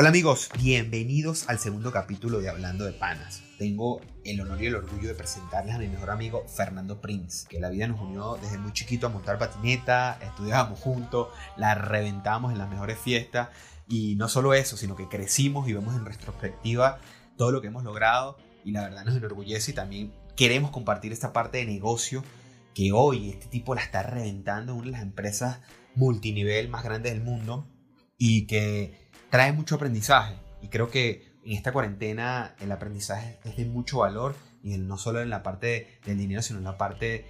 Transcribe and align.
Hola 0.00 0.08
amigos, 0.08 0.48
bienvenidos 0.58 1.46
al 1.50 1.58
segundo 1.58 1.92
capítulo 1.92 2.40
de 2.40 2.48
Hablando 2.48 2.86
de 2.86 2.92
Panas. 2.92 3.42
Tengo 3.58 4.00
el 4.24 4.40
honor 4.40 4.62
y 4.62 4.66
el 4.68 4.76
orgullo 4.76 5.08
de 5.08 5.14
presentarles 5.14 5.74
a 5.74 5.78
mi 5.78 5.88
mejor 5.88 6.08
amigo 6.08 6.42
Fernando 6.48 7.02
Prince, 7.02 7.46
que 7.46 7.60
la 7.60 7.68
vida 7.68 7.86
nos 7.86 8.00
unió 8.00 8.38
desde 8.40 8.56
muy 8.56 8.72
chiquito 8.72 9.08
a 9.08 9.10
montar 9.10 9.38
patineta, 9.38 10.18
estudiábamos 10.22 10.80
juntos, 10.80 11.28
la 11.58 11.74
reventamos 11.74 12.50
en 12.50 12.56
las 12.56 12.70
mejores 12.70 12.98
fiestas. 12.98 13.50
Y 13.88 14.16
no 14.16 14.30
solo 14.30 14.54
eso, 14.54 14.78
sino 14.78 14.96
que 14.96 15.06
crecimos 15.06 15.68
y 15.68 15.74
vemos 15.74 15.94
en 15.94 16.06
retrospectiva 16.06 16.98
todo 17.36 17.52
lo 17.52 17.60
que 17.60 17.66
hemos 17.66 17.84
logrado. 17.84 18.38
Y 18.64 18.70
la 18.70 18.84
verdad 18.84 19.04
nos 19.04 19.16
enorgullece 19.16 19.72
y 19.72 19.74
también 19.74 20.14
queremos 20.34 20.70
compartir 20.70 21.12
esta 21.12 21.34
parte 21.34 21.58
de 21.58 21.66
negocio 21.66 22.24
que 22.72 22.92
hoy 22.92 23.28
este 23.28 23.48
tipo 23.48 23.74
la 23.74 23.82
está 23.82 24.02
reventando 24.02 24.72
en 24.72 24.78
una 24.78 24.86
de 24.86 24.92
las 24.92 25.02
empresas 25.02 25.60
multinivel 25.94 26.70
más 26.70 26.84
grandes 26.84 27.12
del 27.12 27.22
mundo. 27.22 27.68
Y 28.16 28.46
que 28.46 29.09
trae 29.30 29.52
mucho 29.52 29.76
aprendizaje. 29.76 30.34
Y 30.62 30.68
creo 30.68 30.90
que 30.90 31.30
en 31.44 31.52
esta 31.52 31.72
cuarentena 31.72 32.54
el 32.60 32.70
aprendizaje 32.72 33.38
es 33.44 33.56
de 33.56 33.64
mucho 33.64 33.98
valor 33.98 34.34
y 34.62 34.76
no 34.76 34.98
solo 34.98 35.22
en 35.22 35.30
la 35.30 35.42
parte 35.42 35.98
del 36.04 36.18
dinero, 36.18 36.42
sino 36.42 36.58
en 36.58 36.64
la 36.64 36.76
parte 36.76 37.24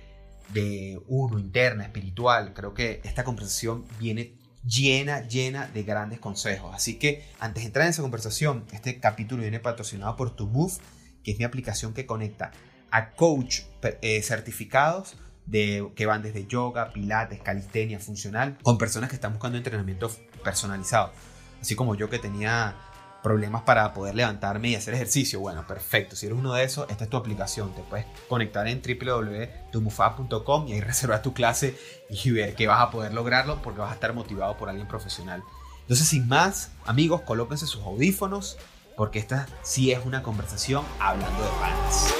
de 0.52 1.00
uno 1.06 1.38
interna, 1.38 1.84
espiritual. 1.84 2.52
Creo 2.54 2.74
que 2.74 3.00
esta 3.04 3.22
conversación 3.22 3.84
viene 3.98 4.34
llena, 4.64 5.20
llena 5.20 5.68
de 5.68 5.82
grandes 5.84 6.18
consejos. 6.18 6.74
Así 6.74 6.98
que 6.98 7.24
antes 7.38 7.62
de 7.62 7.68
entrar 7.68 7.84
en 7.84 7.90
esa 7.90 8.02
conversación, 8.02 8.64
este 8.72 8.98
capítulo 8.98 9.42
viene 9.42 9.60
patrocinado 9.60 10.16
por 10.16 10.34
Tu 10.34 10.46
Move, 10.46 10.74
que 11.22 11.32
es 11.32 11.38
mi 11.38 11.44
aplicación 11.44 11.94
que 11.94 12.06
conecta 12.06 12.50
a 12.90 13.12
coach 13.12 13.60
eh, 14.02 14.20
certificados 14.22 15.16
de, 15.46 15.90
que 15.94 16.06
van 16.06 16.22
desde 16.22 16.46
yoga, 16.46 16.92
pilates, 16.92 17.40
calistenia, 17.40 17.98
funcional, 17.98 18.58
con 18.62 18.78
personas 18.78 19.08
que 19.08 19.16
están 19.16 19.32
buscando 19.32 19.58
entrenamiento 19.58 20.10
personalizado. 20.42 21.12
Así 21.60 21.74
como 21.74 21.94
yo 21.94 22.08
que 22.08 22.18
tenía 22.18 22.74
problemas 23.22 23.62
para 23.62 23.92
poder 23.92 24.14
levantarme 24.14 24.70
y 24.70 24.74
hacer 24.74 24.94
ejercicio. 24.94 25.40
Bueno, 25.40 25.66
perfecto. 25.66 26.16
Si 26.16 26.26
eres 26.26 26.38
uno 26.38 26.54
de 26.54 26.64
esos, 26.64 26.88
esta 26.90 27.04
es 27.04 27.10
tu 27.10 27.16
aplicación. 27.16 27.74
Te 27.74 27.82
puedes 27.82 28.06
conectar 28.28 28.66
en 28.66 28.82
www.tumufa.com 28.82 30.68
y 30.68 30.72
ahí 30.72 30.80
reservar 30.80 31.22
tu 31.22 31.32
clase 31.32 31.76
y 32.08 32.30
ver 32.30 32.54
que 32.54 32.66
vas 32.66 32.80
a 32.80 32.90
poder 32.90 33.12
lograrlo 33.12 33.60
porque 33.62 33.80
vas 33.80 33.90
a 33.90 33.94
estar 33.94 34.14
motivado 34.14 34.56
por 34.56 34.68
alguien 34.68 34.88
profesional. 34.88 35.42
Entonces, 35.82 36.06
sin 36.08 36.28
más, 36.28 36.70
amigos, 36.86 37.22
colóquense 37.22 37.66
sus 37.66 37.82
audífonos 37.82 38.58
porque 38.96 39.18
esta 39.18 39.46
sí 39.62 39.92
es 39.92 40.04
una 40.04 40.22
conversación 40.22 40.84
hablando 40.98 41.42
de 41.42 41.50
panas. 41.60 42.14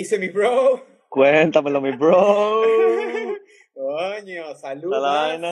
Dice 0.00 0.18
mi 0.18 0.28
bro? 0.28 0.82
Cuéntamelo, 1.08 1.80
mi 1.80 1.92
bro. 1.92 2.62
Coño, 3.74 4.54
salud, 4.56 4.92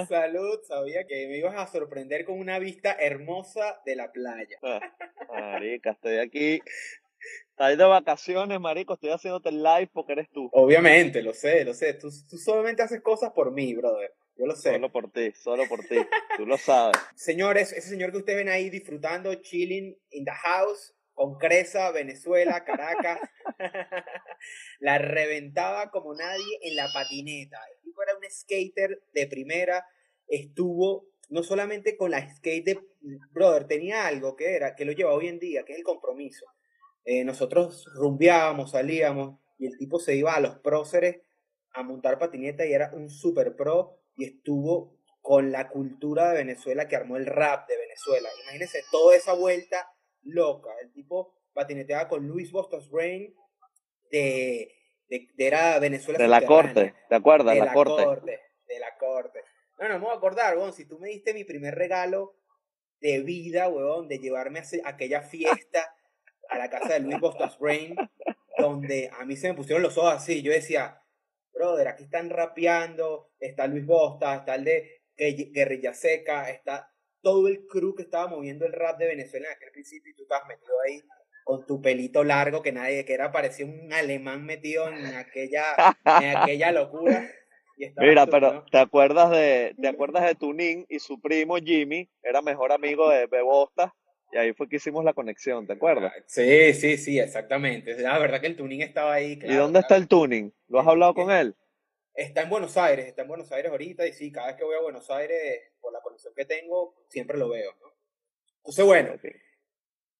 salud. 0.08 0.60
Sabía 0.66 1.06
que 1.06 1.28
me 1.28 1.38
ibas 1.38 1.54
a 1.56 1.66
sorprender 1.66 2.24
con 2.24 2.38
una 2.38 2.58
vista 2.58 2.96
hermosa 2.98 3.80
de 3.84 3.96
la 3.96 4.10
playa. 4.10 4.58
Ah, 4.62 4.80
marica, 5.28 5.90
estoy 5.90 6.18
aquí. 6.18 6.60
Estás 7.50 7.76
de 7.76 7.84
vacaciones, 7.84 8.60
marico. 8.60 8.94
Estoy 8.94 9.10
haciéndote 9.10 9.52
live 9.52 9.90
porque 9.92 10.12
eres 10.12 10.30
tú. 10.30 10.48
Obviamente, 10.52 11.22
lo 11.22 11.34
sé, 11.34 11.64
lo 11.64 11.74
sé. 11.74 11.94
Tú, 11.94 12.08
tú 12.28 12.38
solamente 12.38 12.82
haces 12.82 13.02
cosas 13.02 13.32
por 13.32 13.52
mí, 13.52 13.74
brother. 13.74 14.14
Yo 14.36 14.46
lo 14.46 14.54
sé. 14.54 14.72
Solo 14.72 14.90
por 14.90 15.10
ti, 15.10 15.32
solo 15.32 15.68
por 15.68 15.80
ti. 15.80 15.96
Tú 16.36 16.46
lo 16.46 16.56
sabes. 16.56 16.96
Señores, 17.16 17.72
ese 17.72 17.88
señor 17.88 18.12
que 18.12 18.18
ustedes 18.18 18.38
ven 18.38 18.48
ahí 18.48 18.70
disfrutando, 18.70 19.34
chilling 19.34 19.98
in 20.10 20.24
the 20.24 20.30
house, 20.30 20.94
con 21.18 21.36
Cresa, 21.36 21.90
Venezuela, 21.90 22.64
Caracas. 22.64 23.18
la 24.78 24.98
reventaba 24.98 25.90
como 25.90 26.14
nadie 26.14 26.60
en 26.62 26.76
la 26.76 26.88
patineta. 26.92 27.58
El 27.74 27.82
tipo 27.82 28.00
era 28.04 28.16
un 28.16 28.22
skater 28.30 29.02
de 29.12 29.26
primera. 29.26 29.84
Estuvo 30.28 31.08
no 31.28 31.42
solamente 31.42 31.96
con 31.96 32.12
la 32.12 32.32
skate 32.36 32.64
de 32.64 32.80
brother, 33.32 33.66
tenía 33.66 34.06
algo 34.06 34.36
que 34.36 34.54
era, 34.54 34.76
que 34.76 34.84
lo 34.84 34.92
lleva 34.92 35.12
hoy 35.12 35.26
en 35.26 35.40
día, 35.40 35.64
que 35.64 35.72
es 35.72 35.78
el 35.78 35.84
compromiso. 35.84 36.46
Eh, 37.04 37.24
nosotros 37.24 37.90
rumbeábamos, 37.96 38.70
salíamos, 38.70 39.40
y 39.58 39.66
el 39.66 39.76
tipo 39.76 39.98
se 39.98 40.14
iba 40.14 40.34
a 40.34 40.40
los 40.40 40.60
próceres 40.60 41.22
a 41.72 41.82
montar 41.82 42.20
patineta 42.20 42.64
y 42.64 42.72
era 42.72 42.92
un 42.94 43.10
super 43.10 43.56
pro 43.56 43.98
y 44.16 44.24
estuvo 44.24 44.96
con 45.20 45.50
la 45.50 45.68
cultura 45.68 46.30
de 46.30 46.38
Venezuela 46.38 46.86
que 46.86 46.94
armó 46.94 47.16
el 47.16 47.26
rap 47.26 47.68
de 47.68 47.76
Venezuela. 47.76 48.28
Imagínense 48.44 48.84
toda 48.92 49.16
esa 49.16 49.32
vuelta 49.32 49.92
loca. 50.22 50.70
El 50.82 50.92
tipo 50.92 51.34
patineteaba 51.52 52.08
con 52.08 52.26
Luis 52.26 52.52
Bostos 52.52 52.90
Rain 52.90 53.34
de, 54.10 54.74
de, 55.08 55.28
era 55.38 55.78
Venezuela. 55.78 56.18
De 56.18 56.28
la 56.28 56.44
corte, 56.44 56.94
¿te 57.08 57.14
acuerdas? 57.14 57.54
De 57.54 57.60
la, 57.60 57.72
corte. 57.72 58.40
De 58.66 58.78
la 58.78 58.96
corte. 58.98 59.42
No, 59.78 59.88
no 59.88 59.94
me 59.94 60.04
voy 60.04 60.14
a 60.14 60.16
acordar, 60.16 60.56
weón, 60.56 60.72
si 60.72 60.86
tú 60.86 60.98
me 60.98 61.08
diste 61.08 61.34
mi 61.34 61.44
primer 61.44 61.74
regalo 61.74 62.34
de 63.00 63.22
vida, 63.22 63.68
weón, 63.68 64.08
de 64.08 64.18
llevarme 64.18 64.60
a 64.60 64.88
aquella 64.88 65.22
fiesta 65.22 65.94
a 66.48 66.58
la 66.58 66.70
casa 66.70 66.94
de 66.94 67.00
Luis 67.00 67.20
Bostos 67.20 67.58
Rain, 67.60 67.94
donde 68.56 69.10
a 69.18 69.24
mí 69.24 69.36
se 69.36 69.48
me 69.48 69.54
pusieron 69.54 69.82
los 69.82 69.96
ojos 69.98 70.14
así, 70.14 70.42
yo 70.42 70.52
decía, 70.52 71.02
brother, 71.52 71.88
aquí 71.88 72.04
están 72.04 72.30
rapeando, 72.30 73.30
está 73.38 73.66
Luis 73.66 73.86
Bostas, 73.86 74.40
está 74.40 74.54
el 74.54 74.64
de 74.64 75.02
Guerrilla 75.16 75.94
Seca, 75.94 76.48
está 76.50 76.92
todo 77.28 77.46
el 77.46 77.66
crew 77.66 77.94
que 77.94 78.04
estaba 78.04 78.26
moviendo 78.26 78.64
el 78.64 78.72
rap 78.72 78.98
de 78.98 79.06
Venezuela 79.06 79.48
en 79.48 79.56
aquel 79.56 79.70
principio 79.70 80.10
y 80.10 80.14
tú 80.14 80.22
estabas 80.22 80.48
metido 80.48 80.72
ahí 80.86 81.02
con 81.44 81.66
tu 81.66 81.82
pelito 81.82 82.24
largo 82.24 82.62
que 82.62 82.72
nadie, 82.72 83.04
que 83.04 83.12
era 83.12 83.30
parecía 83.30 83.66
un 83.66 83.92
alemán 83.92 84.46
metido 84.46 84.88
en 84.88 85.04
aquella, 85.14 85.64
en 86.22 86.36
aquella 86.38 86.72
locura. 86.72 87.30
Mira, 87.98 88.26
pero 88.26 88.64
¿te 88.72 88.78
acuerdas 88.78 89.30
de, 89.30 89.74
te 89.78 89.88
acuerdas 89.88 90.24
de 90.24 90.36
Tunín 90.36 90.86
y 90.88 91.00
su 91.00 91.20
primo 91.20 91.58
Jimmy? 91.58 92.08
Era 92.22 92.40
mejor 92.40 92.72
amigo 92.72 93.10
de 93.10 93.26
Bebosta 93.26 93.94
y 94.32 94.38
ahí 94.38 94.54
fue 94.54 94.66
que 94.66 94.76
hicimos 94.76 95.04
la 95.04 95.12
conexión, 95.12 95.66
¿te 95.66 95.74
acuerdas? 95.74 96.14
Sí, 96.26 96.72
sí, 96.72 96.96
sí, 96.96 97.18
exactamente. 97.18 97.94
La 98.00 98.18
verdad 98.18 98.40
que 98.40 98.46
el 98.46 98.56
Tuning 98.56 98.80
estaba 98.80 99.12
ahí. 99.12 99.38
¿Y 99.42 99.54
dónde 99.54 99.80
está 99.80 99.96
el 99.96 100.08
Tuning? 100.08 100.50
¿Lo 100.68 100.80
has 100.80 100.86
hablado 100.86 101.12
con 101.12 101.30
él? 101.30 101.54
Está 102.18 102.42
en 102.42 102.50
Buenos 102.50 102.76
Aires, 102.76 103.06
está 103.06 103.22
en 103.22 103.28
Buenos 103.28 103.52
Aires 103.52 103.70
ahorita 103.70 104.04
y 104.04 104.12
sí, 104.12 104.32
cada 104.32 104.48
vez 104.48 104.56
que 104.56 104.64
voy 104.64 104.74
a 104.74 104.80
Buenos 104.80 105.08
Aires, 105.08 105.70
por 105.80 105.92
la 105.92 106.00
conexión 106.00 106.34
que 106.34 106.44
tengo, 106.44 106.96
siempre 107.08 107.38
lo 107.38 107.48
veo, 107.48 107.72
¿no? 107.80 107.94
Entonces, 108.56 108.84
bueno, 108.84 109.14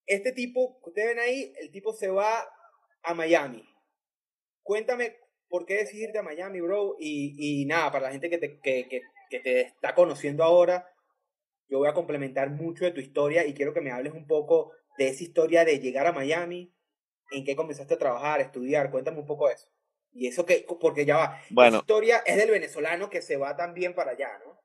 este 0.07 0.31
tipo, 0.31 0.79
ustedes 0.85 1.09
ven 1.09 1.19
ahí, 1.19 1.53
el 1.59 1.73
tipo 1.73 1.93
se 1.93 2.07
va 2.07 2.49
a 3.03 3.15
Miami. 3.15 3.69
Cuéntame 4.63 5.17
por 5.49 5.67
qué 5.67 5.75
decidiste 5.75 6.19
a 6.19 6.23
Miami, 6.23 6.61
bro, 6.61 6.95
y, 7.01 7.63
y 7.63 7.67
nada, 7.67 7.91
para 7.91 8.05
la 8.07 8.13
gente 8.13 8.31
que 8.31 8.39
te, 8.39 8.61
que, 8.61 8.87
que, 8.89 9.03
que 9.29 9.41
te 9.41 9.61
está 9.63 9.97
conociendo 9.97 10.45
ahora, 10.45 10.89
yo 11.69 11.79
voy 11.79 11.89
a 11.89 11.95
complementar 11.95 12.49
mucho 12.51 12.85
de 12.85 12.93
tu 12.93 13.01
historia 13.01 13.45
y 13.45 13.55
quiero 13.55 13.75
que 13.75 13.81
me 13.81 13.91
hables 13.91 14.13
un 14.13 14.29
poco 14.29 14.71
de 14.99 15.09
esa 15.09 15.25
historia 15.25 15.65
de 15.65 15.81
llegar 15.81 16.07
a 16.07 16.13
Miami, 16.13 16.73
en 17.33 17.45
qué 17.45 17.57
comenzaste 17.57 17.95
a 17.95 17.99
trabajar, 17.99 18.39
a 18.39 18.45
estudiar, 18.45 18.93
cuéntame 18.93 19.19
un 19.19 19.27
poco 19.27 19.49
de 19.49 19.55
eso. 19.55 19.69
Y 20.13 20.27
eso 20.27 20.45
que, 20.45 20.67
porque 20.81 21.05
ya 21.05 21.17
va, 21.17 21.41
bueno, 21.51 21.71
la 21.73 21.79
historia 21.79 22.23
es 22.27 22.37
del 22.37 22.51
venezolano 22.51 23.09
que 23.09 23.23
se 23.23 23.37
va 23.37 23.57
también 23.57 23.95
para 23.95 24.13
allá, 24.13 24.31
¿no? 24.45 24.59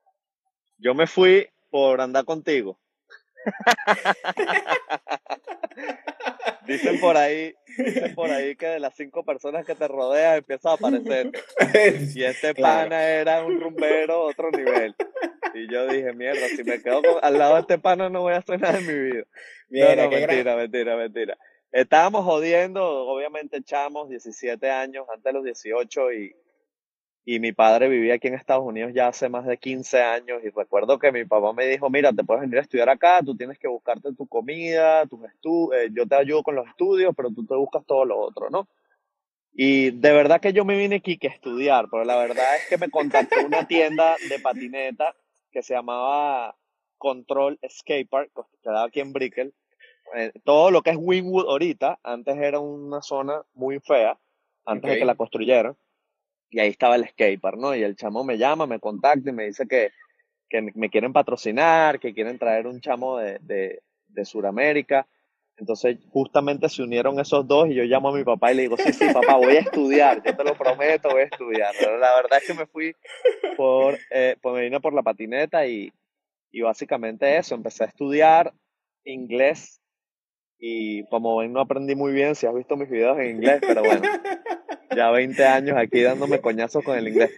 Yo 0.78 0.94
me 0.94 1.06
fui 1.06 1.48
por 1.70 2.00
andar 2.00 2.24
contigo. 2.24 2.78
dicen 6.66 7.00
por 7.00 7.16
ahí, 7.16 7.54
dicen 7.78 8.14
por 8.14 8.30
ahí 8.30 8.56
que 8.56 8.66
de 8.66 8.80
las 8.80 8.94
cinco 8.96 9.24
personas 9.24 9.66
que 9.66 9.74
te 9.74 9.88
rodean 9.88 10.38
empieza 10.38 10.70
a 10.70 10.74
aparecer. 10.74 11.30
Y 12.14 12.24
este 12.24 12.54
pana 12.60 13.04
era 13.08 13.44
un 13.44 13.60
rumbero 13.60 14.22
otro 14.22 14.50
nivel. 14.50 14.94
Y 15.54 15.70
yo 15.72 15.86
dije, 15.86 16.12
mierda, 16.12 16.48
si 16.48 16.64
me 16.64 16.82
quedo 16.82 17.22
al 17.22 17.38
lado 17.38 17.54
de 17.54 17.60
este 17.60 17.78
pana 17.78 18.08
no 18.08 18.22
voy 18.22 18.34
a 18.34 18.38
hacer 18.38 18.60
nada 18.60 18.78
en 18.78 18.86
mi 18.86 18.94
vida. 18.94 19.24
no, 19.68 19.96
no, 19.96 20.10
mentira, 20.10 20.56
mentira, 20.56 20.96
mentira. 20.96 21.38
Estábamos 21.74 22.24
jodiendo, 22.24 22.84
obviamente 22.86 23.56
echamos 23.56 24.08
17 24.08 24.70
años, 24.70 25.06
antes 25.08 25.24
de 25.24 25.32
los 25.32 25.42
18, 25.42 26.12
y, 26.12 26.36
y 27.24 27.40
mi 27.40 27.50
padre 27.50 27.88
vivía 27.88 28.14
aquí 28.14 28.28
en 28.28 28.34
Estados 28.34 28.64
Unidos 28.64 28.92
ya 28.94 29.08
hace 29.08 29.28
más 29.28 29.44
de 29.44 29.58
15 29.58 30.00
años, 30.00 30.40
y 30.44 30.50
recuerdo 30.50 31.00
que 31.00 31.10
mi 31.10 31.24
papá 31.24 31.52
me 31.52 31.66
dijo, 31.66 31.90
mira, 31.90 32.12
te 32.12 32.22
puedes 32.22 32.42
venir 32.42 32.58
a 32.58 32.62
estudiar 32.62 32.88
acá, 32.90 33.22
tú 33.24 33.36
tienes 33.36 33.58
que 33.58 33.66
buscarte 33.66 34.14
tu 34.14 34.28
comida, 34.28 35.04
tus 35.06 35.18
eh, 35.74 35.88
yo 35.90 36.06
te 36.06 36.14
ayudo 36.14 36.44
con 36.44 36.54
los 36.54 36.68
estudios, 36.68 37.12
pero 37.16 37.30
tú 37.30 37.44
te 37.44 37.56
buscas 37.56 37.84
todo 37.84 38.04
lo 38.04 38.20
otro, 38.20 38.50
¿no? 38.50 38.68
Y 39.52 39.90
de 39.90 40.12
verdad 40.12 40.40
que 40.40 40.52
yo 40.52 40.64
me 40.64 40.76
vine 40.76 40.96
aquí 40.96 41.18
que 41.18 41.26
estudiar, 41.26 41.88
pero 41.90 42.04
la 42.04 42.16
verdad 42.16 42.54
es 42.54 42.68
que 42.68 42.78
me 42.78 42.88
contactó 42.88 43.44
una 43.44 43.66
tienda 43.66 44.14
de 44.28 44.38
patineta 44.38 45.16
que 45.50 45.64
se 45.64 45.74
llamaba 45.74 46.56
Control 46.98 47.58
Skate 47.68 48.08
Park, 48.08 48.30
que 48.32 48.58
quedaba 48.62 48.84
aquí 48.84 49.00
en 49.00 49.12
Brickell, 49.12 49.52
eh, 50.16 50.32
todo 50.44 50.70
lo 50.70 50.82
que 50.82 50.90
es 50.90 50.96
Wynwood 50.98 51.48
ahorita, 51.48 51.98
antes 52.02 52.36
era 52.36 52.58
una 52.58 53.02
zona 53.02 53.42
muy 53.54 53.80
fea, 53.80 54.18
antes 54.64 54.90
de 54.90 54.98
que 54.98 55.04
la 55.04 55.14
construyeran, 55.14 55.76
y 56.50 56.60
ahí 56.60 56.68
estaba 56.68 56.96
el 56.96 57.08
skatepark, 57.08 57.58
¿no? 57.58 57.74
Y 57.74 57.82
el 57.82 57.96
chamo 57.96 58.22
me 58.22 58.38
llama, 58.38 58.66
me 58.66 58.78
contacta 58.78 59.30
y 59.30 59.32
me 59.32 59.46
dice 59.46 59.66
que, 59.66 59.90
que 60.48 60.62
me 60.74 60.88
quieren 60.88 61.12
patrocinar, 61.12 61.98
que 61.98 62.14
quieren 62.14 62.38
traer 62.38 62.66
un 62.66 62.80
chamo 62.80 63.18
de, 63.18 63.38
de, 63.40 63.82
de 64.08 64.24
Sudamérica. 64.24 65.06
Entonces, 65.56 65.98
justamente 66.10 66.68
se 66.68 66.82
unieron 66.82 67.20
esos 67.20 67.46
dos 67.46 67.68
y 67.68 67.74
yo 67.74 67.84
llamo 67.84 68.08
a 68.08 68.16
mi 68.16 68.24
papá 68.24 68.52
y 68.52 68.56
le 68.56 68.62
digo, 68.62 68.76
sí, 68.76 68.92
sí, 68.92 69.06
papá, 69.12 69.36
voy 69.36 69.56
a 69.56 69.60
estudiar, 69.60 70.22
yo 70.24 70.36
te 70.36 70.44
lo 70.44 70.56
prometo, 70.56 71.10
voy 71.10 71.22
a 71.22 71.24
estudiar. 71.24 71.72
Pero 71.78 71.96
la 71.98 72.14
verdad 72.16 72.38
es 72.40 72.46
que 72.46 72.54
me 72.54 72.66
fui 72.66 72.94
por, 73.56 73.96
eh, 74.10 74.36
pues 74.40 74.54
me 74.54 74.62
vine 74.62 74.80
por 74.80 74.92
la 74.94 75.02
patineta 75.02 75.66
y, 75.66 75.92
y 76.50 76.60
básicamente 76.60 77.36
eso, 77.36 77.54
empecé 77.54 77.84
a 77.84 77.88
estudiar 77.88 78.52
inglés 79.04 79.80
y 80.66 81.04
como 81.08 81.36
ven 81.36 81.52
no 81.52 81.60
aprendí 81.60 81.94
muy 81.94 82.14
bien 82.14 82.34
si 82.34 82.46
has 82.46 82.54
visto 82.54 82.74
mis 82.74 82.88
videos 82.88 83.18
en 83.18 83.36
inglés, 83.36 83.60
pero 83.60 83.82
bueno, 83.82 84.00
ya 84.96 85.10
20 85.10 85.44
años 85.44 85.76
aquí 85.76 86.00
dándome 86.00 86.40
coñazos 86.40 86.82
con 86.82 86.96
el 86.96 87.06
inglés. 87.06 87.32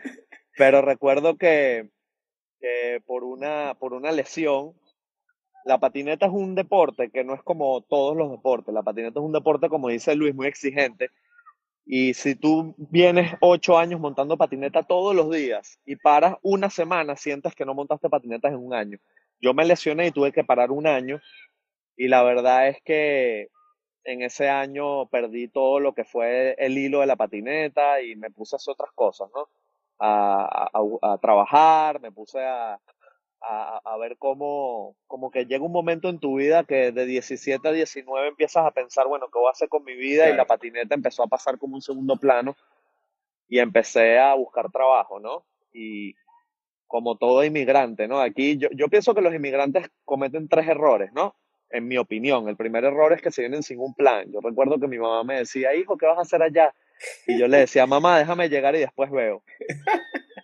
Pero 0.56 0.80
recuerdo 0.80 1.36
que, 1.36 1.90
que 2.60 3.02
por, 3.04 3.24
una, 3.24 3.74
por 3.80 3.94
una 3.94 4.12
lesión 4.12 4.74
la 5.64 5.78
patineta 5.78 6.26
es 6.26 6.32
un 6.32 6.54
deporte 6.54 7.10
que 7.10 7.24
no 7.24 7.34
es 7.34 7.42
como 7.42 7.80
todos 7.80 8.16
los 8.16 8.30
deportes. 8.30 8.72
La 8.72 8.84
patineta 8.84 9.18
es 9.18 9.26
un 9.26 9.32
deporte, 9.32 9.68
como 9.68 9.88
dice 9.88 10.14
Luis, 10.14 10.32
muy 10.32 10.46
exigente. 10.46 11.10
Y 11.84 12.14
si 12.14 12.36
tú 12.36 12.76
vienes 12.78 13.34
ocho 13.40 13.76
años 13.76 13.98
montando 13.98 14.36
patineta 14.36 14.84
todos 14.84 15.16
los 15.16 15.32
días 15.32 15.80
y 15.84 15.96
paras 15.96 16.36
una 16.42 16.70
semana, 16.70 17.16
sientes 17.16 17.56
que 17.56 17.64
no 17.64 17.74
montaste 17.74 18.08
patinetas 18.08 18.52
en 18.52 18.58
un 18.58 18.72
año. 18.72 18.98
Yo 19.40 19.52
me 19.52 19.64
lesioné 19.64 20.06
y 20.06 20.12
tuve 20.12 20.30
que 20.30 20.44
parar 20.44 20.70
un 20.70 20.86
año. 20.86 21.20
Y 21.96 22.08
la 22.08 22.22
verdad 22.22 22.68
es 22.68 22.82
que 22.82 23.48
en 24.04 24.22
ese 24.22 24.48
año 24.48 25.06
perdí 25.08 25.48
todo 25.48 25.80
lo 25.80 25.94
que 25.94 26.04
fue 26.04 26.54
el 26.58 26.78
hilo 26.78 27.00
de 27.00 27.06
la 27.06 27.16
patineta 27.16 28.00
y 28.02 28.16
me 28.16 28.30
puse 28.30 28.56
a 28.56 28.58
hacer 28.58 28.72
otras 28.72 28.92
cosas, 28.94 29.28
¿no? 29.34 29.48
a, 29.98 30.70
a 31.02 31.18
trabajar, 31.18 32.00
me 32.00 32.12
puse 32.12 32.44
a, 32.44 32.78
a, 33.40 33.80
a, 33.84 33.96
ver 33.96 34.16
cómo, 34.18 34.96
como 35.06 35.30
que 35.30 35.46
llega 35.46 35.64
un 35.64 35.72
momento 35.72 36.08
en 36.08 36.18
tu 36.18 36.36
vida 36.36 36.64
que 36.64 36.92
de 36.92 37.06
17 37.06 37.66
a 37.66 37.72
19 37.72 38.28
empiezas 38.28 38.66
a 38.66 38.70
pensar, 38.70 39.06
bueno, 39.06 39.26
¿qué 39.32 39.38
voy 39.38 39.48
a 39.48 39.52
hacer 39.52 39.68
con 39.68 39.84
mi 39.84 39.94
vida? 39.94 40.28
Y 40.28 40.36
la 40.36 40.44
patineta 40.44 40.94
empezó 40.94 41.22
a 41.22 41.28
pasar 41.28 41.58
como 41.58 41.76
un 41.76 41.82
segundo 41.82 42.16
plano 42.16 42.56
y 43.48 43.58
empecé 43.58 44.18
a 44.18 44.34
buscar 44.34 44.70
trabajo, 44.70 45.20
¿no? 45.20 45.44
Y 45.72 46.14
como 46.86 47.16
todo 47.16 47.44
inmigrante, 47.44 48.08
¿no? 48.08 48.20
Aquí 48.20 48.58
yo, 48.58 48.68
yo 48.72 48.88
pienso 48.88 49.14
que 49.14 49.20
los 49.20 49.34
inmigrantes 49.34 49.88
cometen 50.04 50.48
tres 50.48 50.68
errores, 50.68 51.12
¿no? 51.12 51.34
En 51.76 51.86
mi 51.86 51.98
opinión, 51.98 52.48
el 52.48 52.56
primer 52.56 52.84
error 52.84 53.12
es 53.12 53.20
que 53.20 53.30
se 53.30 53.42
vienen 53.42 53.62
sin 53.62 53.80
un 53.80 53.92
plan. 53.92 54.32
Yo 54.32 54.40
recuerdo 54.40 54.80
que 54.80 54.88
mi 54.88 54.98
mamá 54.98 55.24
me 55.24 55.38
decía, 55.40 55.74
hijo, 55.74 55.98
¿qué 55.98 56.06
vas 56.06 56.16
a 56.16 56.22
hacer 56.22 56.42
allá? 56.42 56.74
Y 57.26 57.38
yo 57.38 57.48
le 57.48 57.58
decía, 57.58 57.86
mamá, 57.86 58.18
déjame 58.18 58.48
llegar 58.48 58.74
y 58.74 58.78
después 58.78 59.10
veo. 59.10 59.42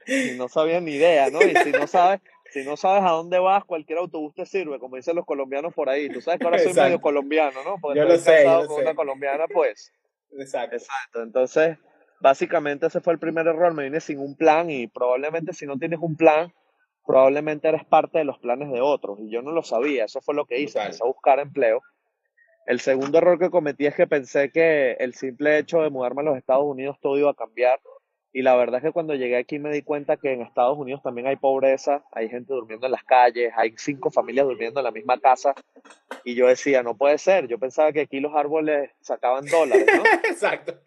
Y 0.06 0.36
no 0.36 0.48
sabía 0.48 0.78
ni 0.80 0.92
idea, 0.92 1.30
¿no? 1.30 1.40
Y 1.40 1.54
si 1.56 1.70
no 1.72 1.86
sabes, 1.86 2.20
si 2.50 2.64
no 2.64 2.76
sabes 2.76 3.02
a 3.02 3.12
dónde 3.12 3.38
vas, 3.38 3.64
cualquier 3.64 3.98
autobús 3.98 4.34
te 4.34 4.44
sirve, 4.44 4.78
como 4.78 4.96
dicen 4.96 5.16
los 5.16 5.24
colombianos 5.24 5.72
por 5.72 5.88
ahí. 5.88 6.10
Tú 6.10 6.20
sabes 6.20 6.38
que 6.38 6.44
ahora 6.44 6.58
soy 6.58 6.74
medio 6.74 7.00
colombiano, 7.00 7.64
¿no? 7.64 7.76
Porque 7.80 8.00
yo 8.00 8.04
lo 8.04 8.18
sé, 8.18 8.44
yo 8.44 8.66
con 8.66 8.82
una 8.82 8.94
colombiana, 8.94 9.46
pues. 9.48 9.90
Exacto. 10.38 10.76
Exacto. 10.76 11.22
Entonces, 11.22 11.78
básicamente 12.20 12.88
ese 12.88 13.00
fue 13.00 13.14
el 13.14 13.18
primer 13.18 13.46
error. 13.46 13.72
Me 13.72 13.84
vine 13.84 14.00
sin 14.00 14.18
un 14.18 14.36
plan 14.36 14.70
y 14.70 14.86
probablemente 14.86 15.54
si 15.54 15.64
no 15.64 15.78
tienes 15.78 16.00
un 16.00 16.14
plan, 16.14 16.52
probablemente 17.06 17.68
eres 17.68 17.84
parte 17.84 18.18
de 18.18 18.24
los 18.24 18.38
planes 18.38 18.70
de 18.70 18.80
otros. 18.80 19.18
Y 19.20 19.30
yo 19.30 19.42
no 19.42 19.52
lo 19.52 19.62
sabía. 19.62 20.04
Eso 20.04 20.20
fue 20.20 20.34
lo 20.34 20.46
que 20.46 20.60
hice. 20.60 20.80
Empecé 20.80 21.02
a 21.02 21.06
buscar 21.06 21.38
empleo. 21.38 21.82
El 22.66 22.80
segundo 22.80 23.18
error 23.18 23.38
que 23.38 23.50
cometí 23.50 23.86
es 23.86 23.94
que 23.94 24.06
pensé 24.06 24.50
que 24.50 24.92
el 24.92 25.14
simple 25.14 25.58
hecho 25.58 25.82
de 25.82 25.90
mudarme 25.90 26.22
a 26.22 26.24
los 26.24 26.38
Estados 26.38 26.64
Unidos 26.64 26.96
todo 27.00 27.18
iba 27.18 27.30
a 27.30 27.34
cambiar 27.34 27.80
y 28.34 28.40
la 28.40 28.56
verdad 28.56 28.78
es 28.78 28.84
que 28.84 28.92
cuando 28.92 29.14
llegué 29.14 29.36
aquí 29.36 29.58
me 29.58 29.70
di 29.70 29.82
cuenta 29.82 30.16
que 30.16 30.32
en 30.32 30.40
Estados 30.40 30.78
Unidos 30.78 31.02
también 31.02 31.26
hay 31.26 31.36
pobreza, 31.36 32.02
hay 32.12 32.30
gente 32.30 32.54
durmiendo 32.54 32.86
en 32.86 32.92
las 32.92 33.04
calles, 33.04 33.52
hay 33.54 33.74
cinco 33.76 34.10
familias 34.10 34.46
durmiendo 34.46 34.80
en 34.80 34.84
la 34.84 34.90
misma 34.90 35.20
casa. 35.20 35.54
Y 36.24 36.34
yo 36.34 36.46
decía, 36.46 36.82
no 36.82 36.96
puede 36.96 37.18
ser. 37.18 37.46
Yo 37.46 37.58
pensaba 37.58 37.92
que 37.92 38.00
aquí 38.00 38.20
los 38.20 38.34
árboles 38.34 38.90
sacaban 39.02 39.44
dólares, 39.44 39.86
¿no? 39.94 40.02
Exacto. 40.30 40.80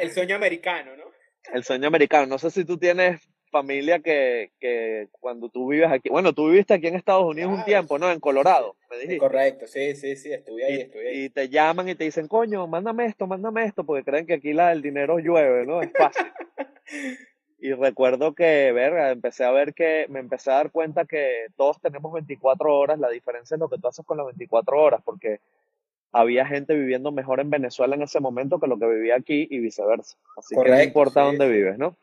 El 0.00 0.10
sueño 0.10 0.34
americano, 0.34 0.96
¿no? 0.96 1.04
El 1.52 1.62
sueño 1.62 1.86
americano. 1.86 2.26
No 2.26 2.38
sé 2.38 2.50
si 2.50 2.64
tú 2.64 2.76
tienes 2.76 3.20
familia 3.50 4.00
que, 4.00 4.50
que 4.58 5.08
cuando 5.20 5.48
tú 5.48 5.68
vives 5.68 5.90
aquí, 5.90 6.08
bueno, 6.08 6.32
tú 6.32 6.48
viviste 6.48 6.74
aquí 6.74 6.86
en 6.86 6.96
Estados 6.96 7.24
Unidos 7.24 7.52
un 7.52 7.64
tiempo, 7.64 7.98
¿no? 7.98 8.10
En 8.10 8.20
Colorado, 8.20 8.76
me 8.90 8.96
dijiste. 8.96 9.18
Correcto, 9.18 9.66
sí, 9.66 9.94
sí, 9.94 10.16
sí, 10.16 10.32
estuve 10.32 10.64
ahí, 10.64 10.74
y, 10.74 10.80
estuve 10.80 11.08
ahí. 11.08 11.24
Y 11.24 11.30
te 11.30 11.48
llaman 11.48 11.88
y 11.88 11.94
te 11.94 12.04
dicen, 12.04 12.28
coño, 12.28 12.66
mándame 12.66 13.06
esto, 13.06 13.26
mándame 13.26 13.64
esto, 13.64 13.84
porque 13.84 14.04
creen 14.04 14.26
que 14.26 14.34
aquí 14.34 14.52
la, 14.52 14.72
el 14.72 14.82
dinero 14.82 15.18
llueve, 15.18 15.66
¿no? 15.66 15.82
Es 15.82 15.90
fácil. 15.92 16.26
Y 17.62 17.74
recuerdo 17.74 18.34
que, 18.34 18.72
verga, 18.72 19.10
empecé 19.10 19.44
a 19.44 19.50
ver 19.50 19.74
que, 19.74 20.06
me 20.08 20.18
empecé 20.18 20.50
a 20.50 20.54
dar 20.54 20.70
cuenta 20.70 21.04
que 21.04 21.48
todos 21.58 21.78
tenemos 21.78 22.10
24 22.10 22.74
horas, 22.74 22.98
la 22.98 23.10
diferencia 23.10 23.54
es 23.54 23.60
lo 23.60 23.68
que 23.68 23.76
tú 23.76 23.86
haces 23.86 24.04
con 24.06 24.16
las 24.16 24.24
24 24.26 24.80
horas, 24.80 25.02
porque 25.04 25.40
había 26.10 26.46
gente 26.46 26.74
viviendo 26.74 27.12
mejor 27.12 27.38
en 27.38 27.50
Venezuela 27.50 27.94
en 27.94 28.02
ese 28.02 28.18
momento 28.18 28.58
que 28.58 28.66
lo 28.66 28.78
que 28.78 28.86
vivía 28.86 29.16
aquí 29.16 29.46
y 29.50 29.58
viceversa. 29.58 30.16
Así 30.38 30.56
que 30.56 30.70
no 30.70 30.82
importa 30.82 31.22
dónde 31.22 31.48
vives, 31.48 31.76
¿no? 31.76 31.96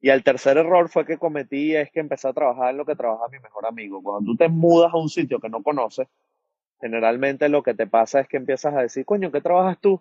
Y 0.00 0.10
el 0.10 0.22
tercer 0.22 0.56
error 0.56 0.88
fue 0.88 1.04
que 1.04 1.18
cometí 1.18 1.74
es 1.74 1.90
que 1.90 2.00
empecé 2.00 2.28
a 2.28 2.32
trabajar 2.32 2.70
en 2.70 2.76
lo 2.76 2.86
que 2.86 2.94
trabaja 2.94 3.28
mi 3.28 3.40
mejor 3.40 3.66
amigo. 3.66 4.02
Cuando 4.02 4.30
tú 4.30 4.36
te 4.36 4.48
mudas 4.48 4.92
a 4.92 4.96
un 4.96 5.08
sitio 5.08 5.40
que 5.40 5.48
no 5.48 5.62
conoces, 5.62 6.06
generalmente 6.80 7.48
lo 7.48 7.62
que 7.62 7.74
te 7.74 7.86
pasa 7.86 8.20
es 8.20 8.28
que 8.28 8.36
empiezas 8.36 8.74
a 8.74 8.82
decir, 8.82 9.04
coño, 9.04 9.32
¿qué 9.32 9.40
trabajas 9.40 9.78
tú? 9.80 10.00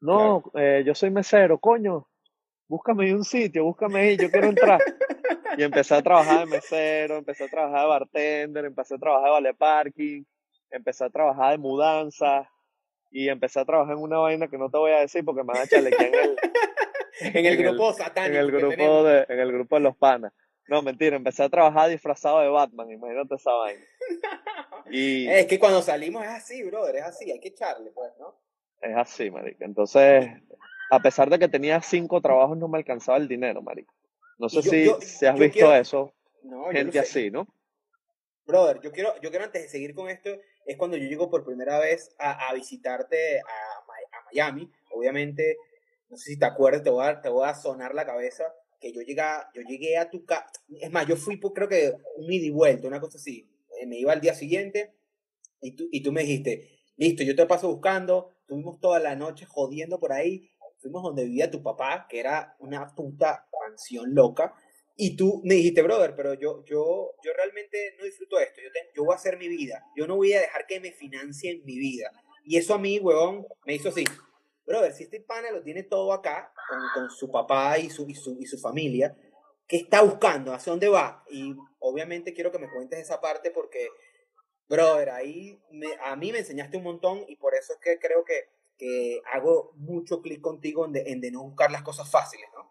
No, 0.00 0.42
eh, 0.54 0.82
yo 0.84 0.94
soy 0.96 1.10
mesero, 1.10 1.58
coño, 1.58 2.08
búscame 2.66 3.14
un 3.14 3.24
sitio, 3.24 3.64
búscame 3.64 4.00
ahí, 4.00 4.16
yo 4.16 4.28
quiero 4.30 4.48
entrar. 4.48 4.80
y 5.56 5.62
empecé 5.62 5.94
a 5.94 6.02
trabajar 6.02 6.40
de 6.40 6.46
mesero, 6.46 7.18
empecé 7.18 7.44
a 7.44 7.48
trabajar 7.48 7.82
de 7.82 7.86
bartender, 7.86 8.64
empecé 8.64 8.94
a 8.96 8.98
trabajar 8.98 9.26
de 9.26 9.30
vale 9.30 9.54
parking, 9.54 10.24
empecé 10.70 11.04
a 11.04 11.10
trabajar 11.10 11.52
de 11.52 11.58
mudanza 11.58 12.50
y 13.10 13.28
empecé 13.28 13.60
a 13.60 13.64
trabajar 13.64 13.94
en 13.94 14.02
una 14.02 14.18
vaina 14.18 14.48
que 14.48 14.58
no 14.58 14.70
te 14.70 14.78
voy 14.78 14.90
a 14.90 15.00
decir 15.00 15.24
porque 15.24 15.42
me 15.42 15.52
van 15.52 15.62
a 15.62 15.66
chalequear 15.66 16.06
en 16.06 16.14
el, 16.14 16.36
en 17.20 17.46
el 17.46 17.56
grupo 17.56 17.92
satánico. 17.92 18.34
En 18.34 18.44
el 18.44 18.50
grupo, 18.50 19.04
de, 19.04 19.26
en 19.28 19.38
el 19.38 19.52
grupo 19.52 19.76
de 19.76 19.80
los 19.80 19.96
panas. 19.96 20.32
No, 20.68 20.80
mentira, 20.80 21.16
empecé 21.16 21.42
a 21.42 21.48
trabajar 21.48 21.90
disfrazado 21.90 22.40
de 22.40 22.48
Batman, 22.48 22.90
imagínate 22.90 23.34
esa 23.34 23.52
vaina. 23.52 23.84
Y... 24.90 25.28
Es 25.28 25.46
que 25.46 25.58
cuando 25.58 25.80
salimos 25.80 26.24
es 26.24 26.30
así, 26.30 26.62
brother, 26.64 26.96
es 26.96 27.02
así, 27.04 27.30
hay 27.30 27.38
que 27.40 27.48
echarle, 27.48 27.92
pues, 27.92 28.10
¿no? 28.18 28.36
Es 28.80 28.96
así, 28.96 29.30
marica. 29.30 29.64
Entonces, 29.64 30.28
a 30.90 31.00
pesar 31.00 31.30
de 31.30 31.38
que 31.38 31.48
tenía 31.48 31.80
cinco 31.80 32.20
trabajos, 32.20 32.58
no 32.58 32.68
me 32.68 32.78
alcanzaba 32.78 33.16
el 33.16 33.28
dinero, 33.28 33.62
marico. 33.62 33.94
No 34.38 34.48
sé 34.48 34.60
si, 34.62 34.90
si, 35.00 35.24
has 35.24 35.38
visto 35.38 35.72
eso. 35.74 36.12
gente 36.72 36.98
así, 36.98 37.30
¿no? 37.30 37.46
Brother, 38.44 38.80
yo 38.80 38.90
quiero, 38.90 39.14
yo 39.20 39.30
quiero 39.30 39.44
antes 39.44 39.62
de 39.62 39.68
seguir 39.68 39.94
con 39.94 40.10
esto, 40.10 40.30
es 40.66 40.76
cuando 40.76 40.96
yo 40.96 41.06
llego 41.06 41.30
por 41.30 41.44
primera 41.44 41.78
vez 41.78 42.14
a, 42.18 42.48
a 42.48 42.54
visitarte 42.54 43.38
a, 43.38 43.42
a, 43.42 44.24
Miami. 44.26 44.70
Obviamente, 44.90 45.56
no 46.12 46.16
sé 46.16 46.30
si 46.30 46.38
te 46.38 46.44
acuerdas, 46.44 46.84
te 46.84 46.90
voy 46.90 47.04
a, 47.04 47.20
te 47.20 47.28
voy 47.28 47.48
a 47.48 47.54
sonar 47.54 47.94
la 47.94 48.06
cabeza, 48.06 48.44
que 48.78 48.92
yo 48.92 49.00
llegué, 49.00 49.22
yo 49.54 49.62
llegué 49.62 49.98
a 49.98 50.10
tu 50.10 50.24
casa. 50.24 50.52
Es 50.78 50.92
más, 50.92 51.06
yo 51.08 51.16
fui, 51.16 51.38
por, 51.38 51.52
creo 51.52 51.68
que 51.68 51.94
un 52.16 52.32
ida 52.32 52.46
y 52.46 52.50
vuelta, 52.50 52.86
una 52.86 53.00
cosa 53.00 53.18
así. 53.18 53.50
Eh, 53.80 53.86
me 53.86 53.98
iba 53.98 54.12
al 54.12 54.20
día 54.20 54.34
siguiente 54.34 54.94
y 55.60 55.72
tú, 55.72 55.88
y 55.90 56.02
tú 56.02 56.12
me 56.12 56.20
dijiste, 56.20 56.80
listo, 56.96 57.24
yo 57.24 57.34
te 57.34 57.46
paso 57.46 57.68
buscando, 57.68 58.30
tuvimos 58.46 58.78
toda 58.78 59.00
la 59.00 59.16
noche 59.16 59.46
jodiendo 59.46 59.98
por 59.98 60.12
ahí 60.12 60.52
fuimos 60.82 61.02
donde 61.04 61.24
vivía 61.24 61.50
tu 61.50 61.62
papá, 61.62 62.06
que 62.10 62.18
era 62.18 62.56
una 62.58 62.92
puta 62.94 63.46
mansión 63.68 64.14
loca, 64.14 64.52
y 64.96 65.16
tú 65.16 65.40
me 65.44 65.54
dijiste, 65.54 65.80
brother, 65.80 66.14
pero 66.14 66.34
yo, 66.34 66.64
yo, 66.64 67.14
yo 67.24 67.32
realmente 67.34 67.94
no 67.98 68.04
disfruto 68.04 68.38
esto, 68.38 68.60
yo, 68.60 68.68
yo 68.94 69.04
voy 69.04 69.14
a 69.14 69.16
hacer 69.16 69.38
mi 69.38 69.48
vida, 69.48 69.82
yo 69.96 70.06
no 70.06 70.16
voy 70.16 70.32
a 70.34 70.40
dejar 70.40 70.66
que 70.66 70.80
me 70.80 70.92
financien 70.92 71.62
mi 71.64 71.78
vida. 71.78 72.10
Y 72.44 72.56
eso 72.56 72.74
a 72.74 72.78
mí, 72.78 72.98
huevón, 72.98 73.46
me 73.64 73.74
hizo 73.74 73.88
así, 73.88 74.04
brother, 74.66 74.92
si 74.92 75.04
este 75.04 75.20
pana 75.20 75.50
lo 75.50 75.62
tiene 75.62 75.82
todo 75.82 76.12
acá, 76.12 76.52
con, 76.68 76.80
con 76.94 77.10
su 77.10 77.30
papá 77.30 77.78
y 77.78 77.90
su, 77.90 78.08
y, 78.08 78.14
su, 78.14 78.36
y 78.40 78.46
su 78.46 78.58
familia, 78.58 79.16
¿qué 79.66 79.76
está 79.76 80.02
buscando? 80.02 80.52
¿Hacia 80.52 80.72
dónde 80.72 80.88
va? 80.88 81.24
Y 81.30 81.54
obviamente 81.78 82.34
quiero 82.34 82.52
que 82.52 82.58
me 82.58 82.70
cuentes 82.70 82.98
esa 82.98 83.20
parte 83.20 83.50
porque, 83.50 83.88
brother, 84.68 85.10
ahí 85.10 85.60
a 86.04 86.16
mí 86.16 86.32
me 86.32 86.38
enseñaste 86.38 86.76
un 86.76 86.84
montón 86.84 87.24
y 87.28 87.36
por 87.36 87.54
eso 87.54 87.72
es 87.72 87.78
que 87.80 87.98
creo 87.98 88.24
que 88.24 88.50
que 88.82 89.22
hago 89.32 89.72
mucho 89.76 90.20
clic 90.20 90.40
contigo 90.40 90.84
en 90.86 91.20
de, 91.20 91.30
no 91.30 91.44
buscar 91.44 91.70
las 91.70 91.82
cosas 91.82 92.10
fáciles, 92.10 92.48
¿no? 92.52 92.68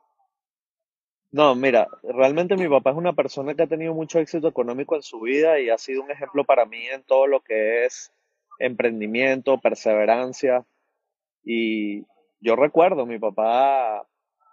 No, 1.32 1.56
mira, 1.56 1.88
realmente 2.04 2.58
mi 2.58 2.68
papá 2.68 2.92
es 2.92 2.98
una 2.98 3.14
persona 3.14 3.56
que 3.56 3.64
ha 3.64 3.68
tenido 3.68 3.94
mucho 3.94 4.20
éxito 4.20 4.50
económico 4.50 4.98
en 4.98 5.04
su 5.04 5.22
vida 5.22 5.62
y 5.62 5.70
ha 5.70 5.78
sido 5.78 6.04
un 6.04 6.12
ejemplo 6.12 6.44
para 6.44 6.66
mí 6.66 6.86
en 6.88 7.04
todo 7.04 7.28
lo 7.28 7.40
que 7.42 7.86
es 7.86 8.12
emprendimiento, 8.60 9.58
perseverancia. 9.62 10.66
Y 11.44 12.06
yo 12.40 12.56
recuerdo 12.56 13.06
mi 13.06 13.20
papá 13.20 14.08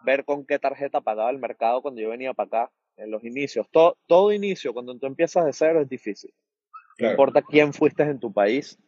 ver 0.04 0.24
con 0.24 0.46
qué 0.46 0.58
tarjeta 0.58 1.00
pagaba 1.00 1.30
el 1.30 1.38
mercado 1.38 1.82
cuando 1.82 2.00
yo 2.00 2.10
venía 2.10 2.34
para 2.34 2.46
acá, 2.46 2.72
en 2.96 3.10
los 3.10 3.24
inicios. 3.24 3.66
Todo, 3.70 3.96
todo 4.06 4.32
inicio, 4.32 4.72
cuando 4.72 4.96
tú 4.98 5.06
empiezas 5.06 5.44
de 5.44 5.52
cero, 5.52 5.80
es 5.80 5.88
difícil. 5.88 6.32
No 6.98 7.10
importa 7.10 7.42
quién 7.42 7.72
fuiste 7.72 8.02
en 8.02 8.18
tu 8.18 8.32
país, 8.32 8.78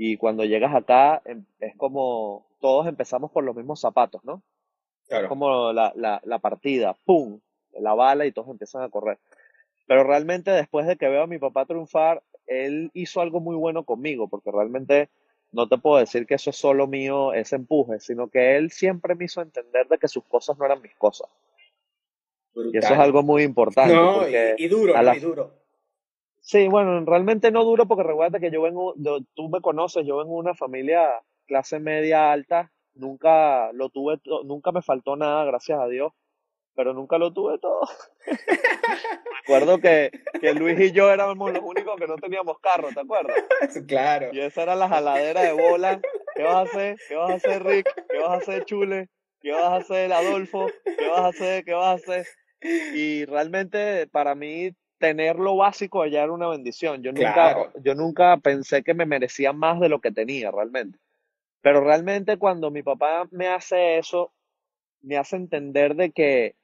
y 0.00 0.16
cuando 0.16 0.44
llegas 0.44 0.72
acá, 0.76 1.20
em, 1.24 1.44
es 1.58 1.76
como 1.76 2.46
todos 2.60 2.86
empezamos 2.86 3.32
por 3.32 3.42
los 3.42 3.56
mismos 3.56 3.80
zapatos, 3.80 4.24
¿no? 4.24 4.44
Claro. 5.08 5.24
Es 5.24 5.28
como 5.28 5.72
la, 5.72 5.92
la, 5.96 6.20
la 6.24 6.38
partida, 6.38 6.94
¡pum! 7.04 7.40
La 7.72 7.94
bala 7.94 8.24
y 8.24 8.30
todos 8.30 8.48
empiezan 8.48 8.82
a 8.82 8.90
correr. 8.90 9.18
Pero 9.88 10.04
realmente 10.04 10.52
después 10.52 10.86
de 10.86 10.96
que 10.96 11.08
veo 11.08 11.24
a 11.24 11.26
mi 11.26 11.38
papá 11.38 11.66
triunfar, 11.66 12.22
él 12.46 12.92
hizo 12.94 13.20
algo 13.20 13.40
muy 13.40 13.56
bueno 13.56 13.84
conmigo, 13.84 14.28
porque 14.28 14.52
realmente 14.52 15.08
no 15.52 15.68
te 15.68 15.78
puedo 15.78 15.98
decir 15.98 16.26
que 16.26 16.34
eso 16.34 16.50
es 16.50 16.56
solo 16.56 16.86
mío, 16.86 17.32
ese 17.32 17.56
empuje, 17.56 18.00
sino 18.00 18.28
que 18.28 18.56
él 18.56 18.70
siempre 18.70 19.14
me 19.14 19.24
hizo 19.24 19.40
entender 19.40 19.88
de 19.88 19.98
que 19.98 20.08
sus 20.08 20.24
cosas 20.24 20.58
no 20.58 20.64
eran 20.64 20.82
mis 20.82 20.94
cosas. 20.94 21.28
Y 22.54 22.76
eso 22.76 22.92
es 22.92 22.98
algo 22.98 23.22
muy 23.22 23.42
importante. 23.42 23.94
No, 23.94 24.28
y, 24.28 24.68
duro, 24.68 24.94
y 25.14 25.20
duro. 25.20 25.52
Sí, 26.40 26.66
bueno, 26.68 27.04
realmente 27.04 27.50
no 27.50 27.64
duro 27.64 27.86
porque 27.86 28.02
recuerda 28.02 28.40
que 28.40 28.50
yo 28.50 28.62
vengo, 28.62 28.94
tú 29.34 29.48
me 29.48 29.60
conoces, 29.60 30.06
yo 30.06 30.16
vengo 30.18 30.34
de 30.34 30.40
una 30.40 30.54
familia 30.54 31.08
clase 31.46 31.78
media 31.78 32.32
alta, 32.32 32.72
nunca 32.94 33.72
lo 33.72 33.90
tuve, 33.90 34.20
nunca 34.44 34.72
me 34.72 34.82
faltó 34.82 35.16
nada, 35.16 35.44
gracias 35.44 35.78
a 35.78 35.86
Dios, 35.88 36.12
pero 36.78 36.94
nunca 36.94 37.18
lo 37.18 37.32
tuve 37.32 37.58
todo. 37.58 37.80
Recuerdo 39.40 39.80
que, 39.80 40.12
que 40.40 40.54
Luis 40.54 40.78
y 40.78 40.92
yo 40.92 41.10
éramos 41.12 41.52
los 41.52 41.64
únicos 41.64 41.96
que 41.98 42.06
no 42.06 42.14
teníamos 42.14 42.60
carro, 42.60 42.90
¿te 42.94 43.00
acuerdas? 43.00 43.36
Claro. 43.88 44.28
Y 44.32 44.38
esa 44.38 44.62
era 44.62 44.76
la 44.76 44.88
jaladera 44.88 45.42
de 45.42 45.54
bola. 45.54 46.00
¿Qué 46.36 46.44
vas 46.44 46.54
a 46.54 46.60
hacer? 46.60 46.96
¿Qué 47.08 47.16
vas 47.16 47.30
a 47.30 47.34
hacer, 47.34 47.64
Rick? 47.64 48.06
¿Qué 48.08 48.18
vas 48.18 48.30
a 48.30 48.34
hacer, 48.34 48.64
Chule? 48.64 49.08
¿Qué 49.40 49.50
vas 49.50 49.64
a 49.64 49.76
hacer, 49.78 50.12
Adolfo? 50.12 50.68
¿Qué 50.84 51.08
vas 51.08 51.20
a 51.20 51.26
hacer? 51.26 51.64
¿Qué 51.64 51.72
vas 51.72 51.88
a 51.88 51.94
hacer? 51.94 52.26
Y 52.94 53.24
realmente 53.24 54.06
para 54.06 54.36
mí 54.36 54.70
tener 54.98 55.34
lo 55.34 55.56
básico 55.56 56.02
allá 56.02 56.22
era 56.22 56.32
una 56.32 56.46
bendición. 56.46 57.02
Yo 57.02 57.10
nunca, 57.10 57.72
yo 57.82 57.96
nunca 57.96 58.36
pensé 58.36 58.84
que 58.84 58.94
me 58.94 59.04
merecía 59.04 59.52
más 59.52 59.80
de 59.80 59.88
lo 59.88 60.00
que 60.00 60.12
tenía 60.12 60.52
realmente. 60.52 60.96
Pero 61.60 61.80
realmente 61.80 62.36
cuando 62.36 62.70
mi 62.70 62.84
papá 62.84 63.26
me 63.32 63.48
hace 63.48 63.98
eso, 63.98 64.32
me 65.02 65.16
hace 65.16 65.36
entender 65.36 65.94
de 65.94 66.10
que 66.10 66.54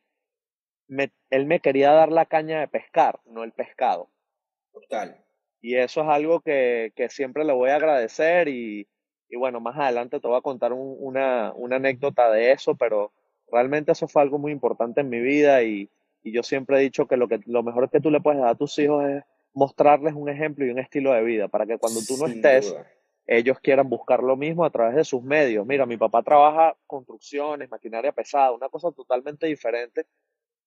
él 0.89 1.47
me 1.47 1.61
quería 1.61 1.93
dar 1.93 2.11
la 2.11 2.27
caña 2.27 2.61
de 2.61 2.69
pescar, 2.69 3.21
no 3.27 3.45
el 3.45 3.53
pescado. 3.53 4.11
Total. 4.73 5.25
Y 5.61 5.77
eso 5.77 6.03
es 6.03 6.09
algo 6.09 6.41
que, 6.41 6.93
que 6.95 7.09
siempre 7.09 7.45
le 7.45 7.53
voy 7.53 7.71
a 7.71 7.77
agradecer 7.77 8.49
y, 8.49 8.87
y, 9.29 9.37
bueno, 9.37 9.61
más 9.61 9.79
adelante 9.79 10.21
te 10.21 10.29
voy 10.29 10.37
a 10.37 10.43
contar 10.43 10.73
una, 10.73 11.53
una 11.55 11.77
anécdota 11.77 12.31
de 12.31 12.53
eso, 12.53 12.75
pero 12.75 13.13
realmente 13.51 13.93
eso 13.93 14.07
fue 14.07 14.23
algo 14.23 14.39
muy 14.39 14.53
importante 14.53 15.01
en 15.01 15.09
mi 15.09 15.21
vida 15.21 15.63
y, 15.63 15.89
y 16.23 16.33
yo 16.33 16.43
siempre 16.43 16.79
he 16.79 16.81
dicho 16.81 17.07
que 17.07 17.17
lo, 17.17 17.29
que 17.29 17.41
lo 17.47 17.63
mejor 17.63 17.91
que 17.91 18.01
tú 18.01 18.11
le 18.11 18.21
puedes 18.21 18.41
dar 18.41 18.51
a 18.51 18.55
tus 18.57 18.79
hijos 18.79 19.05
es 19.07 19.25
mostrarles 19.55 20.15
un 20.15 20.29
ejemplo 20.29 20.67
y 20.67 20.71
un 20.71 20.79
estilo 20.79 21.13
de 21.13 21.23
vida 21.23 21.49
para 21.49 21.65
que 21.65 21.79
cuando 21.79 22.01
tú 22.07 22.17
no 22.19 22.27
estés, 22.27 22.77
ellos 23.27 23.59
quieran 23.61 23.89
buscar 23.89 24.23
lo 24.23 24.37
mismo 24.37 24.65
a 24.65 24.71
través 24.71 24.97
de 24.97 25.05
sus 25.05 25.23
medios. 25.23 25.65
Mira, 25.65 25.87
mi 25.87 25.97
papá 25.97 26.23
trabaja 26.23 26.77
construcciones, 26.87 27.71
maquinaria 27.71 28.13
pesada, 28.13 28.53
una 28.53 28.69
cosa 28.69 28.91
totalmente 28.93 29.47
diferente. 29.47 30.07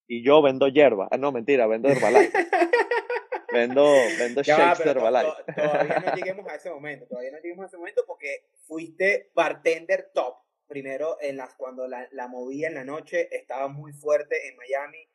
Y 0.08 0.24
yo 0.24 0.42
vendo 0.42 0.68
hierba. 0.68 1.08
Ah, 1.12 1.18
no, 1.18 1.32
mentira, 1.32 1.68
vendo 1.68 1.90
Herbalife. 1.90 2.32
vendo 3.52 3.86
vendo 4.18 4.42
shakes 4.42 4.84
de 4.84 4.92
Herbalife. 4.92 5.44
todavía 5.54 6.00
no 6.00 6.16
lleguemos 6.16 6.48
a 6.48 6.56
ese 6.56 6.70
momento. 6.70 7.06
Todavía 7.08 7.32
no 7.32 7.38
lleguemos 7.38 7.64
a 7.64 7.68
ese 7.68 7.78
momento 7.78 8.04
porque 8.08 8.46
fuiste 8.66 9.32
bartender 9.34 10.12
top. 10.14 10.36
Primero, 10.68 11.18
en 11.22 11.38
las, 11.38 11.56
cuando 11.56 11.88
la, 11.88 12.08
la 12.12 12.28
movía 12.28 12.68
en 12.68 12.76
la 12.76 12.84
noche, 12.84 13.30
estaba 13.32 13.70
muy 13.70 13.94
fuerte 13.94 14.50
en 14.50 14.58
Miami 14.58 15.10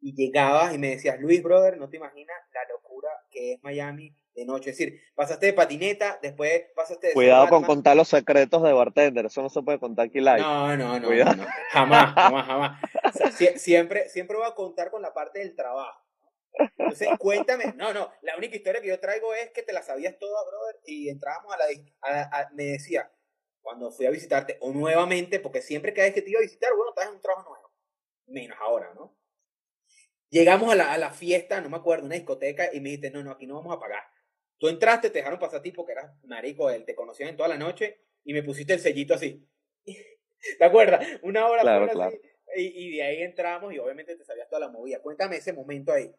y 0.00 0.14
llegabas 0.14 0.74
y 0.74 0.78
me 0.78 0.90
decías, 0.90 1.18
Luis, 1.18 1.42
brother, 1.42 1.78
no 1.78 1.88
te 1.88 1.96
imaginas 1.96 2.36
la 2.52 2.60
locura 2.72 3.08
que 3.30 3.54
es 3.54 3.62
Miami 3.62 4.14
de 4.38 4.46
noche. 4.46 4.70
Es 4.70 4.78
decir, 4.78 5.00
pasaste 5.14 5.46
de 5.46 5.52
patineta, 5.52 6.18
después 6.22 6.66
pasaste 6.74 7.08
de... 7.08 7.12
Cuidado 7.12 7.48
con 7.48 7.64
contar 7.64 7.96
los 7.96 8.08
secretos 8.08 8.62
de 8.62 8.72
bartender, 8.72 9.26
eso 9.26 9.42
no 9.42 9.48
se 9.48 9.62
puede 9.62 9.78
contar 9.78 10.06
aquí 10.06 10.20
live. 10.20 10.38
No, 10.38 10.76
no, 10.76 11.00
no, 11.00 11.10
no, 11.10 11.46
jamás, 11.70 12.14
jamás, 12.14 12.46
jamás. 12.46 12.80
siempre, 13.56 14.08
siempre 14.08 14.36
voy 14.36 14.46
a 14.46 14.54
contar 14.54 14.90
con 14.90 15.02
la 15.02 15.12
parte 15.12 15.40
del 15.40 15.56
trabajo. 15.56 16.04
Entonces, 16.52 17.08
cuéntame, 17.18 17.72
no, 17.76 17.92
no, 17.92 18.10
la 18.22 18.36
única 18.36 18.56
historia 18.56 18.80
que 18.80 18.88
yo 18.88 18.98
traigo 19.00 19.34
es 19.34 19.50
que 19.50 19.62
te 19.62 19.72
la 19.72 19.82
sabías 19.82 20.18
toda, 20.18 20.40
brother, 20.44 20.76
y 20.86 21.08
entrábamos 21.08 21.52
a 21.54 21.58
la... 21.58 22.48
me 22.54 22.64
decía, 22.64 23.10
cuando 23.60 23.90
fui 23.90 24.06
a 24.06 24.10
visitarte, 24.10 24.56
o 24.60 24.72
nuevamente, 24.72 25.40
porque 25.40 25.62
siempre 25.62 25.92
que 25.92 26.00
vez 26.00 26.14
que 26.14 26.22
te 26.22 26.30
iba 26.30 26.38
a 26.38 26.42
visitar, 26.42 26.70
bueno, 26.74 26.90
estás 26.90 27.06
en 27.06 27.14
un 27.14 27.20
trabajo 27.20 27.50
nuevo. 27.50 27.72
Menos 28.26 28.58
ahora, 28.60 28.92
¿no? 28.94 29.16
Llegamos 30.30 30.72
a 30.72 30.74
la, 30.74 30.92
a 30.92 30.98
la 30.98 31.10
fiesta, 31.10 31.60
no 31.60 31.70
me 31.70 31.78
acuerdo, 31.78 32.06
una 32.06 32.14
discoteca, 32.14 32.68
y 32.72 32.80
me 32.80 32.90
dijiste, 32.90 33.10
no, 33.10 33.22
no, 33.22 33.32
aquí 33.32 33.46
no 33.46 33.54
vamos 33.54 33.74
a 33.74 33.80
pagar. 33.80 34.02
Tú 34.58 34.68
entraste, 34.68 35.10
te 35.10 35.18
dejaron 35.18 35.38
pasar 35.38 35.60
a 35.60 35.62
ti 35.62 35.72
porque 35.72 35.92
eras 35.92 36.12
marico, 36.24 36.70
él 36.70 36.84
te 36.84 36.94
conocían 36.94 37.30
en 37.30 37.36
toda 37.36 37.48
la 37.48 37.58
noche, 37.58 38.00
y 38.24 38.32
me 38.32 38.42
pusiste 38.42 38.74
el 38.74 38.80
sellito 38.80 39.14
así. 39.14 39.46
¿Te 40.58 40.64
acuerdas? 40.64 41.06
Una 41.22 41.46
hora 41.46 41.62
claro, 41.62 41.86
así. 42.06 42.20
Y, 42.56 42.86
y, 42.86 42.96
de 42.96 43.02
ahí 43.02 43.22
entramos 43.22 43.72
y 43.72 43.78
obviamente 43.78 44.16
te 44.16 44.24
sabías 44.24 44.48
toda 44.48 44.60
la 44.60 44.70
movida. 44.70 45.00
Cuéntame 45.00 45.36
ese 45.36 45.52
momento 45.52 45.92
ahí. 45.92 46.10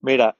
Mira, 0.00 0.36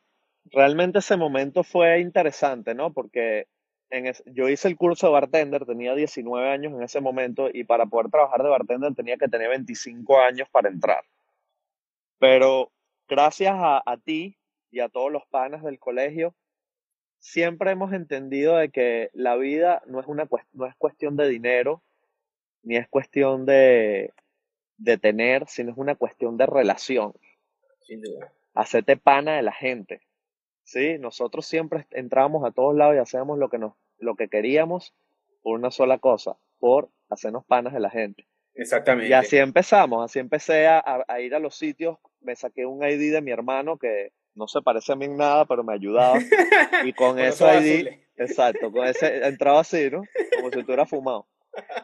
realmente 0.51 0.99
ese 0.99 1.17
momento 1.17 1.63
fue 1.65 2.01
interesante, 2.01 2.75
¿no? 2.75 2.93
Porque 2.93 3.47
en 3.91 4.13
yo 4.27 4.49
hice 4.49 4.69
el 4.69 4.77
curso 4.77 5.07
de 5.07 5.13
bartender, 5.13 5.67
tenía 5.67 5.95
19 5.95 6.49
años 6.49 6.73
en 6.73 6.83
ese 6.83 7.01
momento 7.01 7.49
y 7.53 7.65
para 7.65 7.87
poder 7.87 8.11
trabajar 8.11 8.43
de 8.43 8.49
bartender 8.49 8.95
tenía 8.95 9.17
que 9.17 9.29
tener 9.29 9.49
25 9.51 10.21
años 10.21 10.49
para 10.51 10.69
entrar. 10.69 11.05
Pero 12.19 12.73
gracias 13.09 13.53
a, 13.55 13.83
a 13.85 13.97
ti 13.99 14.39
y 14.71 14.81
a 14.81 14.89
todos 14.89 15.13
los 15.13 15.27
panas 15.27 15.63
del 15.63 15.79
colegio, 15.79 16.35
siempre 17.23 17.71
hemos 17.71 17.93
entendido 17.93 18.57
de 18.57 18.71
que 18.71 19.11
la 19.15 19.37
vida 19.37 19.83
no 19.87 20.01
es, 20.01 20.07
una, 20.07 20.29
no 20.53 20.67
es 20.67 20.75
cuestión 20.75 21.17
de 21.17 21.29
dinero, 21.29 21.81
ni 22.65 22.77
es 22.77 22.89
cuestión 22.89 23.47
de, 23.47 24.13
de 24.77 24.99
tener, 24.99 25.47
sino 25.47 25.71
es 25.71 25.79
una 25.79 25.95
cuestión 25.95 26.37
de 26.37 26.47
relación. 26.47 27.15
Sin 27.81 28.03
duda. 28.03 28.33
Hacerte 28.55 28.97
pana 28.97 29.37
de 29.37 29.43
la 29.43 29.53
gente. 29.53 30.01
¿sí? 30.65 30.99
Nosotros 30.99 31.47
siempre 31.47 31.87
entrábamos 31.93 32.45
a 32.45 32.51
todos 32.51 32.75
lados 32.75 32.97
y 32.97 32.99
hacíamos 32.99 33.39
lo 33.39 33.49
que, 33.49 33.59
nos, 33.59 33.75
lo 33.99 34.17
que 34.17 34.29
queríamos 34.29 34.93
por 35.43 35.59
una 35.59 35.71
sola 35.71 35.99
cosa, 35.99 36.37
por 36.59 36.89
hacernos 37.09 37.45
panas 37.45 37.73
de 37.73 37.81
la 37.81 37.91
gente. 37.91 38.27
Exactamente. 38.55 39.09
Y 39.09 39.13
así 39.13 39.39
empezamos, 39.39 40.05
así 40.05 40.19
empecé 40.19 40.67
a, 40.67 41.05
a, 41.07 41.21
ir 41.21 41.35
a 41.35 41.39
los 41.39 41.55
sitios, 41.55 41.99
me 42.21 42.35
saqué 42.35 42.67
un 42.67 42.83
ID 42.83 43.13
de 43.13 43.23
mi 43.23 43.31
hermano 43.31 43.79
que 43.79 44.13
no 44.35 44.49
se 44.49 44.63
parece 44.63 44.93
a 44.93 44.97
mí 44.97 45.05
en 45.07 45.17
nada, 45.17 45.45
pero 45.45 45.65
me 45.65 45.75
ayudaba. 45.75 46.19
Y 46.85 46.93
con 46.95 47.19
ese 47.19 47.45
ID, 47.45 47.89
exacto, 48.17 48.73
con 48.73 48.87
ese, 48.87 49.25
entraba 49.27 49.61
así, 49.61 49.89
¿no? 49.91 50.03
Como 50.37 50.51
si 50.51 50.59
estuviera 50.59 50.87
fumado. 50.87 51.27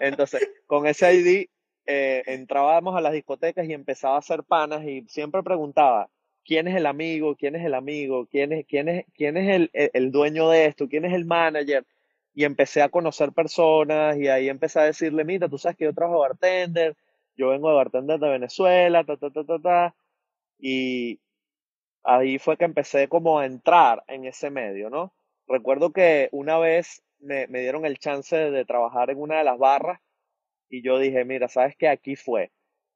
Entonces, 0.01 0.49
con 0.67 0.87
ese 0.87 1.15
ID 1.15 1.49
eh, 1.87 2.23
entrábamos 2.27 2.97
a 2.97 3.01
las 3.01 3.13
discotecas 3.13 3.67
y 3.67 3.73
empezaba 3.73 4.17
a 4.17 4.19
hacer 4.19 4.43
panas 4.43 4.83
y 4.85 5.03
siempre 5.09 5.43
preguntaba, 5.43 6.09
¿quién 6.45 6.67
es 6.67 6.77
el 6.77 6.87
amigo? 6.87 7.37
¿Quién 7.37 7.55
es 7.55 7.65
el 7.65 7.75
amigo? 7.75 8.27
¿Quién 8.27 8.53
es, 8.53 8.67
quién 8.67 8.89
es, 8.89 9.05
quién 9.15 9.37
es 9.37 9.55
el, 9.55 9.71
el 9.73 10.11
dueño 10.11 10.49
de 10.51 10.67
esto? 10.67 10.89
¿Quién 10.89 11.05
es 11.05 11.15
el 11.15 11.27
manager? 11.27 11.85
y 12.39 12.45
empecé 12.45 12.83
a 12.83 12.89
conocer 12.89 13.33
personas 13.33 14.17
y 14.17 14.29
ahí 14.29 14.49
empecé 14.49 14.79
a 14.79 14.85
decirle, 14.85 15.25
mira, 15.25 15.49
tú 15.49 15.59
sabes 15.59 15.77
que 15.77 15.87
yo 15.87 15.93
trabajo 15.93 16.23
de 16.23 16.29
bartender, 16.29 16.97
yo 17.37 17.49
vengo 17.49 17.69
de 17.69 17.75
bartender 17.75 18.21
de 18.21 18.29
Venezuela, 18.29 19.03
ta, 19.03 19.17
ta, 19.17 19.29
ta, 19.31 19.43
ta, 19.43 19.59
ta. 19.59 19.95
Y 20.57 21.19
ahí 22.09 22.39
fue 22.39 22.57
que 22.57 22.65
empecé 22.65 23.09
como 23.09 23.39
a 23.39 23.47
entrar 23.47 24.05
en 24.09 24.25
ese 24.25 24.51
medio, 24.51 24.91
¿no? 24.91 25.13
Recuerdo 25.47 25.93
que 25.93 26.29
una 26.33 26.59
vez 26.59 27.03
me, 27.19 27.47
me 27.49 27.61
dieron 27.61 27.85
el 27.85 27.99
chance 27.99 28.37
de 28.37 28.65
trabajar 28.65 29.11
en 29.11 29.21
una 29.21 29.39
de 29.39 29.45
las 29.45 29.59
barras 29.59 30.01
y 30.69 30.83
yo 30.83 30.99
dije, 30.99 31.25
mira, 31.25 31.49
¿sabes 31.49 31.77
qué? 31.77 31.89
Aquí 31.89 32.17
fue 32.17 32.51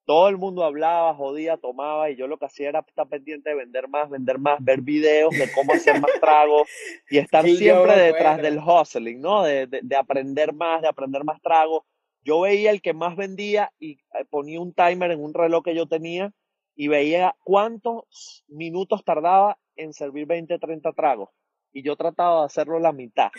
todo 0.05 0.29
el 0.29 0.37
mundo 0.37 0.65
hablaba, 0.65 1.15
jodía, 1.15 1.57
tomaba 1.57 2.11
y 2.11 2.17
yo 2.17 2.27
lo 2.27 2.39
que 2.39 2.47
hacía 2.47 2.69
era 2.69 2.81
estar 2.81 3.09
pendiente 3.09 3.51
de 3.51 3.57
vender 3.57 3.89
más, 3.89 4.11
vender 4.11 4.39
más, 4.39 4.63
ver 4.63 4.81
videos 4.81 5.37
de 5.37 5.51
cómo 5.53 5.73
hacer 5.73 6.01
más 6.01 6.11
tragos 6.21 6.69
y 7.09 7.19
estar 7.19 7.45
siempre 7.47 7.97
detrás 7.97 8.43
del 8.43 8.59
hustling, 8.59 9.21
¿no? 9.21 9.43
De, 9.45 9.67
de, 9.67 9.97
aprender 9.97 10.53
más, 10.53 10.83
de 10.83 10.89
aprender 10.89 11.25
más 11.25 11.41
tragos. 11.41 11.85
Yo 12.25 12.41
veía 12.41 12.71
el 12.71 12.83
que 12.83 12.95
más 12.95 13.17
vendía 13.17 13.73
y 13.79 13.93
eh, 13.93 14.25
ponía 14.29 14.61
un 14.61 14.73
timer 14.73 15.11
en 15.11 15.21
un 15.21 15.35
reloj 15.35 15.65
que 15.65 15.75
yo 15.75 15.87
tenía 15.87 16.33
y 16.75 16.89
veía 16.89 17.37
cuántos 17.45 18.45
minutos 18.49 19.05
tardaba 19.05 19.59
en 19.77 19.93
servir 19.93 20.27
20, 20.27 20.59
30 20.59 20.93
tragos 20.93 21.31
y 21.73 21.83
yo 21.83 21.97
trataba 21.97 22.41
de 22.41 22.47
hacerlo 22.47 22.79
la 22.79 22.93
mitad. 22.93 23.31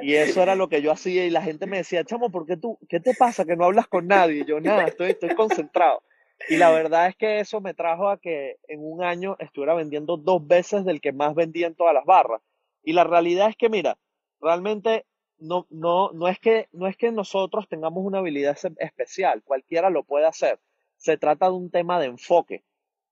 Y 0.00 0.14
eso 0.14 0.42
era 0.42 0.54
lo 0.54 0.68
que 0.68 0.82
yo 0.82 0.92
hacía 0.92 1.24
y 1.24 1.30
la 1.30 1.42
gente 1.42 1.66
me 1.66 1.78
decía, 1.78 2.04
chamo, 2.04 2.30
¿por 2.30 2.46
qué 2.46 2.56
tú, 2.56 2.78
qué 2.88 3.00
te 3.00 3.14
pasa 3.14 3.44
que 3.44 3.56
no 3.56 3.64
hablas 3.64 3.88
con 3.88 4.06
nadie? 4.06 4.42
Y 4.42 4.44
yo, 4.44 4.60
nada, 4.60 4.84
estoy, 4.84 5.10
estoy 5.10 5.34
concentrado. 5.34 6.02
Y 6.48 6.56
la 6.56 6.70
verdad 6.70 7.08
es 7.08 7.16
que 7.16 7.40
eso 7.40 7.60
me 7.60 7.74
trajo 7.74 8.08
a 8.08 8.18
que 8.18 8.56
en 8.68 8.80
un 8.82 9.02
año 9.02 9.36
estuviera 9.38 9.74
vendiendo 9.74 10.16
dos 10.16 10.46
veces 10.46 10.84
del 10.84 11.00
que 11.00 11.12
más 11.12 11.34
vendía 11.34 11.66
en 11.66 11.74
todas 11.74 11.94
las 11.94 12.04
barras. 12.04 12.42
Y 12.82 12.92
la 12.92 13.04
realidad 13.04 13.48
es 13.48 13.56
que, 13.56 13.70
mira, 13.70 13.96
realmente 14.40 15.06
no, 15.38 15.66
no, 15.70 16.10
no, 16.12 16.28
es 16.28 16.38
que, 16.38 16.68
no 16.72 16.86
es 16.86 16.96
que 16.96 17.10
nosotros 17.10 17.68
tengamos 17.68 18.04
una 18.04 18.18
habilidad 18.18 18.58
especial, 18.78 19.42
cualquiera 19.42 19.90
lo 19.90 20.04
puede 20.04 20.26
hacer. 20.26 20.60
Se 21.04 21.18
trata 21.18 21.50
de 21.50 21.52
un 21.52 21.70
tema 21.70 22.00
de 22.00 22.06
enfoque. 22.06 22.64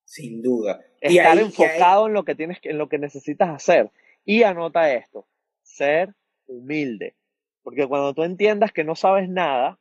Sin 0.07 0.41
duda. 0.41 0.81
Estar 0.99 1.37
enfocado 1.37 2.07
en 2.07 2.15
lo 2.15 2.25
que 2.25 2.35
tienes, 2.35 2.59
en 2.63 2.79
lo 2.79 2.89
que 2.89 2.97
necesitas 2.97 3.51
hacer. 3.51 3.91
Y 4.25 4.45
anota 4.45 4.95
esto, 4.95 5.27
ser 5.61 6.15
humilde. 6.47 7.17
Porque 7.63 7.87
cuando 7.87 8.15
tú 8.15 8.23
entiendas 8.23 8.73
que 8.73 8.83
no 8.83 8.95
sabes 8.95 9.29
nada, 9.29 9.79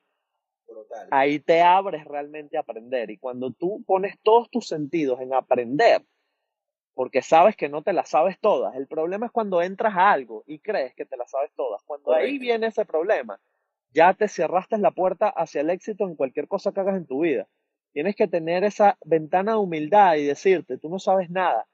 ahí 1.09 1.39
te 1.39 1.61
abres 1.61 2.03
realmente 2.03 2.57
a 2.57 2.61
aprender. 2.61 3.11
Y 3.11 3.17
cuando 3.17 3.51
tú 3.51 3.81
pones 3.87 4.19
todos 4.23 4.49
tus 4.49 4.67
sentidos 4.67 5.21
en 5.21 5.33
aprender, 5.33 6.03
porque 6.93 7.21
sabes 7.21 7.55
que 7.55 7.69
no 7.69 7.81
te 7.81 7.93
las 7.93 8.09
sabes 8.09 8.37
todas. 8.41 8.75
El 8.75 8.87
problema 8.87 9.27
es 9.27 9.31
cuando 9.31 9.61
entras 9.61 9.95
a 9.95 10.11
algo 10.11 10.43
y 10.47 10.59
crees 10.59 10.93
que 10.95 11.05
te 11.05 11.15
las 11.15 11.31
sabes 11.31 11.53
todas. 11.55 11.81
Cuando 11.85 12.11
ahí 12.11 12.39
viene 12.39 12.67
ese 12.67 12.83
problema, 12.83 13.39
ya 13.93 14.13
te 14.13 14.27
cerraste 14.27 14.77
la 14.79 14.91
puerta 14.91 15.29
hacia 15.29 15.61
el 15.61 15.69
éxito 15.69 16.03
en 16.03 16.17
cualquier 16.17 16.49
cosa 16.49 16.73
que 16.73 16.81
hagas 16.81 16.97
en 16.97 17.07
tu 17.07 17.21
vida. 17.21 17.47
Tienes 17.93 18.15
que 18.15 18.27
tener 18.27 18.63
esa 18.63 18.97
ventana 19.05 19.53
de 19.53 19.57
humildad 19.57 20.15
y 20.15 20.25
decirte, 20.25 20.77
tú 20.77 20.89
no 20.89 20.99
sabes 20.99 21.29
nada. 21.29 21.67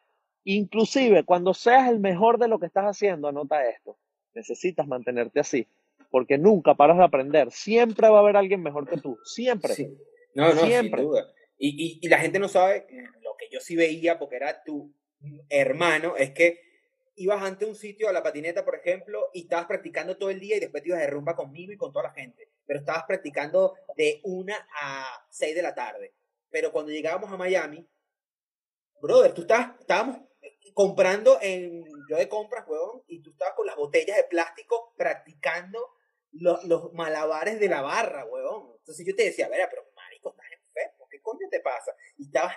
Inclusive 0.43 1.23
cuando 1.23 1.53
seas 1.53 1.89
el 1.89 1.99
mejor 1.99 2.39
de 2.39 2.47
lo 2.47 2.59
que 2.59 2.65
estás 2.65 2.85
haciendo, 2.85 3.27
anota 3.27 3.67
esto. 3.69 3.97
Necesitas 4.33 4.87
mantenerte 4.87 5.39
así, 5.39 5.67
porque 6.09 6.37
nunca 6.37 6.75
paras 6.75 6.97
de 6.97 7.03
aprender. 7.03 7.51
Siempre 7.51 8.09
va 8.09 8.17
a 8.17 8.21
haber 8.21 8.37
alguien 8.37 8.63
mejor 8.63 8.87
que 8.89 8.97
tú. 8.97 9.17
Siempre. 9.23 9.73
No, 10.33 10.53
no, 10.53 10.61
Siempre. 10.61 11.01
sin 11.01 11.09
duda. 11.09 11.27
Y, 11.57 11.99
y, 12.01 12.07
la 12.07 12.19
gente 12.19 12.37
no 12.37 12.47
sabe 12.47 12.85
lo 13.23 13.35
que 13.37 13.47
yo 13.51 13.59
sí 13.59 13.75
veía, 13.75 14.19
porque 14.19 14.35
era 14.35 14.63
tu 14.63 14.93
hermano, 15.49 16.15
es 16.15 16.31
que 16.31 16.59
ibas 17.15 17.41
ante 17.41 17.65
un 17.65 17.75
sitio 17.75 18.07
a 18.07 18.13
la 18.13 18.21
patineta, 18.21 18.63
por 18.63 18.75
ejemplo, 18.75 19.29
y 19.33 19.41
estabas 19.41 19.65
practicando 19.65 20.17
todo 20.17 20.29
el 20.29 20.39
día 20.39 20.57
y 20.57 20.59
después 20.59 20.83
te 20.83 20.89
ibas 20.89 21.01
de 21.01 21.07
rumba 21.07 21.35
conmigo 21.35 21.71
y 21.73 21.77
con 21.77 21.91
toda 21.91 22.03
la 22.03 22.11
gente. 22.13 22.47
Pero 22.67 22.79
estabas 22.79 23.05
practicando 23.05 23.73
de 23.95 24.21
una 24.23 24.67
a 24.79 25.25
seis 25.31 25.55
de 25.55 25.63
la 25.63 25.73
tarde. 25.73 26.13
Pero 26.51 26.71
cuando 26.71 26.91
llegábamos 26.91 27.31
a 27.31 27.37
Miami, 27.37 27.87
brother, 29.01 29.33
tú 29.33 29.41
estabas, 29.41 29.79
estábamos 29.79 30.19
comprando 30.73 31.39
en 31.41 31.83
yo 32.07 32.17
de 32.17 32.29
compras, 32.29 32.65
huevón, 32.67 33.01
y 33.07 33.21
tú 33.21 33.31
estabas 33.31 33.55
con 33.55 33.65
las 33.65 33.75
botellas 33.75 34.15
de 34.15 34.25
plástico 34.25 34.93
practicando 34.95 35.95
los, 36.33 36.63
los 36.65 36.93
malabares 36.93 37.59
de 37.59 37.67
la 37.67 37.81
barra, 37.81 38.25
huevón. 38.25 38.75
Entonces 38.77 39.05
yo 39.05 39.15
te 39.15 39.23
decía, 39.23 39.47
a 39.47 39.49
ver, 39.49 39.67
pero 39.69 39.89
marico, 39.95 40.29
estás 40.29 40.45
enfermo, 40.51 41.07
¿qué 41.09 41.21
coño 41.21 41.47
te 41.49 41.61
pasa? 41.61 41.95
Y 42.17 42.25
estabas 42.25 42.55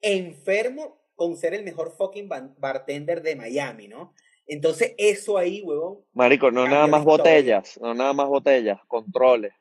enfermo 0.00 1.02
con 1.14 1.36
ser 1.36 1.52
el 1.52 1.64
mejor 1.64 1.96
fucking 1.96 2.28
bartender 2.56 3.22
de 3.22 3.36
Miami, 3.36 3.88
¿no? 3.88 4.14
Entonces, 4.48 4.94
eso 4.96 5.36
ahí, 5.36 5.60
huevón. 5.60 6.04
Marico, 6.14 6.50
no 6.50 6.66
nada 6.66 6.86
más 6.86 7.04
botellas, 7.04 7.78
no 7.82 7.92
nada 7.92 8.14
más 8.14 8.28
botellas, 8.28 8.80
controles, 8.86 9.52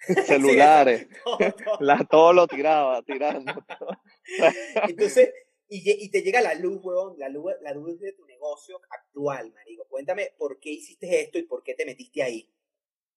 celulares. 0.26 1.08
todo, 2.10 2.32
lo 2.32 2.46
tiraba, 2.46 3.02
tirando. 3.02 3.52
Entonces, 4.88 5.32
y, 5.68 6.10
te 6.10 6.22
llega 6.22 6.40
la 6.40 6.54
luz, 6.54 6.78
huevón, 6.80 7.18
la 7.18 7.28
luz, 7.28 7.52
la 7.62 7.74
luz 7.74 7.98
de 7.98 8.12
tu 8.12 8.24
negocio 8.24 8.80
actual, 8.88 9.52
marico. 9.52 9.84
Cuéntame 9.88 10.32
por 10.38 10.60
qué 10.60 10.70
hiciste 10.70 11.20
esto 11.20 11.38
y 11.38 11.42
por 11.42 11.64
qué 11.64 11.74
te 11.74 11.84
metiste 11.84 12.22
ahí. 12.22 12.48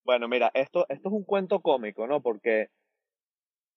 Bueno, 0.03 0.27
mira, 0.27 0.51
esto, 0.55 0.87
esto 0.89 1.09
es 1.09 1.13
un 1.13 1.23
cuento 1.23 1.61
cómico, 1.61 2.07
¿no? 2.07 2.21
Porque 2.23 2.69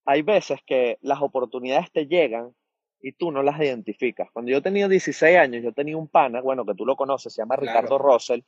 hay 0.05 0.23
veces 0.23 0.59
que 0.65 0.97
las 1.01 1.21
oportunidades 1.21 1.91
te 1.91 2.07
llegan 2.07 2.55
y 3.01 3.11
tú 3.13 3.31
no 3.31 3.43
las 3.43 3.59
identificas. 3.59 4.29
Cuando 4.31 4.51
yo 4.51 4.61
tenía 4.61 4.87
16 4.87 5.37
años, 5.37 5.63
yo 5.63 5.73
tenía 5.73 5.97
un 5.97 6.07
pana, 6.07 6.41
bueno, 6.41 6.65
que 6.65 6.73
tú 6.73 6.85
lo 6.85 6.95
conoces, 6.95 7.33
se 7.33 7.41
llama 7.41 7.55
Ricardo 7.55 7.97
Russell. 7.97 8.41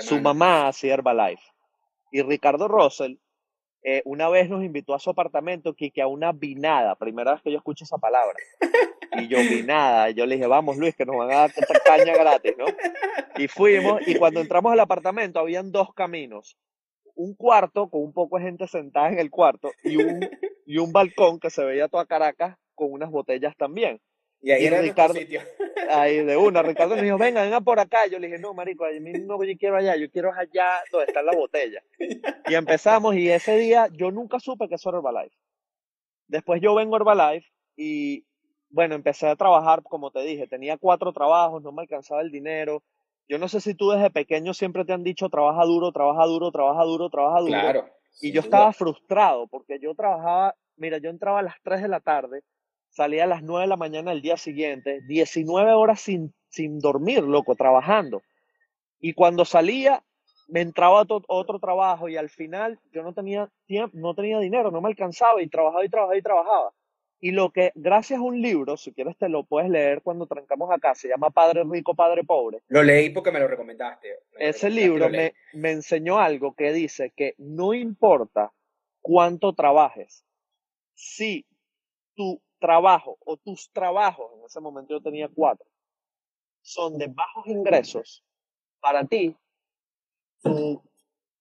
Su 0.00 0.20
mamá 0.20 0.68
hacía 0.68 0.94
Herbalife. 0.94 1.42
Y 2.10 2.22
Ricardo 2.22 2.68
Russell 2.68 3.16
eh, 3.88 4.02
una 4.04 4.28
vez 4.28 4.50
nos 4.50 4.64
invitó 4.64 4.94
a 4.94 4.98
su 4.98 5.10
apartamento, 5.10 5.72
que, 5.74 5.92
a 6.02 6.08
una 6.08 6.32
vinada, 6.32 6.96
primera 6.96 7.34
vez 7.34 7.42
que 7.42 7.52
yo 7.52 7.58
escucho 7.58 7.84
esa 7.84 7.98
palabra. 7.98 8.34
Y 9.12 9.28
yo 9.28 9.38
vinada, 9.38 10.10
yo 10.10 10.26
le 10.26 10.34
dije, 10.34 10.48
vamos 10.48 10.76
Luis, 10.76 10.96
que 10.96 11.06
nos 11.06 11.16
van 11.16 11.30
a 11.30 11.34
dar 11.36 11.50
esta 11.56 11.78
caña 11.84 12.12
gratis, 12.12 12.52
¿no? 12.58 12.66
Y 13.38 13.46
fuimos, 13.46 14.06
y 14.06 14.16
cuando 14.16 14.40
entramos 14.40 14.72
al 14.72 14.80
apartamento 14.80 15.38
habían 15.38 15.70
dos 15.70 15.94
caminos. 15.94 16.58
Un 17.14 17.34
cuarto 17.34 17.88
con 17.88 18.02
un 18.02 18.12
poco 18.12 18.38
de 18.38 18.44
gente 18.44 18.66
sentada 18.66 19.08
en 19.08 19.20
el 19.20 19.30
cuarto 19.30 19.70
y 19.84 19.96
un, 19.96 20.28
y 20.66 20.78
un 20.78 20.92
balcón 20.92 21.38
que 21.38 21.48
se 21.48 21.64
veía 21.64 21.86
toda 21.86 22.06
Caracas 22.06 22.58
con 22.76 22.92
unas 22.92 23.10
botellas 23.10 23.56
también. 23.56 24.00
Y 24.40 24.52
ahí 24.52 24.66
era 24.66 24.80
Ricardo, 24.80 25.14
sitio. 25.14 25.40
Ahí 25.90 26.24
de 26.24 26.36
una, 26.36 26.62
Ricardo 26.62 26.94
me 26.96 27.02
dijo, 27.02 27.18
venga, 27.18 27.42
venga 27.42 27.60
por 27.60 27.80
acá. 27.80 28.06
Yo 28.06 28.18
le 28.18 28.28
dije, 28.28 28.38
no, 28.38 28.54
marico, 28.54 28.84
a 28.84 28.90
mí 28.90 29.12
no 29.12 29.42
yo 29.42 29.58
quiero 29.58 29.76
allá, 29.76 29.96
yo 29.96 30.10
quiero 30.10 30.32
allá 30.32 30.68
donde 30.90 31.06
está 31.06 31.22
la 31.22 31.34
botella. 31.34 31.82
Y 32.48 32.54
empezamos 32.54 33.14
y 33.14 33.28
ese 33.30 33.56
día 33.56 33.88
yo 33.92 34.10
nunca 34.10 34.40
supe 34.40 34.68
que 34.68 34.76
eso 34.76 34.88
era 34.90 34.98
Herbalife. 34.98 35.36
Después 36.28 36.60
yo 36.60 36.74
vengo 36.74 36.96
a 36.96 36.98
Herbalife 36.98 37.48
y, 37.76 38.24
bueno, 38.68 38.94
empecé 38.94 39.26
a 39.26 39.36
trabajar, 39.36 39.82
como 39.82 40.10
te 40.10 40.20
dije, 40.20 40.46
tenía 40.46 40.76
cuatro 40.76 41.12
trabajos, 41.12 41.62
no 41.62 41.72
me 41.72 41.82
alcanzaba 41.82 42.20
el 42.20 42.30
dinero. 42.30 42.82
Yo 43.28 43.38
no 43.38 43.48
sé 43.48 43.60
si 43.60 43.74
tú 43.74 43.90
desde 43.90 44.10
pequeño 44.10 44.54
siempre 44.54 44.84
te 44.84 44.92
han 44.92 45.02
dicho, 45.02 45.28
trabaja 45.28 45.64
duro, 45.64 45.92
trabaja 45.92 46.24
duro, 46.26 46.50
trabaja 46.50 46.84
duro, 46.84 47.10
trabaja 47.10 47.40
duro. 47.40 47.52
Claro. 47.52 47.90
Y 48.20 48.32
yo 48.32 48.40
estaba 48.40 48.72
frustrado 48.72 49.46
porque 49.46 49.78
yo 49.80 49.94
trabajaba, 49.94 50.54
mira, 50.76 50.98
yo 50.98 51.10
entraba 51.10 51.40
a 51.40 51.42
las 51.42 51.56
3 51.62 51.82
de 51.82 51.88
la 51.88 52.00
tarde 52.00 52.42
salía 52.96 53.24
a 53.24 53.26
las 53.26 53.42
9 53.42 53.64
de 53.64 53.68
la 53.68 53.76
mañana 53.76 54.10
el 54.10 54.22
día 54.22 54.38
siguiente, 54.38 55.02
19 55.06 55.72
horas 55.74 56.00
sin, 56.00 56.32
sin 56.48 56.78
dormir, 56.78 57.22
loco, 57.22 57.54
trabajando. 57.54 58.22
Y 58.98 59.12
cuando 59.12 59.44
salía, 59.44 60.02
me 60.48 60.62
entraba 60.62 61.02
otro, 61.02 61.22
otro 61.28 61.58
trabajo 61.58 62.08
y 62.08 62.16
al 62.16 62.30
final 62.30 62.80
yo 62.92 63.02
no 63.02 63.12
tenía 63.12 63.50
tiempo, 63.66 63.94
no 63.98 64.14
tenía 64.14 64.38
dinero, 64.38 64.70
no 64.70 64.80
me 64.80 64.88
alcanzaba 64.88 65.42
y 65.42 65.48
trabajaba 65.48 65.84
y 65.84 65.90
trabajaba 65.90 66.16
y 66.16 66.22
trabajaba. 66.22 66.72
Y 67.20 67.32
lo 67.32 67.50
que, 67.50 67.72
gracias 67.74 68.18
a 68.18 68.22
un 68.22 68.40
libro, 68.40 68.78
si 68.78 68.94
quieres 68.94 69.18
te 69.18 69.28
lo 69.28 69.44
puedes 69.44 69.68
leer 69.68 70.00
cuando 70.02 70.26
trancamos 70.26 70.70
acá, 70.70 70.94
se 70.94 71.08
llama 71.08 71.28
Padre 71.28 71.64
Rico, 71.70 71.94
Padre 71.94 72.24
Pobre. 72.24 72.62
Lo 72.68 72.82
leí 72.82 73.10
porque 73.10 73.30
me 73.30 73.40
lo 73.40 73.48
recomendaste. 73.48 74.20
Ese 74.38 74.70
libro 74.70 75.10
me, 75.10 75.34
me 75.52 75.72
enseñó 75.72 76.18
algo 76.18 76.54
que 76.54 76.72
dice 76.72 77.12
que 77.14 77.34
no 77.36 77.74
importa 77.74 78.52
cuánto 79.02 79.54
trabajes, 79.54 80.24
si 80.94 81.46
tu 82.14 82.40
trabajo 82.58 83.18
o 83.24 83.36
tus 83.36 83.70
trabajos, 83.72 84.30
en 84.38 84.44
ese 84.44 84.60
momento 84.60 84.94
yo 84.94 85.00
tenía 85.00 85.28
cuatro, 85.28 85.66
son 86.62 86.98
de 86.98 87.06
bajos 87.08 87.46
ingresos, 87.46 88.24
para 88.80 89.04
ti, 89.04 89.36
tu 90.42 90.82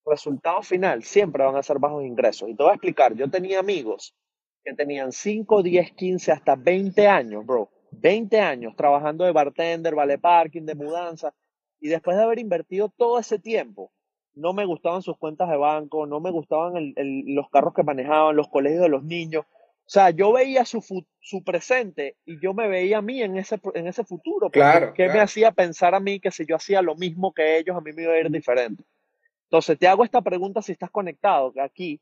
resultado 0.05 0.61
final 0.61 1.03
siempre 1.03 1.43
van 1.43 1.55
a 1.55 1.63
ser 1.63 1.79
bajos 1.79 2.03
ingresos. 2.03 2.49
Y 2.49 2.55
te 2.55 2.63
voy 2.63 2.71
a 2.71 2.75
explicar, 2.75 3.15
yo 3.15 3.29
tenía 3.29 3.59
amigos 3.59 4.15
que 4.63 4.73
tenían 4.73 5.11
5, 5.11 5.63
10, 5.63 5.91
15, 5.93 6.31
hasta 6.31 6.55
20 6.55 7.07
años, 7.07 7.45
bro, 7.45 7.69
20 7.91 8.39
años 8.39 8.75
trabajando 8.75 9.25
de 9.25 9.31
bartender, 9.31 9.95
vale 9.95 10.17
parking, 10.17 10.63
de 10.63 10.75
mudanza, 10.75 11.33
y 11.79 11.87
después 11.87 12.17
de 12.17 12.23
haber 12.23 12.39
invertido 12.39 12.89
todo 12.89 13.19
ese 13.19 13.37
tiempo, 13.37 13.91
no 14.33 14.53
me 14.53 14.65
gustaban 14.65 15.01
sus 15.01 15.17
cuentas 15.17 15.49
de 15.49 15.57
banco, 15.57 16.05
no 16.05 16.19
me 16.19 16.31
gustaban 16.31 16.93
los 16.95 17.49
carros 17.49 17.73
que 17.73 17.83
manejaban, 17.83 18.35
los 18.35 18.49
colegios 18.49 18.81
de 18.81 18.89
los 18.89 19.03
niños, 19.03 19.45
o 19.85 19.89
sea, 19.89 20.09
yo 20.09 20.33
veía 20.33 20.65
su, 20.65 20.83
su 21.19 21.43
presente 21.43 22.17
y 22.25 22.39
yo 22.39 22.55
me 22.55 22.67
veía 22.67 22.97
a 22.97 23.01
mí 23.03 23.21
en 23.21 23.37
ese, 23.37 23.59
en 23.75 23.85
ese 23.85 24.03
futuro. 24.03 24.49
Claro. 24.49 24.93
¿Qué 24.95 25.07
me 25.09 25.19
hacía 25.19 25.51
pensar 25.51 25.93
a 25.93 25.99
mí 25.99 26.19
que 26.19 26.31
si 26.31 26.43
yo 26.47 26.55
hacía 26.55 26.81
lo 26.81 26.95
mismo 26.95 27.33
que 27.33 27.59
ellos, 27.59 27.77
a 27.77 27.81
mí 27.81 27.93
me 27.93 28.01
iba 28.01 28.13
a 28.13 28.19
ir 28.19 28.31
diferente? 28.31 28.83
Entonces, 29.43 29.77
te 29.77 29.87
hago 29.87 30.03
esta 30.03 30.21
pregunta 30.21 30.63
si 30.63 30.71
estás 30.71 30.89
conectado, 30.89 31.53
que 31.53 31.61
aquí, 31.61 32.01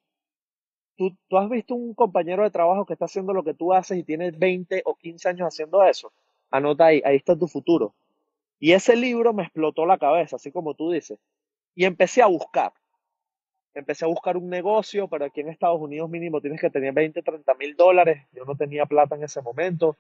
¿tú, 0.96 1.13
tú 1.28 1.38
has 1.38 1.50
visto 1.50 1.76
un 1.76 1.93
compañero 1.93 2.43
de 2.43 2.52
trabajo 2.52 2.86
que 2.86 2.93
está 2.93 3.04
haciendo 3.04 3.34
lo 3.34 3.43
que 3.43 3.54
tú 3.54 3.74
haces 3.74 3.98
y 3.98 4.04
tiene 4.04 4.32
20 4.32 4.84
o 4.86 4.96
15 4.96 5.28
años 5.28 5.48
haciendo 5.48 5.84
eso. 5.84 6.13
Anota 6.52 6.86
ahí, 6.86 7.02
ahí 7.04 7.17
está 7.17 7.38
tu 7.38 7.50
futuro. 7.50 7.93
Y 8.60 8.72
ese 8.72 8.96
libro 8.96 9.34
me 9.34 9.43
explotó 9.43 9.86
la 9.86 9.98
cabeza, 9.98 10.38
así 10.38 10.54
como 10.54 10.74
tú 10.74 10.89
dices. 10.89 11.19
Y 11.76 11.84
empecé 11.84 12.22
a 12.22 12.28
buscar 12.28 12.72
empecé 13.73 14.05
a 14.05 14.07
buscar 14.07 14.38
un 14.38 14.49
negocio, 14.49 15.07
pero 15.07 15.25
aquí 15.25 15.41
en 15.41 15.49
Estados 15.49 15.79
Unidos 15.79 16.09
mínimo 16.09 16.41
tienes 16.41 16.62
que 16.62 16.69
tener 16.69 16.93
20, 16.93 17.21
30 17.21 17.53
mil 17.55 17.75
dólares. 17.75 18.23
Yo 18.31 18.45
no 18.45 18.55
tenía 18.55 18.86
plata 18.86 19.15
en 19.15 19.23
ese 19.23 19.41
momento. 19.41 19.97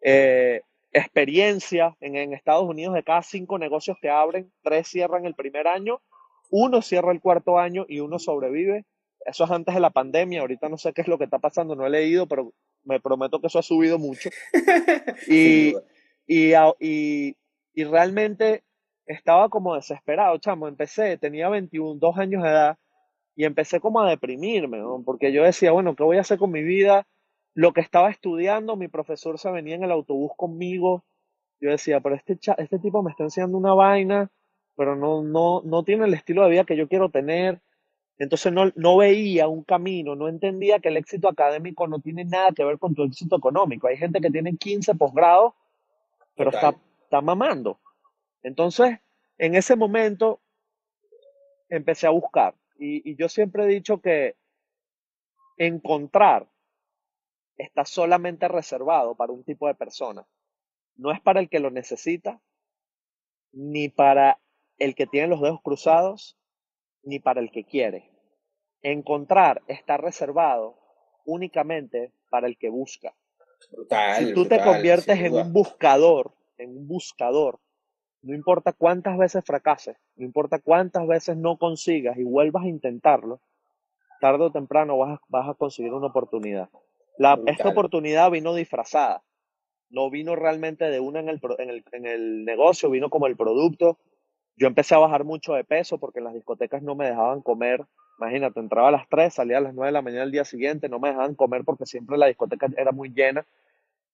Eh, 0.00 0.62
experiencia 0.92 1.96
en, 2.00 2.16
en, 2.16 2.32
Estados 2.32 2.68
Unidos 2.68 2.94
de 2.94 3.04
cada 3.04 3.22
cinco 3.22 3.58
negocios 3.58 3.96
que 4.00 4.10
abren, 4.10 4.50
tres 4.62 4.88
cierran 4.88 5.24
el 5.24 5.34
primer 5.34 5.68
año, 5.68 6.00
uno 6.50 6.82
cierra 6.82 7.12
el 7.12 7.20
cuarto 7.20 7.58
año 7.58 7.84
y 7.88 8.00
uno 8.00 8.18
sobrevive. 8.18 8.84
Eso 9.24 9.44
es 9.44 9.50
antes 9.50 9.74
de 9.74 9.80
la 9.80 9.90
pandemia. 9.90 10.40
Ahorita 10.40 10.68
no 10.68 10.78
sé 10.78 10.92
qué 10.92 11.02
es 11.02 11.08
lo 11.08 11.18
que 11.18 11.24
está 11.24 11.38
pasando, 11.38 11.76
no 11.76 11.86
he 11.86 11.90
leído, 11.90 12.26
pero 12.26 12.52
me 12.84 13.00
prometo 13.00 13.40
que 13.40 13.48
eso 13.48 13.58
ha 13.58 13.62
subido 13.62 13.98
mucho. 13.98 14.30
y, 15.28 15.74
y, 16.26 16.52
y, 16.80 17.36
y 17.74 17.84
realmente 17.84 18.64
estaba 19.06 19.48
como 19.50 19.74
desesperado, 19.74 20.38
chamo. 20.38 20.66
Empecé, 20.66 21.18
tenía 21.18 21.48
21, 21.50 22.00
dos 22.00 22.16
años 22.16 22.42
de 22.42 22.48
edad 22.48 22.78
y 23.36 23.44
empecé 23.44 23.80
como 23.80 24.00
a 24.00 24.10
deprimirme, 24.10 24.80
porque 25.04 25.32
yo 25.32 25.44
decía, 25.44 25.72
bueno, 25.72 25.94
¿qué 25.94 26.02
voy 26.02 26.18
a 26.18 26.22
hacer 26.22 26.38
con 26.38 26.50
mi 26.50 26.62
vida? 26.62 27.06
Lo 27.54 27.72
que 27.72 27.80
estaba 27.80 28.10
estudiando, 28.10 28.76
mi 28.76 28.88
profesor 28.88 29.38
se 29.38 29.50
venía 29.50 29.76
en 29.76 29.84
el 29.84 29.90
autobús 29.90 30.32
conmigo, 30.36 31.04
yo 31.60 31.70
decía, 31.70 32.00
pero 32.00 32.14
este, 32.14 32.38
este 32.58 32.78
tipo 32.78 33.02
me 33.02 33.10
está 33.10 33.24
enseñando 33.24 33.58
una 33.58 33.74
vaina, 33.74 34.30
pero 34.76 34.96
no, 34.96 35.22
no, 35.22 35.62
no 35.64 35.84
tiene 35.84 36.06
el 36.06 36.14
estilo 36.14 36.42
de 36.42 36.50
vida 36.50 36.64
que 36.64 36.76
yo 36.76 36.88
quiero 36.88 37.10
tener. 37.10 37.60
Entonces 38.18 38.52
no, 38.52 38.70
no 38.76 38.96
veía 38.96 39.48
un 39.48 39.62
camino, 39.64 40.14
no 40.14 40.28
entendía 40.28 40.78
que 40.78 40.88
el 40.88 40.96
éxito 40.96 41.28
académico 41.28 41.86
no 41.86 42.00
tiene 42.00 42.24
nada 42.24 42.52
que 42.52 42.64
ver 42.64 42.78
con 42.78 42.94
tu 42.94 43.04
éxito 43.04 43.36
económico. 43.36 43.88
Hay 43.88 43.96
gente 43.96 44.20
que 44.20 44.30
tiene 44.30 44.56
15 44.56 44.94
posgrados, 44.94 45.54
pero 46.34 46.50
está, 46.50 46.74
está 47.02 47.20
mamando. 47.20 47.78
Entonces, 48.42 48.98
en 49.38 49.54
ese 49.54 49.76
momento 49.76 50.40
empecé 51.68 52.06
a 52.06 52.10
buscar 52.10 52.54
y, 52.80 53.14
yo 53.16 53.28
siempre 53.28 53.64
he 53.64 53.68
dicho 53.68 54.00
que 54.00 54.36
encontrar 55.58 56.48
está 57.58 57.84
solamente 57.84 58.48
reservado 58.48 59.14
para 59.14 59.32
un 59.32 59.44
tipo 59.44 59.66
de 59.66 59.74
persona. 59.74 60.26
no 60.96 61.12
es 61.12 61.20
para 61.20 61.40
el 61.40 61.48
que 61.48 61.60
lo 61.60 61.70
necesita, 61.70 62.40
ni 63.52 63.88
para 63.88 64.38
el 64.78 64.94
que 64.94 65.06
tiene 65.06 65.28
los 65.28 65.40
dedos 65.40 65.60
cruzados, 65.62 66.38
ni 67.02 67.20
para 67.20 67.40
el 67.40 67.50
que 67.50 67.64
quiere. 67.64 68.10
Encontrar 68.82 69.62
está 69.66 69.96
reservado 69.96 70.78
únicamente 71.24 72.12
para 72.28 72.46
el 72.46 72.56
que 72.58 72.70
busca. 72.70 73.14
si 74.18 74.34
tú 74.34 74.46
te 74.46 74.62
conviertes 74.62 75.18
en 75.20 75.34
un 75.34 75.52
buscador, 75.52 76.34
en 76.56 76.76
un 76.76 76.88
buscador, 76.88 77.60
no 78.22 78.34
importa 78.34 78.72
cuántas 78.72 79.16
veces 79.16 79.44
fracases, 79.44 79.96
no 80.16 80.24
importa 80.24 80.58
cuántas 80.58 81.06
veces 81.06 81.36
no 81.36 81.56
consigas 81.56 82.18
y 82.18 82.24
vuelvas 82.24 82.64
a 82.64 82.68
intentarlo, 82.68 83.40
tarde 84.20 84.44
o 84.44 84.52
temprano 84.52 84.98
vas 84.98 85.18
a, 85.18 85.22
vas 85.28 85.48
a 85.48 85.54
conseguir 85.54 85.92
una 85.92 86.08
oportunidad. 86.08 86.68
La, 87.18 87.38
esta 87.46 87.68
oportunidad 87.68 88.30
vino 88.30 88.54
disfrazada, 88.54 89.22
no 89.90 90.10
vino 90.10 90.36
realmente 90.36 90.84
de 90.84 91.00
una 91.00 91.20
en 91.20 91.28
el, 91.28 91.40
en, 91.58 91.70
el, 91.70 91.84
en 91.92 92.06
el 92.06 92.44
negocio, 92.44 92.90
vino 92.90 93.10
como 93.10 93.26
el 93.26 93.36
producto. 93.36 93.98
Yo 94.56 94.66
empecé 94.66 94.94
a 94.94 94.98
bajar 94.98 95.24
mucho 95.24 95.54
de 95.54 95.64
peso 95.64 95.98
porque 95.98 96.20
en 96.20 96.26
las 96.26 96.34
discotecas 96.34 96.82
no 96.82 96.94
me 96.94 97.06
dejaban 97.06 97.40
comer. 97.40 97.84
Imagínate, 98.18 98.60
entraba 98.60 98.88
a 98.88 98.92
las 98.92 99.08
3, 99.08 99.32
salía 99.32 99.58
a 99.58 99.62
las 99.62 99.74
9 99.74 99.88
de 99.88 99.92
la 99.92 100.02
mañana 100.02 100.22
del 100.22 100.32
día 100.32 100.44
siguiente, 100.44 100.88
no 100.88 100.98
me 100.98 101.08
dejaban 101.08 101.34
comer 101.34 101.64
porque 101.64 101.86
siempre 101.86 102.18
la 102.18 102.26
discoteca 102.26 102.68
era 102.76 102.92
muy 102.92 103.10
llena 103.12 103.46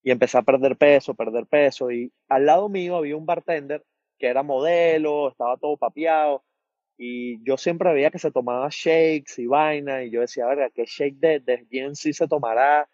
y 0.03 0.13
empecé 0.13 0.39
a 0.39 0.43
perder 0.43 0.77
peso, 0.77 1.15
perder 1.15 1.47
peso. 1.47 1.91
Y 1.91 2.13
al 2.29 2.47
lado 2.47 2.69
mío 2.69 2.97
había 2.97 3.17
un 3.17 3.27
bartender 3.27 3.85
que 4.19 4.27
era 4.27 4.43
modelo, 4.43 5.29
estaba 5.31 5.57
todo 5.57 5.77
papeado. 5.77 6.45
Y 6.99 7.43
yo 7.45 7.57
siempre 7.57 7.93
veía 7.93 8.11
que 8.11 8.19
se 8.19 8.31
tomaba 8.31 8.69
shakes 8.71 9.41
y 9.41 9.47
vaina. 9.47 10.03
Y 10.05 10.11
yo 10.11 10.21
decía, 10.21 10.47
verga, 10.47 10.71
¿qué 10.71 10.85
shake 10.87 11.19
de, 11.19 11.41
de 11.41 11.67
GNC 11.71 12.13
se 12.15 12.29
tomará? 12.29 12.89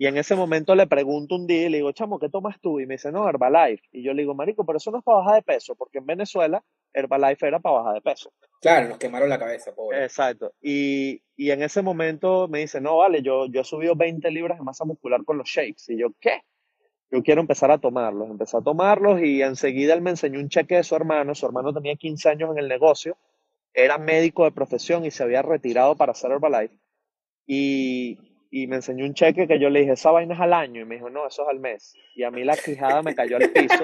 Y 0.00 0.06
en 0.06 0.16
ese 0.16 0.34
momento 0.34 0.74
le 0.74 0.86
pregunto 0.86 1.34
un 1.34 1.46
día 1.46 1.66
y 1.66 1.68
le 1.68 1.76
digo, 1.76 1.92
chamo, 1.92 2.18
¿qué 2.18 2.30
tomas 2.30 2.58
tú? 2.58 2.80
Y 2.80 2.86
me 2.86 2.94
dice, 2.94 3.12
no, 3.12 3.28
Herbalife. 3.28 3.82
Y 3.92 4.02
yo 4.02 4.14
le 4.14 4.22
digo, 4.22 4.34
marico, 4.34 4.64
pero 4.64 4.78
eso 4.78 4.90
no 4.90 4.96
es 4.96 5.04
para 5.04 5.18
bajar 5.18 5.34
de 5.34 5.42
peso, 5.42 5.74
porque 5.74 5.98
en 5.98 6.06
Venezuela 6.06 6.64
Herbalife 6.94 7.46
era 7.46 7.60
para 7.60 7.80
bajar 7.80 7.94
de 7.96 8.00
peso. 8.00 8.32
Claro, 8.62 8.88
nos 8.88 8.96
quemaron 8.96 9.28
la 9.28 9.38
cabeza, 9.38 9.74
pobre. 9.74 10.02
Exacto. 10.02 10.54
Y, 10.62 11.22
y 11.36 11.50
en 11.50 11.62
ese 11.62 11.82
momento 11.82 12.48
me 12.48 12.60
dice, 12.60 12.80
no, 12.80 12.96
vale, 12.96 13.20
yo, 13.20 13.44
yo 13.48 13.60
he 13.60 13.64
subido 13.64 13.94
20 13.94 14.30
libras 14.30 14.56
de 14.56 14.64
masa 14.64 14.86
muscular 14.86 15.22
con 15.22 15.36
los 15.36 15.46
shakes. 15.46 15.92
Y 15.92 15.98
yo, 15.98 16.14
¿qué? 16.18 16.44
Yo 17.10 17.22
quiero 17.22 17.40
empezar 17.40 17.70
a 17.70 17.78
tomarlos. 17.78 18.30
Empecé 18.30 18.56
a 18.56 18.60
tomarlos 18.60 19.20
y 19.20 19.42
enseguida 19.42 19.94
él 19.94 20.00
me 20.00 20.10
enseñó 20.10 20.38
un 20.38 20.48
cheque 20.48 20.76
de 20.76 20.84
su 20.84 20.94
hermano. 20.94 21.34
Su 21.34 21.46
hermano 21.46 21.72
tenía 21.72 21.96
15 21.96 22.28
años 22.28 22.50
en 22.52 22.58
el 22.58 22.68
negocio, 22.68 23.16
era 23.74 23.98
médico 23.98 24.44
de 24.44 24.52
profesión 24.52 25.04
y 25.04 25.10
se 25.10 25.22
había 25.22 25.42
retirado 25.42 25.96
para 25.96 26.12
hacer 26.12 26.30
Herbalife. 26.32 26.74
Y, 27.46 28.18
y 28.50 28.66
me 28.66 28.76
enseñó 28.76 29.04
un 29.04 29.14
cheque 29.14 29.48
que 29.48 29.58
yo 29.58 29.70
le 29.70 29.80
dije, 29.80 29.92
esa 29.92 30.10
vaina 30.10 30.34
es 30.34 30.40
al 30.40 30.52
año. 30.52 30.82
Y 30.82 30.84
me 30.84 30.96
dijo, 30.96 31.10
no, 31.10 31.26
eso 31.26 31.42
es 31.42 31.48
al 31.48 31.60
mes. 31.60 31.94
Y 32.14 32.22
a 32.22 32.30
mí 32.30 32.44
la 32.44 32.56
quijada 32.56 33.02
me 33.02 33.14
cayó 33.14 33.36
al 33.36 33.50
piso 33.50 33.82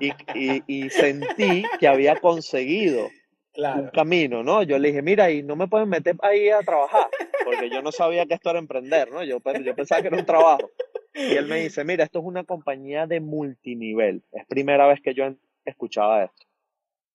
y, 0.00 0.08
y, 0.34 0.62
y 0.66 0.90
sentí 0.90 1.64
que 1.78 1.88
había 1.88 2.16
conseguido 2.16 3.08
un 3.56 3.88
camino, 3.88 4.42
¿no? 4.42 4.62
Yo 4.62 4.78
le 4.78 4.88
dije, 4.88 5.02
mira, 5.02 5.30
y 5.30 5.42
no 5.42 5.56
me 5.56 5.68
pueden 5.68 5.88
meter 5.88 6.16
ahí 6.22 6.48
a 6.48 6.60
trabajar, 6.60 7.08
porque 7.44 7.68
yo 7.68 7.82
no 7.82 7.92
sabía 7.92 8.26
que 8.26 8.34
esto 8.34 8.50
era 8.50 8.58
emprender, 8.58 9.10
¿no? 9.10 9.22
Yo, 9.24 9.38
yo 9.62 9.74
pensaba 9.74 10.00
que 10.00 10.08
era 10.08 10.16
un 10.16 10.26
trabajo. 10.26 10.70
Y 11.14 11.36
él 11.36 11.46
me 11.46 11.60
dice, 11.60 11.84
mira, 11.84 12.04
esto 12.04 12.20
es 12.20 12.24
una 12.24 12.44
compañía 12.44 13.06
de 13.06 13.20
multinivel. 13.20 14.22
Es 14.32 14.46
primera 14.46 14.86
vez 14.86 15.00
que 15.00 15.14
yo 15.14 15.24
escuchaba 15.64 16.24
esto. 16.24 16.46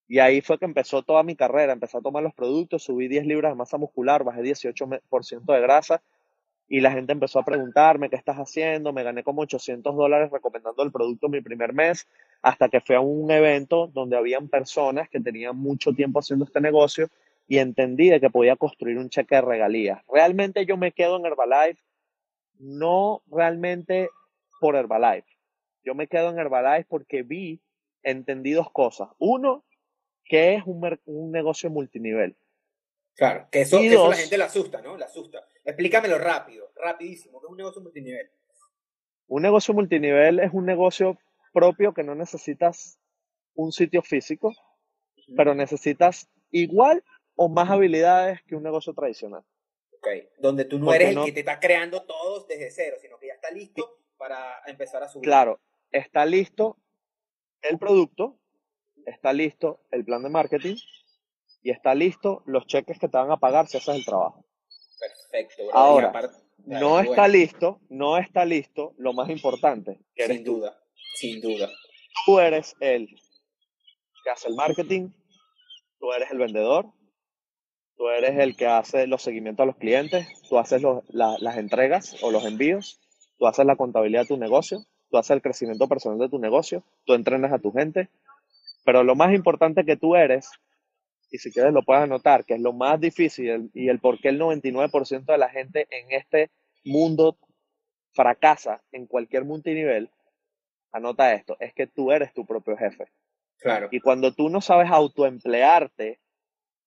Y 0.07 0.19
ahí 0.19 0.41
fue 0.41 0.59
que 0.59 0.65
empezó 0.65 1.01
toda 1.01 1.23
mi 1.23 1.35
carrera. 1.35 1.73
Empecé 1.73 1.97
a 1.97 2.01
tomar 2.01 2.21
los 2.21 2.33
productos, 2.33 2.83
subí 2.83 3.07
10 3.07 3.25
libras 3.25 3.51
de 3.51 3.55
masa 3.55 3.77
muscular, 3.77 4.23
bajé 4.23 4.41
18% 4.41 5.53
de 5.53 5.61
grasa 5.61 6.03
y 6.67 6.81
la 6.81 6.91
gente 6.91 7.13
empezó 7.13 7.39
a 7.39 7.45
preguntarme 7.45 8.09
qué 8.09 8.15
estás 8.15 8.37
haciendo, 8.37 8.91
me 8.91 9.03
gané 9.03 9.23
como 9.23 9.41
800 9.43 9.95
dólares 9.95 10.31
recomendando 10.31 10.83
el 10.83 10.91
producto 10.91 11.29
mi 11.29 11.41
primer 11.41 11.73
mes, 11.73 12.07
hasta 12.41 12.69
que 12.69 12.81
fue 12.81 12.95
a 12.95 13.01
un 13.01 13.29
evento 13.29 13.87
donde 13.87 14.17
habían 14.17 14.47
personas 14.47 15.09
que 15.09 15.19
tenían 15.19 15.55
mucho 15.55 15.93
tiempo 15.93 16.19
haciendo 16.19 16.45
este 16.45 16.61
negocio 16.61 17.09
y 17.47 17.59
entendí 17.59 18.09
de 18.09 18.19
que 18.19 18.31
podía 18.31 18.55
construir 18.55 18.97
un 18.97 19.09
cheque 19.09 19.35
de 19.35 19.41
regalías. 19.41 20.01
Realmente 20.11 20.65
yo 20.65 20.77
me 20.77 20.91
quedo 20.91 21.17
en 21.17 21.25
Herbalife, 21.27 21.79
no 22.59 23.23
realmente 23.27 24.09
por 24.59 24.75
Herbalife, 24.75 25.27
yo 25.83 25.93
me 25.93 26.07
quedo 26.07 26.29
en 26.29 26.39
Herbalife 26.39 26.87
porque 26.89 27.23
vi, 27.23 27.61
entendí 28.01 28.51
dos 28.51 28.71
cosas. 28.71 29.09
Uno, 29.19 29.63
que 30.23 30.55
es 30.55 30.63
un, 30.65 30.99
un 31.05 31.31
negocio 31.31 31.69
multinivel. 31.69 32.35
Claro, 33.15 33.47
que 33.51 33.61
eso, 33.61 33.79
eso 33.79 34.09
la 34.09 34.15
gente 34.15 34.37
la 34.37 34.45
asusta, 34.45 34.81
¿no? 34.81 34.97
La 34.97 35.05
asusta. 35.05 35.47
Explícamelo 35.63 36.17
rápido, 36.17 36.71
rapidísimo, 36.75 37.39
¿qué 37.39 37.45
es 37.45 37.51
un 37.51 37.57
negocio 37.57 37.81
multinivel? 37.81 38.29
Un 39.27 39.41
negocio 39.41 39.73
multinivel 39.73 40.39
es 40.39 40.53
un 40.53 40.65
negocio 40.65 41.17
propio 41.53 41.93
que 41.93 42.03
no 42.03 42.13
necesitas 42.13 42.99
un 43.55 43.71
sitio 43.71 44.01
físico, 44.01 44.53
pero 45.35 45.55
necesitas 45.55 46.29
igual 46.51 47.03
o 47.35 47.49
más 47.49 47.69
habilidades 47.69 48.43
que 48.43 48.55
un 48.55 48.63
negocio 48.63 48.93
tradicional. 48.93 49.43
Donde 50.39 50.65
tú 50.65 50.79
no 50.79 50.93
eres 50.93 51.15
el 51.15 51.25
que 51.25 51.31
te 51.31 51.39
está 51.41 51.59
creando 51.59 52.03
todos 52.03 52.47
desde 52.47 52.71
cero, 52.71 52.97
sino 53.01 53.17
que 53.17 53.27
ya 53.27 53.33
está 53.33 53.51
listo 53.51 53.99
para 54.17 54.61
empezar 54.67 55.03
a 55.03 55.09
subir. 55.09 55.23
Claro, 55.23 55.59
está 55.91 56.25
listo 56.25 56.77
el 57.61 57.77
producto, 57.77 58.37
está 59.05 59.33
listo 59.33 59.81
el 59.91 60.05
plan 60.05 60.23
de 60.23 60.29
marketing 60.29 60.75
y 61.63 61.71
está 61.71 61.95
listo 61.95 62.43
los 62.45 62.67
cheques 62.67 62.99
que 62.99 63.07
te 63.07 63.17
van 63.17 63.31
a 63.31 63.37
pagar 63.37 63.67
si 63.67 63.77
haces 63.77 63.95
el 63.95 64.05
trabajo. 64.05 64.45
Perfecto. 64.99 65.63
Ahora, 65.73 66.13
no 66.65 66.99
está 66.99 67.27
listo, 67.27 67.79
no 67.89 68.17
está 68.17 68.45
listo 68.45 68.93
lo 68.97 69.13
más 69.13 69.29
importante, 69.29 69.99
que 70.15 70.27
sin 70.27 70.43
duda, 70.43 70.79
sin 71.15 71.41
duda. 71.41 71.69
Tú 72.25 72.39
eres 72.39 72.75
el 72.79 73.07
que 74.23 74.29
hace 74.29 74.47
el 74.47 74.55
marketing, 74.55 75.09
tú 75.99 76.11
eres 76.13 76.31
el 76.31 76.39
vendedor, 76.39 76.87
tú 77.97 78.09
eres 78.09 78.37
el 78.39 78.55
que 78.55 78.67
hace 78.67 79.07
los 79.07 79.21
seguimientos 79.21 79.63
a 79.63 79.67
los 79.67 79.77
clientes, 79.77 80.27
tú 80.49 80.57
haces 80.57 80.81
las 81.09 81.57
entregas 81.57 82.21
o 82.23 82.31
los 82.31 82.45
envíos, 82.45 82.99
tú 83.37 83.47
haces 83.47 83.65
la 83.65 83.75
contabilidad 83.75 84.21
de 84.21 84.27
tu 84.27 84.37
negocio, 84.37 84.79
tú 85.09 85.17
haces 85.17 85.31
el 85.31 85.41
crecimiento 85.41 85.87
personal 85.87 86.19
de 86.19 86.29
tu 86.29 86.39
negocio, 86.39 86.83
tú 87.05 87.13
entrenas 87.13 87.53
a 87.53 87.59
tu 87.59 87.71
gente, 87.71 88.09
pero 88.83 89.03
lo 89.03 89.15
más 89.15 89.33
importante 89.33 89.85
que 89.85 89.97
tú 89.97 90.15
eres 90.15 90.49
y 91.31 91.37
si 91.37 91.51
quieres 91.51 91.73
lo 91.73 91.83
puedes 91.83 92.03
anotar, 92.03 92.45
que 92.45 92.53
es 92.53 92.61
lo 92.61 92.73
más 92.73 92.99
difícil 92.99 93.71
y 93.73 93.89
el 93.89 93.99
por 93.99 94.19
qué 94.19 94.29
el 94.29 94.39
99% 94.39 95.25
de 95.25 95.37
la 95.37 95.49
gente 95.49 95.87
en 95.89 96.11
este 96.11 96.51
mundo 96.83 97.37
fracasa 98.13 98.81
en 98.91 99.07
cualquier 99.07 99.43
multinivel, 99.43 100.09
anota 100.91 101.33
esto, 101.33 101.57
es 101.59 101.73
que 101.73 101.87
tú 101.87 102.11
eres 102.11 102.33
tu 102.33 102.45
propio 102.45 102.77
jefe. 102.77 103.07
Claro. 103.57 103.89
Y 103.91 103.99
cuando 103.99 104.33
tú 104.33 104.49
no 104.49 104.61
sabes 104.61 104.89
autoemplearte, 104.91 106.19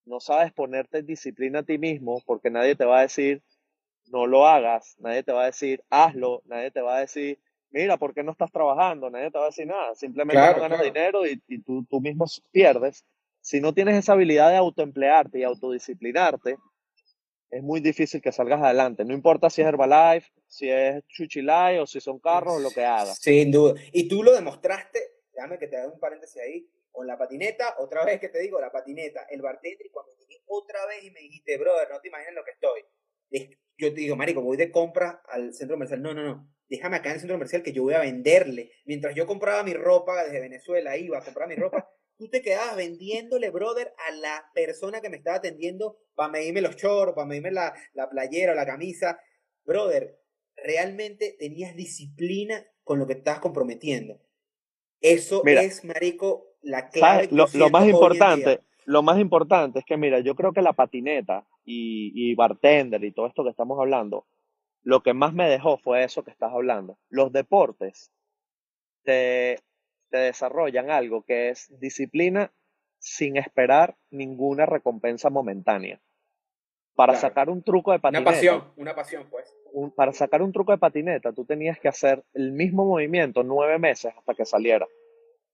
no 0.08 0.20
sabes 0.20 0.52
ponerte 0.52 0.98
en 0.98 1.06
disciplina 1.06 1.60
a 1.60 1.62
ti 1.62 1.78
mismo, 1.78 2.22
porque 2.26 2.50
nadie 2.50 2.74
te 2.74 2.84
va 2.84 2.98
a 2.98 3.02
decir, 3.02 3.42
no 4.06 4.26
lo 4.26 4.46
hagas, 4.46 4.96
nadie 4.98 5.22
te 5.22 5.32
va 5.32 5.42
a 5.42 5.46
decir, 5.46 5.82
hazlo, 5.90 6.42
nadie 6.46 6.70
te 6.70 6.80
va 6.80 6.96
a 6.96 7.00
decir, 7.00 7.38
mira, 7.70 7.96
¿por 7.98 8.14
qué 8.14 8.22
no 8.22 8.32
estás 8.32 8.50
trabajando? 8.50 9.10
Nadie 9.10 9.30
te 9.30 9.38
va 9.38 9.44
a 9.44 9.48
decir 9.48 9.66
nada, 9.66 9.94
simplemente 9.94 10.40
no 10.40 10.60
ganas 10.60 10.82
dinero 10.82 11.26
y, 11.26 11.40
y 11.46 11.62
tú, 11.62 11.84
tú 11.84 12.00
mismo 12.00 12.24
pierdes 12.50 13.04
si 13.40 13.60
no 13.60 13.72
tienes 13.72 13.96
esa 13.96 14.12
habilidad 14.12 14.50
de 14.50 14.56
autoemplearte 14.56 15.38
y 15.38 15.42
autodisciplinarte, 15.44 16.58
es 17.50 17.62
muy 17.62 17.80
difícil 17.80 18.20
que 18.20 18.30
salgas 18.30 18.62
adelante. 18.62 19.06
No 19.06 19.14
importa 19.14 19.48
si 19.48 19.62
es 19.62 19.68
Herbalife, 19.68 20.30
si 20.46 20.68
es 20.68 21.02
Chuchilay 21.06 21.78
o 21.78 21.86
si 21.86 21.98
son 21.98 22.18
carros 22.18 22.56
o 22.56 22.60
lo 22.60 22.70
que 22.70 22.84
hagas. 22.84 23.18
Sin 23.18 23.50
duda. 23.50 23.80
Y 23.92 24.06
tú 24.06 24.22
lo 24.22 24.34
demostraste, 24.34 25.00
déjame 25.32 25.58
que 25.58 25.66
te 25.66 25.78
haga 25.78 25.90
un 25.90 25.98
paréntesis 25.98 26.42
ahí, 26.42 26.68
con 26.90 27.06
la 27.06 27.16
patineta, 27.16 27.76
otra 27.78 28.04
vez 28.04 28.20
que 28.20 28.28
te 28.28 28.40
digo, 28.40 28.60
la 28.60 28.72
patineta, 28.72 29.26
el 29.30 29.42
bartender, 29.42 29.86
y 29.86 29.90
cuando 29.90 30.12
llegué 30.16 30.42
otra 30.46 30.86
vez 30.86 31.04
y 31.04 31.10
me 31.10 31.20
dijiste, 31.20 31.56
brother, 31.58 31.88
no 31.90 32.00
te 32.00 32.08
imaginas 32.08 32.34
lo 32.34 32.44
que 32.44 32.50
estoy. 32.50 32.84
Yo 33.76 33.94
te 33.94 34.00
digo, 34.00 34.16
marico, 34.16 34.42
voy 34.42 34.56
de 34.56 34.72
compra 34.72 35.22
al 35.28 35.54
centro 35.54 35.76
comercial. 35.76 36.02
No, 36.02 36.12
no, 36.12 36.24
no. 36.24 36.52
Déjame 36.68 36.96
acá 36.96 37.10
en 37.10 37.14
el 37.14 37.20
centro 37.20 37.36
comercial 37.36 37.62
que 37.62 37.72
yo 37.72 37.84
voy 37.84 37.94
a 37.94 38.00
venderle. 38.00 38.72
Mientras 38.84 39.14
yo 39.14 39.26
compraba 39.26 39.62
mi 39.62 39.74
ropa 39.74 40.24
desde 40.24 40.40
Venezuela, 40.40 40.96
iba 40.96 41.18
a 41.18 41.24
comprar 41.24 41.48
mi 41.48 41.54
ropa, 41.54 41.88
tú 42.16 42.28
te 42.28 42.42
quedabas 42.42 42.76
vendiéndole, 42.76 43.50
brother, 43.50 43.94
a 44.08 44.10
la 44.12 44.50
persona 44.54 45.00
que 45.00 45.08
me 45.08 45.18
estaba 45.18 45.36
atendiendo 45.36 45.98
para 46.14 46.32
medirme 46.32 46.60
los 46.60 46.76
chorros, 46.76 47.14
para 47.14 47.26
medirme 47.26 47.52
la, 47.52 47.72
la 47.94 48.10
playera 48.10 48.52
o 48.52 48.56
la 48.56 48.66
camisa. 48.66 49.20
Brother, 49.64 50.18
realmente 50.56 51.36
tenías 51.38 51.76
disciplina 51.76 52.66
con 52.82 52.98
lo 52.98 53.06
que 53.06 53.12
estabas 53.14 53.40
comprometiendo. 53.40 54.20
Eso 55.00 55.44
es, 55.46 55.84
marico, 55.84 56.47
la 56.62 56.88
clave. 56.88 57.28
Lo, 57.30 57.46
lo, 57.54 57.70
más 57.70 57.88
importante, 57.88 58.60
lo 58.84 59.02
más 59.02 59.18
importante 59.18 59.78
es 59.78 59.84
que, 59.84 59.96
mira, 59.96 60.20
yo 60.20 60.34
creo 60.34 60.52
que 60.52 60.62
la 60.62 60.72
patineta 60.72 61.46
y, 61.64 62.12
y 62.14 62.34
bartender 62.34 63.02
y 63.04 63.12
todo 63.12 63.26
esto 63.26 63.44
que 63.44 63.50
estamos 63.50 63.78
hablando, 63.78 64.26
lo 64.82 65.02
que 65.02 65.14
más 65.14 65.32
me 65.34 65.48
dejó 65.48 65.78
fue 65.78 66.04
eso 66.04 66.24
que 66.24 66.30
estás 66.30 66.52
hablando. 66.52 66.98
Los 67.08 67.32
deportes 67.32 68.12
te 69.02 69.58
te 70.10 70.18
desarrollan 70.18 70.90
algo 70.90 71.22
que 71.22 71.50
es 71.50 71.72
disciplina 71.78 72.52
sin 72.98 73.36
esperar 73.36 73.96
ninguna 74.10 74.66
recompensa 74.66 75.30
momentánea. 75.30 76.00
Para 76.94 77.14
sacar 77.14 77.48
un 77.48 77.62
truco 77.62 77.92
de 77.92 78.00
patineta. 78.00 78.28
Una 78.28 78.36
pasión, 78.36 78.64
una 78.76 78.94
pasión, 78.94 79.28
pues. 79.30 79.54
para 79.94 80.12
sacar 80.12 80.42
un 80.42 80.50
truco 80.50 80.72
de 80.72 80.78
patineta, 80.78 81.32
tú 81.32 81.44
tenías 81.44 81.78
que 81.78 81.86
hacer 81.86 82.24
el 82.34 82.50
mismo 82.50 82.84
movimiento 82.84 83.44
nueve 83.44 83.78
meses 83.78 84.12
hasta 84.18 84.34
que 84.34 84.44
saliera. 84.44 84.84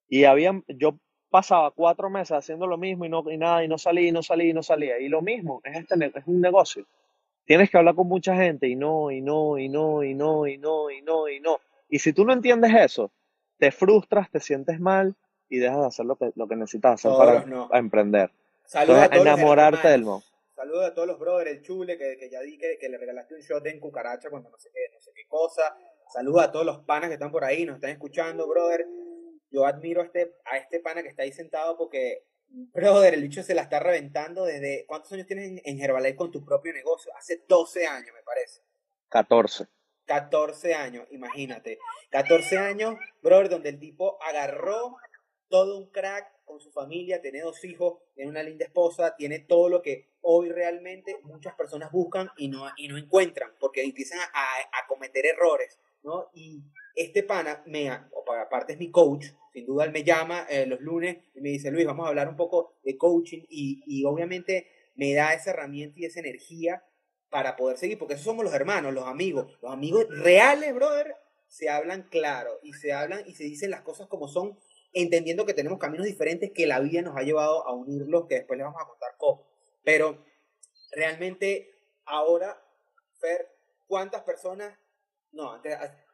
Y 0.08 0.24
había, 0.24 0.52
yo 0.68 0.98
pasaba 1.30 1.70
cuatro 1.70 2.10
meses 2.10 2.32
haciendo 2.32 2.66
lo 2.66 2.78
mismo 2.78 3.04
y, 3.04 3.08
no, 3.08 3.24
y 3.30 3.36
nada, 3.36 3.64
y 3.64 3.68
no 3.68 3.78
salía, 3.78 4.08
y 4.08 4.12
no 4.12 4.22
salía, 4.22 4.50
y 4.50 4.52
no 4.52 4.62
salía. 4.62 4.98
Y 4.98 5.08
lo 5.08 5.22
mismo, 5.22 5.60
es, 5.64 5.76
este, 5.76 5.94
es 6.06 6.26
un 6.26 6.40
negocio. 6.40 6.86
Tienes 7.44 7.70
que 7.70 7.76
hablar 7.76 7.94
con 7.94 8.08
mucha 8.08 8.36
gente 8.36 8.68
y 8.68 8.76
no, 8.76 9.10
y 9.10 9.20
no, 9.20 9.58
y 9.58 9.68
no, 9.68 10.02
y 10.02 10.14
no, 10.14 10.46
y 10.46 10.58
no, 10.58 10.90
y 10.90 11.02
no, 11.02 11.28
y 11.28 11.40
no. 11.40 11.58
Y 11.88 11.98
si 11.98 12.12
tú 12.12 12.24
no 12.24 12.32
entiendes 12.32 12.72
eso, 12.74 13.10
te 13.58 13.70
frustras, 13.70 14.30
te 14.30 14.40
sientes 14.40 14.80
mal 14.80 15.14
y 15.48 15.58
dejas 15.58 15.80
de 15.80 15.86
hacer 15.86 16.06
lo 16.06 16.16
que, 16.16 16.32
lo 16.34 16.48
que 16.48 16.56
necesitas 16.56 17.04
hacer 17.04 17.12
para 17.16 17.44
emprender. 17.78 18.30
Saludos 18.64 19.08
enamorarte 19.12 19.88
del 19.88 20.04
mo. 20.04 20.22
Saludos 20.54 20.86
a 20.86 20.94
todos 20.94 21.08
los 21.08 21.18
brothers, 21.18 21.50
el 21.50 21.62
chule, 21.62 21.98
que, 21.98 22.16
que 22.16 22.30
ya 22.30 22.40
di 22.40 22.56
que, 22.56 22.88
le 22.88 22.96
regalaste 22.96 23.34
un 23.34 23.40
shot 23.40 23.66
en 23.66 23.80
cucaracha 23.80 24.30
cuando 24.30 24.50
no 24.50 24.56
sé 24.56 24.70
qué, 24.72 24.94
no 24.94 25.00
sé 25.00 25.10
qué 25.14 25.26
cosa. 25.26 25.76
Saludos 26.12 26.44
a 26.44 26.52
todos 26.52 26.64
los 26.64 26.78
panas 26.84 27.08
que 27.08 27.14
están 27.14 27.32
por 27.32 27.44
ahí, 27.44 27.66
nos 27.66 27.76
están 27.76 27.90
escuchando, 27.90 28.46
brother. 28.46 28.86
Yo 29.54 29.64
admiro 29.66 30.02
a 30.02 30.06
este, 30.06 30.34
a 30.46 30.56
este 30.56 30.80
pana 30.80 31.02
que 31.02 31.08
está 31.10 31.22
ahí 31.22 31.30
sentado 31.30 31.78
porque, 31.78 32.26
brother, 32.48 33.14
el 33.14 33.22
bicho 33.22 33.44
se 33.44 33.54
la 33.54 33.62
está 33.62 33.78
reventando 33.78 34.44
desde... 34.44 34.84
¿Cuántos 34.86 35.12
años 35.12 35.28
tienes 35.28 35.48
en, 35.48 35.62
en 35.64 35.80
Herbalife 35.80 36.16
con 36.16 36.32
tu 36.32 36.44
propio 36.44 36.72
negocio? 36.72 37.12
Hace 37.16 37.44
12 37.46 37.86
años, 37.86 38.10
me 38.12 38.24
parece. 38.24 38.62
14. 39.10 39.68
14 40.06 40.74
años, 40.74 41.06
imagínate. 41.12 41.78
14 42.10 42.58
años, 42.58 42.96
brother, 43.22 43.48
donde 43.48 43.68
el 43.68 43.78
tipo 43.78 44.18
agarró 44.24 44.96
todo 45.48 45.78
un 45.78 45.88
crack 45.90 46.32
con 46.44 46.58
su 46.58 46.72
familia, 46.72 47.22
tiene 47.22 47.40
dos 47.40 47.64
hijos, 47.64 47.98
tiene 48.16 48.30
una 48.30 48.42
linda 48.42 48.64
esposa, 48.64 49.14
tiene 49.16 49.38
todo 49.38 49.68
lo 49.68 49.82
que 49.82 50.08
hoy 50.20 50.50
realmente 50.50 51.16
muchas 51.22 51.54
personas 51.54 51.92
buscan 51.92 52.28
y 52.36 52.48
no, 52.48 52.66
y 52.76 52.88
no 52.88 52.98
encuentran, 52.98 53.52
porque 53.60 53.84
empiezan 53.84 54.18
a, 54.18 54.24
a, 54.24 54.86
cometer 54.88 55.26
errores, 55.26 55.78
¿no? 56.02 56.28
Y 56.34 56.64
este 56.94 57.22
pana, 57.22 57.62
me, 57.66 57.88
aparte 57.88 58.74
es 58.74 58.78
mi 58.78 58.90
coach, 58.90 59.26
sin 59.52 59.66
duda 59.66 59.84
él 59.84 59.92
me 59.92 60.04
llama 60.04 60.46
eh, 60.48 60.66
los 60.66 60.80
lunes 60.80 61.18
y 61.34 61.40
me 61.40 61.50
dice, 61.50 61.70
Luis, 61.70 61.86
vamos 61.86 62.06
a 62.06 62.08
hablar 62.08 62.28
un 62.28 62.36
poco 62.36 62.74
de 62.84 62.96
coaching 62.96 63.42
y, 63.48 63.82
y 63.86 64.04
obviamente 64.04 64.66
me 64.94 65.12
da 65.14 65.34
esa 65.34 65.50
herramienta 65.50 66.00
y 66.00 66.04
esa 66.04 66.20
energía 66.20 66.84
para 67.30 67.56
poder 67.56 67.78
seguir, 67.78 67.98
porque 67.98 68.14
esos 68.14 68.26
somos 68.26 68.44
los 68.44 68.54
hermanos, 68.54 68.94
los 68.94 69.06
amigos, 69.08 69.58
los 69.60 69.72
amigos 69.72 70.06
reales, 70.08 70.72
brother, 70.72 71.16
se 71.48 71.68
hablan 71.68 72.04
claro 72.04 72.58
y 72.62 72.72
se 72.72 72.92
hablan 72.92 73.24
y 73.26 73.34
se 73.34 73.44
dicen 73.44 73.70
las 73.70 73.82
cosas 73.82 74.06
como 74.06 74.28
son, 74.28 74.58
entendiendo 74.92 75.44
que 75.44 75.54
tenemos 75.54 75.78
caminos 75.78 76.06
diferentes 76.06 76.52
que 76.52 76.66
la 76.66 76.80
vida 76.80 77.02
nos 77.02 77.16
ha 77.16 77.22
llevado 77.22 77.66
a 77.66 77.72
unirlos, 77.72 78.26
que 78.26 78.36
después 78.36 78.56
les 78.56 78.64
vamos 78.64 78.80
a 78.80 78.86
contar 78.86 79.14
cómo. 79.18 79.46
Pero 79.82 80.24
realmente 80.92 81.74
ahora, 82.06 82.60
Fer, 83.20 83.48
¿cuántas 83.86 84.22
personas, 84.22 84.78
no, 85.32 85.60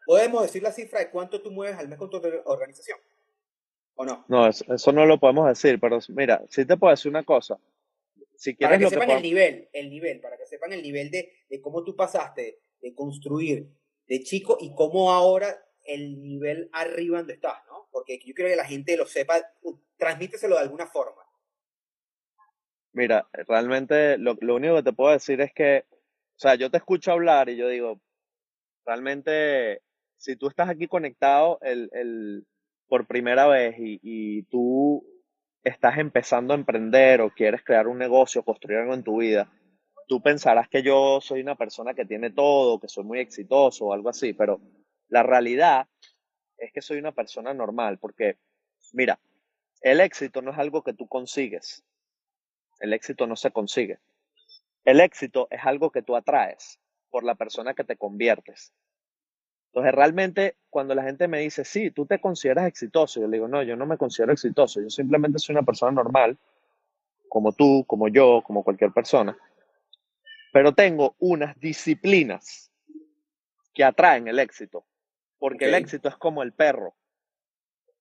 podemos 0.07 0.43
decir 0.43 0.63
la 0.63 0.73
cifra 0.73 1.01
de 1.01 1.11
cuánto 1.11 1.41
tú 1.41 1.51
mueves 1.51 1.77
al 1.77 1.89
mes 1.89 1.99
con 1.99 2.11
tu 2.11 2.21
organización? 2.45 2.99
¿O 3.95 4.05
no? 4.05 4.25
No, 4.29 4.49
eso 4.49 4.93
no 4.93 5.05
lo 5.05 5.19
podemos 5.19 5.49
decir, 5.49 5.79
pero 5.79 5.99
mira, 6.09 6.43
sí 6.49 6.65
te 6.65 6.77
puedo 6.77 6.91
decir 6.91 7.11
una 7.11 7.23
cosa 7.23 7.59
para 8.61 8.79
que 8.79 8.89
sepan 8.89 9.11
el 9.11 9.23
nivel, 9.23 9.69
el 9.73 9.91
nivel, 9.91 10.21
para 10.21 10.37
que 10.37 10.47
sepan 10.47 10.73
el 10.73 10.83
nivel 10.83 11.11
de, 11.11 11.33
de 11.49 11.61
cómo 11.61 11.85
tú 11.85 11.95
pasaste 11.95 12.61
de 12.81 12.95
construir 12.95 13.69
de 14.07 14.23
chico 14.23 14.57
y 14.61 14.75
cómo 14.75 15.13
ahora 15.13 15.63
el 15.85 16.23
nivel 16.23 16.71
arriba 16.73 17.19
donde 17.19 17.35
estás, 17.35 17.65
¿no? 17.67 17.89
Porque 17.91 18.19
yo 18.25 18.35
quiero 18.35 18.51
que 18.51 18.57
la 18.57 18.65
gente 18.65 18.97
lo 18.97 19.07
sepa, 19.07 19.37
transmíteselo 19.97 20.57
de 20.57 20.63
alguna 20.63 20.87
forma. 20.87 21.23
Mira, 22.93 23.29
realmente 23.33 24.17
lo, 24.19 24.37
lo 24.41 24.57
único 24.57 24.77
que 24.77 24.83
te 24.85 24.93
puedo 24.93 25.13
decir 25.13 25.41
es 25.41 25.53
que, 25.53 25.85
o 25.91 26.39
sea, 26.39 26.55
yo 26.55 26.71
te 26.71 26.79
escucho 26.79 27.13
hablar 27.13 27.49
y 27.49 27.57
yo 27.57 27.69
digo, 27.69 28.01
realmente, 28.87 29.83
si 30.21 30.37
tú 30.37 30.49
estás 30.49 30.69
aquí 30.69 30.87
conectado 30.87 31.59
el, 31.63 31.89
el, 31.93 32.47
por 32.89 33.07
primera 33.07 33.47
vez 33.47 33.77
y, 33.79 33.99
y 34.03 34.43
tú 34.45 35.03
estás 35.65 35.97
empezando 35.97 36.53
a 36.53 36.59
emprender 36.59 37.23
o 37.23 37.31
quieres 37.31 37.65
crear 37.65 37.89
un 37.89 37.97
negocio, 37.97 38.43
construir 38.43 38.81
algo 38.81 38.93
en 38.93 39.03
tu 39.03 39.21
vida, 39.21 39.51
tú 40.07 40.21
pensarás 40.21 40.69
que 40.69 40.83
yo 40.83 41.21
soy 41.23 41.41
una 41.41 41.55
persona 41.55 41.95
que 41.95 42.05
tiene 42.05 42.31
todo, 42.31 42.79
que 42.79 42.89
soy 42.89 43.05
muy 43.05 43.19
exitoso 43.19 43.87
o 43.87 43.93
algo 43.95 44.11
así, 44.11 44.35
pero 44.35 44.61
la 45.09 45.23
realidad 45.23 45.89
es 46.59 46.71
que 46.71 46.83
soy 46.83 46.99
una 46.99 47.13
persona 47.13 47.55
normal, 47.55 47.99
porque, 47.99 48.37
mira, 48.93 49.19
el 49.81 50.01
éxito 50.01 50.43
no 50.43 50.51
es 50.51 50.59
algo 50.59 50.83
que 50.83 50.93
tú 50.93 51.09
consigues, 51.09 51.83
el 52.81 52.93
éxito 52.93 53.27
no 53.27 53.37
se 53.37 53.53
consigue. 53.53 54.01
El 54.85 55.01
éxito 55.01 55.49
es 55.51 55.65
algo 55.65 55.91
que 55.91 56.03
tú 56.03 56.15
atraes 56.15 56.79
por 57.09 57.25
la 57.25 57.37
persona 57.37 57.73
que 57.73 57.85
te 57.85 57.97
conviertes. 57.97 58.75
Entonces, 59.73 59.95
realmente, 59.95 60.57
cuando 60.69 60.97
la 60.97 61.05
gente 61.05 61.29
me 61.29 61.39
dice, 61.39 61.65
sí, 61.65 61.93
tú 61.93 62.05
te 62.05 62.21
consideras 62.21 62.67
exitoso, 62.67 63.21
yo 63.21 63.29
le 63.29 63.37
digo, 63.37 63.47
no, 63.47 63.63
yo 63.63 63.77
no 63.77 63.87
me 63.87 63.97
considero 63.97 64.33
exitoso, 64.33 64.81
yo 64.81 64.91
simplemente 64.91 65.39
soy 65.39 65.55
una 65.55 65.63
persona 65.63 65.93
normal, 65.93 66.37
como 67.29 67.53
tú, 67.53 67.85
como 67.87 68.09
yo, 68.09 68.43
como 68.45 68.65
cualquier 68.65 68.91
persona, 68.91 69.39
pero 70.53 70.75
tengo 70.75 71.15
unas 71.21 71.59
disciplinas 71.61 72.73
que 73.73 73.85
atraen 73.85 74.27
el 74.27 74.41
éxito, 74.41 74.85
porque 75.39 75.67
el 75.67 75.75
éxito 75.75 76.09
es 76.09 76.17
como 76.17 76.43
el 76.43 76.53
perro. 76.53 76.97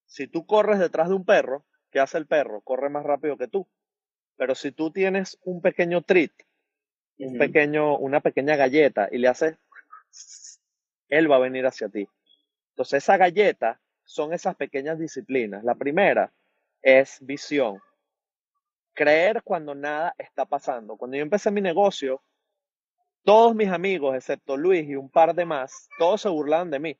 Si 0.07 0.25
tú 0.25 0.47
corres 0.47 0.79
detrás 0.79 1.09
de 1.09 1.13
un 1.13 1.23
perro, 1.23 1.63
¿qué 1.91 1.99
hace 1.99 2.17
el 2.17 2.25
perro? 2.25 2.61
Corre 2.61 2.89
más 2.89 3.03
rápido 3.03 3.37
que 3.37 3.47
tú. 3.47 3.67
Pero 4.37 4.55
si 4.55 4.71
tú 4.71 4.89
tienes 4.89 5.37
un 5.43 5.61
pequeño 5.61 6.01
treat, 6.01 6.31
un 7.19 7.37
pequeño, 7.37 7.97
una 7.97 8.21
pequeña 8.21 8.55
galleta 8.55 9.07
y 9.11 9.19
le 9.19 9.27
haces 9.27 9.57
él 11.09 11.29
va 11.29 11.37
a 11.37 11.39
venir 11.39 11.65
hacia 11.65 11.89
ti. 11.89 12.07
Entonces, 12.71 13.03
esa 13.03 13.17
galleta 13.17 13.81
son 14.03 14.33
esas 14.33 14.55
pequeñas 14.55 14.97
disciplinas. 14.97 15.63
La 15.63 15.75
primera 15.75 16.31
es 16.81 17.17
visión. 17.21 17.79
Creer 18.93 19.43
cuando 19.43 19.75
nada 19.75 20.15
está 20.17 20.45
pasando. 20.45 20.97
Cuando 20.97 21.17
yo 21.17 21.23
empecé 21.23 21.51
mi 21.51 21.61
negocio, 21.61 22.21
todos 23.23 23.53
mis 23.55 23.69
amigos, 23.69 24.15
excepto 24.15 24.57
Luis 24.57 24.87
y 24.87 24.95
un 24.95 25.09
par 25.09 25.35
de 25.35 25.45
más, 25.45 25.89
todos 25.97 26.21
se 26.21 26.29
burlaban 26.29 26.71
de 26.71 26.79
mí. 26.79 26.99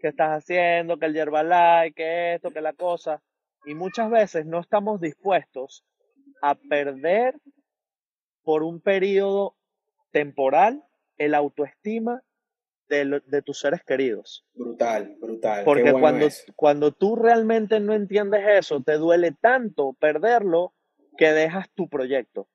¿Qué 0.00 0.08
estás 0.08 0.42
haciendo? 0.42 0.98
Que 0.98 1.06
el 1.06 1.14
Yerbalife, 1.14 1.94
que 1.94 2.34
esto, 2.34 2.50
que 2.50 2.60
la 2.60 2.72
cosa. 2.72 3.22
Y 3.64 3.74
muchas 3.74 4.10
veces 4.10 4.46
no 4.46 4.60
estamos 4.60 5.00
dispuestos 5.00 5.84
a 6.42 6.54
perder 6.54 7.36
por 8.42 8.62
un 8.62 8.80
periodo 8.80 9.56
temporal 10.10 10.84
el 11.16 11.34
autoestima 11.34 12.22
de, 12.88 13.42
tus 13.42 13.58
seres 13.58 13.82
queridos. 13.82 14.44
Brutal, 14.54 15.16
brutal. 15.20 15.64
Porque 15.64 15.92
cuando, 15.92 16.28
cuando 16.56 16.92
tú 16.92 17.16
realmente 17.16 17.80
no 17.80 17.94
entiendes 17.94 18.42
eso, 18.46 18.82
te 18.82 18.94
duele 18.94 19.32
tanto 19.32 19.94
perderlo 19.94 20.74
que 21.16 21.32
dejas 21.32 21.70
tu 21.74 21.88
proyecto. 21.88 22.48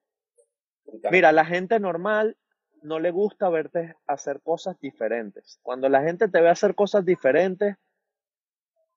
Mira, 1.12 1.32
la 1.32 1.46
gente 1.46 1.80
normal 1.80 2.38
no 2.82 3.00
le 3.00 3.12
gusta 3.12 3.50
verte 3.50 3.96
hacer 4.08 4.42
cosas 4.42 4.80
diferentes. 4.80 5.60
Cuando 5.62 5.89
la 5.89 6.02
gente 6.02 6.28
te 6.28 6.42
ve 6.42 6.50
hacer 6.50 6.76
cosas 6.76 7.06
diferentes, 7.06 7.76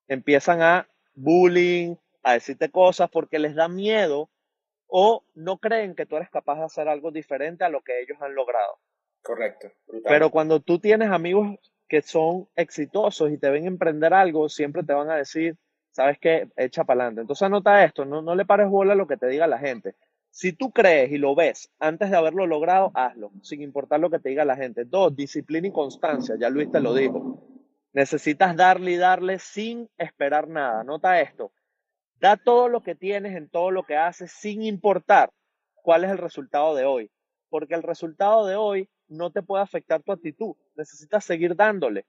empiezan 0.09 0.63
a 0.63 0.89
bullying, 1.15 1.97
a 2.23 2.35
decirte 2.35 2.71
cosas 2.71 3.11
porque 3.11 3.39
les 3.39 3.55
da 3.55 3.69
miedo 3.69 4.31
o 4.87 5.25
no 5.35 5.59
creen 5.59 5.95
que 5.95 6.07
tú 6.07 6.17
eres 6.17 6.31
capaz 6.31 6.57
de 6.57 6.65
hacer 6.65 6.89
algo 6.89 7.11
diferente 7.11 7.65
a 7.65 7.69
lo 7.69 7.83
que 7.83 8.01
ellos 8.01 8.19
han 8.21 8.35
logrado. 8.35 8.79
Correcto. 9.23 9.69
Pero 10.05 10.31
cuando 10.31 10.61
tú 10.61 10.79
tienes 10.79 11.11
amigos 11.11 11.57
que 11.89 12.03
son 12.03 12.49
exitosos 12.57 13.31
y 13.31 13.39
te 13.39 13.51
ven 13.51 13.67
emprender 13.67 14.15
algo, 14.15 14.49
siempre 14.49 14.83
te 14.83 14.93
van 14.93 15.11
a 15.11 15.17
decir, 15.17 15.57
¿sabes 15.91 16.19
qué? 16.19 16.49
Echa 16.57 16.85
para 16.85 17.03
adelante. 17.03 17.21
Entonces 17.21 17.47
anota 17.47 17.85
esto, 17.85 18.05
no, 18.05 18.23
no 18.23 18.35
le 18.35 18.45
pares 18.45 18.69
bola 18.69 18.95
a 18.95 18.97
lo 18.97 19.07
que 19.07 19.17
te 19.17 19.29
diga 19.29 19.47
la 19.47 19.59
gente. 19.59 19.95
Si 20.31 20.55
tú 20.55 20.73
crees 20.73 21.13
y 21.13 21.19
lo 21.19 21.35
ves 21.35 21.71
antes 21.79 22.11
de 22.11 22.17
haberlo 22.17 22.47
logrado, 22.47 22.91
hazlo, 22.95 23.31
sin 23.43 23.61
importar 23.61 24.01
lo 24.01 24.09
que 24.09 24.19
te 24.19 24.31
diga 24.31 24.47
la 24.47 24.57
gente. 24.57 24.87
Dos, 24.87 25.15
disciplina 25.15 25.69
y 25.69 25.73
constancia, 25.73 26.37
ya 26.41 26.49
Luis 26.49 26.71
te 26.71 26.81
lo 26.81 26.95
dijo. 26.95 27.47
Necesitas 27.93 28.57
darle 28.57 28.93
y 28.93 28.97
darle 28.97 29.39
sin 29.39 29.91
esperar 29.99 30.49
nada. 30.49 30.81
Anota 30.81 31.21
esto. 31.21 31.53
Da 32.19 32.39
todo 32.39 32.69
lo 32.69 32.83
que 32.83 32.95
tienes 32.95 33.37
en 33.37 33.51
todo 33.51 33.71
lo 33.71 33.83
que 33.83 33.97
haces 33.97 34.33
sin 34.33 34.63
importar 34.63 35.31
cuál 35.75 36.05
es 36.05 36.11
el 36.11 36.19
resultado 36.19 36.75
de 36.75 36.87
hoy. 36.87 37.11
Porque 37.51 37.75
el 37.75 37.83
resultado 37.83 38.47
de 38.47 38.57
hoy 38.57 38.89
no 39.13 39.31
te 39.31 39.43
puede 39.43 39.63
afectar 39.63 40.03
tu 40.03 40.13
actitud. 40.13 40.55
Necesitas 40.75 41.25
seguir 41.25 41.55
dándole. 41.55 42.07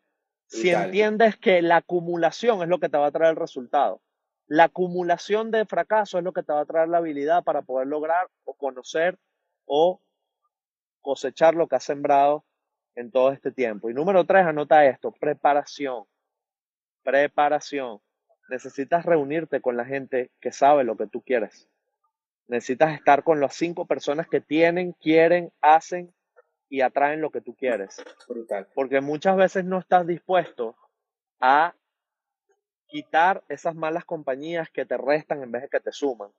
Si 0.48 0.70
entiendes 0.70 1.38
que 1.38 1.62
la 1.62 1.78
acumulación 1.78 2.62
es 2.62 2.70
lo 2.70 2.80
que 2.80 2.90
te 2.90 2.98
va 2.98 3.08
a 3.08 3.12
traer 3.12 3.32
el 3.32 3.38
resultado. 3.38 4.02
La 4.48 4.66
acumulación 4.66 5.52
de 5.52 5.66
fracaso 5.66 6.18
es 6.18 6.24
lo 6.24 6.34
que 6.34 6.44
te 6.44 6.54
va 6.54 6.62
a 6.62 6.66
traer 6.66 6.90
la 6.90 6.98
habilidad 6.98 7.44
para 7.44 7.62
poder 7.62 7.88
lograr 7.88 8.28
o 8.44 8.54
conocer 8.54 9.18
o 9.66 10.02
cosechar 11.02 11.56
lo 11.56 11.68
que 11.68 11.76
has 11.76 11.84
sembrado 11.84 12.46
en 12.96 13.12
todo 13.12 13.32
este 13.32 13.52
tiempo. 13.52 13.90
Y 13.90 13.94
número 13.94 14.26
tres, 14.26 14.46
anota 14.46 14.86
esto, 14.86 15.12
preparación. 15.12 16.06
Preparación. 17.04 18.00
Necesitas 18.50 19.06
reunirte 19.06 19.62
con 19.62 19.78
la 19.78 19.86
gente 19.86 20.32
que 20.40 20.52
sabe 20.52 20.84
lo 20.84 20.98
que 20.98 21.08
tú 21.08 21.22
quieres. 21.22 21.70
Necesitas 22.48 22.94
estar 22.94 23.24
con 23.24 23.40
las 23.40 23.56
cinco 23.56 23.86
personas 23.86 24.28
que 24.28 24.42
tienen, 24.42 24.94
quieren, 24.94 25.52
hacen 25.62 26.14
y 26.74 26.82
atraen 26.82 27.22
lo 27.22 27.30
que 27.30 27.40
tú 27.40 27.54
quieres. 27.54 28.04
Brutal. 28.28 28.68
Porque 28.74 29.00
muchas 29.00 29.38
veces 29.38 29.64
no 29.64 29.78
estás 29.78 30.08
dispuesto 30.08 30.76
a 31.40 31.76
quitar 32.88 33.44
esas 33.48 33.76
malas 33.76 34.06
compañías 34.06 34.72
que 34.72 34.84
te 34.84 34.98
restan 34.98 35.44
en 35.44 35.52
vez 35.52 35.62
de 35.62 35.70
que 35.70 35.80
te 35.80 35.92
suman. 35.92 36.32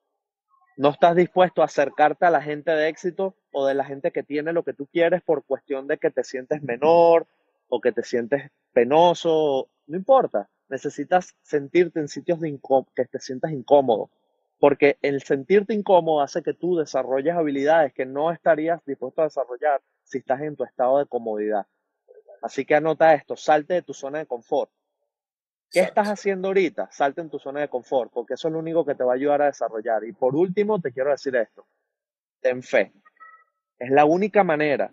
No 0.77 0.88
estás 0.88 1.14
dispuesto 1.14 1.62
a 1.62 1.66
acercarte 1.66 2.27
a 2.27 2.33
la 2.33 2.42
gente 2.42 2.73
de 2.73 2.88
éxito 2.88 3.37
o 3.53 3.64
de 3.64 3.75
la 3.75 3.85
gente 3.85 4.11
que 4.11 4.25
tiene 4.25 4.53
lo 4.53 4.64
que 4.64 4.73
tú 4.73 4.88
quieres 4.88 5.23
por 5.23 5.44
cuestión 5.44 5.87
de 5.87 5.99
que 5.99 6.11
te 6.11 6.25
sientes 6.25 6.64
menor 6.64 7.29
o 7.68 7.81
que 7.81 7.92
te 7.92 8.03
sientes 8.03 8.51
penoso. 8.73 9.68
No 9.87 9.97
importa. 9.97 10.51
Necesitas 10.68 11.37
sentirte 11.42 12.01
en 12.01 12.09
sitios 12.09 12.40
de 12.40 12.59
que 12.97 13.05
te 13.05 13.20
sientas 13.20 13.53
incómodo. 13.53 14.11
Porque 14.59 14.99
el 15.01 15.23
sentirte 15.23 15.75
incómodo 15.75 16.23
hace 16.23 16.42
que 16.42 16.55
tú 16.55 16.77
desarrolles 16.77 17.37
habilidades 17.37 17.92
que 17.92 18.05
no 18.05 18.33
estarías 18.33 18.85
dispuesto 18.85 19.20
a 19.20 19.27
desarrollar 19.27 19.81
si 20.14 20.18
estás 20.18 20.40
en 20.42 20.55
tu 20.55 20.62
estado 20.62 20.98
de 20.98 21.07
comodidad. 21.07 21.66
Así 22.40 22.64
que 22.64 22.77
anota 22.77 23.14
esto, 23.14 23.35
salte 23.35 23.74
de 23.74 23.83
tu 23.83 23.92
zona 23.92 24.20
de 24.20 24.27
confort. 24.27 24.70
¿Qué 25.68 25.81
estás 25.81 26.07
haciendo 26.07 26.46
ahorita? 26.46 26.88
Salte 26.92 27.20
en 27.20 27.31
tu 27.31 27.40
zona 27.40 27.62
de 27.62 27.68
confort, 27.68 28.12
porque 28.12 28.35
eso 28.35 28.46
es 28.46 28.53
lo 28.53 28.61
único 28.61 28.85
que 28.85 28.94
te 28.94 29.03
va 29.03 29.14
a 29.14 29.16
ayudar 29.16 29.42
a 29.42 29.46
desarrollar. 29.46 30.05
Y 30.05 30.12
por 30.12 30.37
último, 30.37 30.81
te 30.81 30.92
quiero 30.92 31.11
decir 31.11 31.35
esto. 31.35 31.66
Ten 32.40 32.62
fe. 32.62 32.92
Es 33.77 33.90
la 33.90 34.05
única 34.05 34.44
manera 34.44 34.92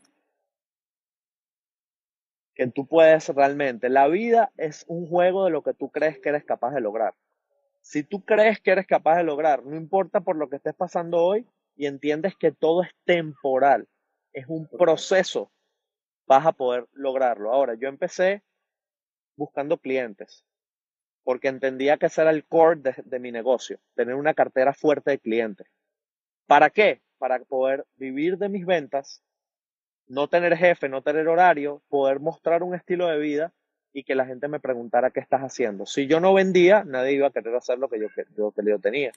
que 2.55 2.65
tú 2.65 2.87
puedes 2.87 3.29
realmente. 3.29 3.89
La 3.89 4.07
vida 4.07 4.51
es 4.57 4.85
un 4.87 5.07
juego 5.07 5.45
de 5.45 5.51
lo 5.51 5.61
que 5.61 5.75
tú 5.75 5.91
crees 5.91 6.17
que 6.17 6.29
eres 6.29 6.45
capaz 6.45 6.73
de 6.73 6.81
lograr. 6.81 7.13
Si 7.81 8.01
tú 8.01 8.25
crees 8.25 8.59
que 8.59 8.71
eres 8.71 8.87
capaz 8.87 9.17
de 9.17 9.23
lograr, 9.23 9.63
no 9.63 9.75
importa 9.75 10.21
por 10.21 10.35
lo 10.35 10.49
que 10.49 10.55
estés 10.55 10.73
pasando 10.73 11.19
hoy 11.19 11.45
y 11.75 11.85
entiendes 11.85 12.35
que 12.35 12.51
todo 12.51 12.81
es 12.81 12.89
temporal, 13.05 13.87
es 14.33 14.45
un 14.47 14.67
proceso, 14.67 15.51
vas 16.25 16.45
a 16.45 16.51
poder 16.51 16.87
lograrlo. 16.93 17.51
Ahora, 17.51 17.75
yo 17.75 17.87
empecé 17.87 18.41
buscando 19.35 19.77
clientes 19.77 20.45
porque 21.23 21.47
entendía 21.47 21.97
que 21.97 22.07
ese 22.07 22.21
era 22.21 22.31
el 22.31 22.45
core 22.45 22.81
de, 23.03 23.19
mi 23.19 23.31
negocio, 23.31 23.79
tener 23.95 24.15
una 24.15 24.33
cartera 24.33 24.73
fuerte 24.73 25.11
de 25.11 25.19
clientes. 25.19 25.67
¿Para 26.47 26.69
qué? 26.69 27.01
Para 27.17 27.39
poder 27.39 27.85
vivir 27.95 28.37
de 28.37 28.49
mis 28.49 28.65
ventas, 28.65 29.21
no 30.07 30.27
tener 30.27 30.57
jefe, 30.57 30.89
no 30.89 31.01
tener 31.01 31.27
horario, 31.27 31.81
poder 31.89 32.19
mostrar 32.19 32.63
un 32.63 32.75
estilo 32.75 33.07
de 33.07 33.19
vida 33.19 33.53
y 33.93 34.03
que 34.03 34.15
la 34.15 34.25
gente 34.25 34.47
me 34.47 34.59
preguntara 34.59 35.11
qué 35.11 35.19
estás 35.19 35.41
haciendo. 35.41 35.85
Si 35.85 36.07
yo 36.07 36.19
no 36.19 36.33
vendía, 36.33 36.83
nadie 36.83 37.13
iba 37.13 37.27
a 37.27 37.31
querer 37.31 37.55
hacer 37.55 37.77
lo 37.77 37.87
que 37.87 37.99
yo, 37.99 38.07
lo 38.35 38.51
que 38.51 38.61
yo 38.65 38.79
tenía. 38.79 39.11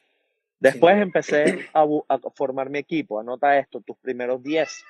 Después 0.61 1.01
empecé 1.01 1.69
a, 1.73 1.87
a, 2.09 2.19
formar 2.35 2.71
mi 2.71 2.79
equipo. 2.79 3.19
Anota 3.19 3.59
esto, 3.59 3.81
tus 3.81 3.97
primeros 3.99 4.43
10, 4.43 4.85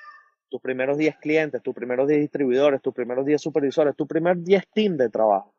tus 0.48 0.60
primeros 0.60 0.98
10 0.98 1.16
clientes, 1.16 1.62
tus 1.62 1.74
primeros 1.74 2.08
10 2.08 2.20
distribuidores, 2.20 2.82
tus 2.82 2.94
primeros 2.94 3.24
10 3.26 3.40
supervisores, 3.40 3.96
tu 3.96 4.06
primer 4.06 4.38
10 4.38 4.68
team 4.72 4.96
de 4.96 5.08
trabajo. 5.08 5.54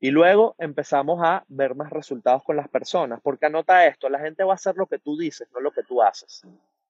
Y 0.00 0.10
luego 0.10 0.54
empezamos 0.58 1.20
a 1.22 1.44
ver 1.48 1.74
más 1.74 1.90
resultados 1.90 2.42
con 2.44 2.56
las 2.56 2.68
personas, 2.68 3.20
porque 3.22 3.46
anota 3.46 3.86
esto, 3.86 4.08
la 4.08 4.18
gente 4.18 4.44
va 4.44 4.52
a 4.52 4.56
hacer 4.56 4.76
lo 4.76 4.86
que 4.86 4.98
tú 4.98 5.16
dices, 5.16 5.48
no 5.52 5.60
lo 5.60 5.70
que 5.70 5.82
tú 5.82 6.02
haces. 6.02 6.42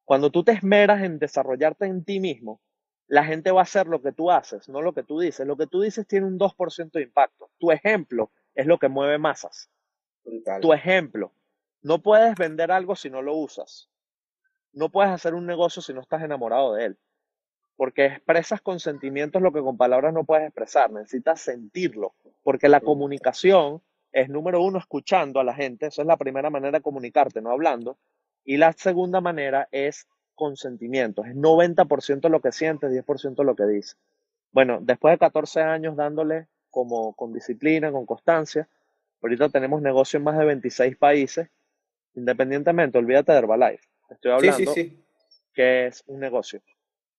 Cuando 0.04 0.30
tú 0.30 0.42
te 0.42 0.52
esmeras 0.52 1.02
en 1.02 1.18
desarrollarte 1.18 1.86
en 1.86 2.04
ti 2.04 2.18
mismo, 2.18 2.60
la 3.06 3.24
gente 3.24 3.50
va 3.50 3.60
a 3.60 3.64
hacer 3.64 3.86
lo 3.86 4.02
que 4.02 4.12
tú 4.12 4.30
haces, 4.30 4.68
no 4.68 4.82
lo 4.82 4.92
que 4.94 5.02
tú 5.02 5.20
dices. 5.20 5.46
Lo 5.46 5.56
que 5.56 5.66
tú 5.66 5.80
dices 5.80 6.06
tiene 6.06 6.26
un 6.26 6.38
2% 6.38 6.90
de 6.92 7.02
impacto. 7.02 7.50
Tu 7.58 7.70
ejemplo 7.70 8.30
es 8.54 8.66
lo 8.66 8.78
que 8.78 8.88
mueve 8.88 9.18
masas. 9.18 9.70
Tu 10.60 10.72
ejemplo. 10.72 11.32
No 11.82 12.02
puedes 12.02 12.34
vender 12.34 12.72
algo 12.72 12.96
si 12.96 13.10
no 13.10 13.22
lo 13.22 13.36
usas. 13.36 13.90
No 14.74 14.90
puedes 14.90 15.10
hacer 15.10 15.34
un 15.34 15.46
negocio 15.46 15.80
si 15.80 15.94
no 15.94 16.00
estás 16.00 16.22
enamorado 16.22 16.74
de 16.74 16.86
él. 16.86 16.98
Porque 17.76 18.06
expresas 18.06 18.60
con 18.60 18.78
sentimientos 18.78 19.42
lo 19.42 19.52
que 19.52 19.60
con 19.60 19.76
palabras 19.76 20.12
no 20.12 20.24
puedes 20.24 20.46
expresar. 20.46 20.92
Necesitas 20.92 21.40
sentirlo. 21.40 22.14
Porque 22.42 22.68
la 22.68 22.80
comunicación 22.80 23.82
es, 24.12 24.28
número 24.28 24.62
uno, 24.62 24.78
escuchando 24.78 25.40
a 25.40 25.44
la 25.44 25.54
gente. 25.54 25.86
Esa 25.86 26.02
es 26.02 26.08
la 26.08 26.16
primera 26.16 26.50
manera 26.50 26.78
de 26.78 26.82
comunicarte, 26.82 27.40
no 27.40 27.50
hablando. 27.50 27.96
Y 28.44 28.58
la 28.58 28.72
segunda 28.72 29.20
manera 29.20 29.68
es 29.72 30.06
con 30.34 30.56
sentimientos. 30.56 31.26
Es 31.26 31.34
90% 31.34 32.28
lo 32.28 32.40
que 32.40 32.52
sientes, 32.52 32.90
10% 32.90 33.42
lo 33.44 33.56
que 33.56 33.64
dices. 33.64 33.96
Bueno, 34.52 34.78
después 34.80 35.14
de 35.14 35.18
14 35.18 35.62
años 35.62 35.96
dándole 35.96 36.46
como 36.70 37.14
con 37.14 37.32
disciplina, 37.32 37.90
con 37.90 38.06
constancia, 38.06 38.68
ahorita 39.22 39.48
tenemos 39.48 39.80
negocio 39.80 40.18
en 40.18 40.24
más 40.24 40.38
de 40.38 40.44
26 40.44 40.96
países, 40.96 41.48
independientemente, 42.14 42.98
olvídate 42.98 43.32
de 43.32 43.38
Herbalife. 43.38 43.93
Estoy 44.14 44.32
hablando 44.32 44.74
que 45.52 45.86
es 45.86 46.02
un 46.06 46.20
negocio. 46.20 46.60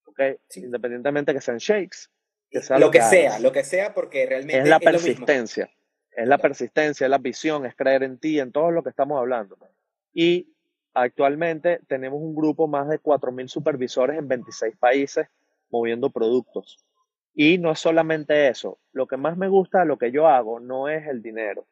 ¿okay? 0.05 0.37
Independientemente 0.55 1.33
que 1.33 1.41
sean 1.41 1.57
shakes, 1.57 2.09
que 2.49 2.61
sea 2.61 2.77
lo, 2.77 2.91
que, 2.91 3.01
sea, 3.01 3.39
lo 3.39 3.51
que 3.51 3.63
sea, 3.63 3.93
porque 3.93 4.25
realmente 4.25 4.59
es 4.59 4.67
la 4.67 4.79
persistencia. 4.79 5.69
Es 6.11 6.27
la 6.27 6.37
persistencia, 6.37 7.05
es 7.05 7.11
la 7.11 7.17
visión, 7.17 7.65
es 7.65 7.75
creer 7.75 8.03
en 8.03 8.17
ti, 8.17 8.39
en 8.39 8.51
todo 8.51 8.71
lo 8.71 8.83
que 8.83 8.89
estamos 8.89 9.19
hablando. 9.19 9.57
Y 10.13 10.55
Actualmente 10.97 11.81
tenemos 11.89 12.21
un 12.21 12.33
grupo 12.33 12.69
más 12.69 12.87
de 12.87 13.01
4.000 13.01 13.49
supervisores 13.49 14.17
en 14.17 14.29
26 14.29 14.77
países 14.77 15.27
moviendo 15.69 16.09
productos. 16.09 16.77
Y 17.33 17.57
no 17.57 17.69
es 17.69 17.79
solamente 17.79 18.47
eso, 18.47 18.79
lo 18.93 19.05
que 19.05 19.17
más 19.17 19.35
me 19.35 19.49
gusta 19.49 19.79
de 19.79 19.87
lo 19.87 19.97
que 19.97 20.09
yo 20.13 20.25
hago 20.25 20.61
no 20.61 20.87
es 20.87 21.05
el 21.07 21.21
dinero, 21.21 21.67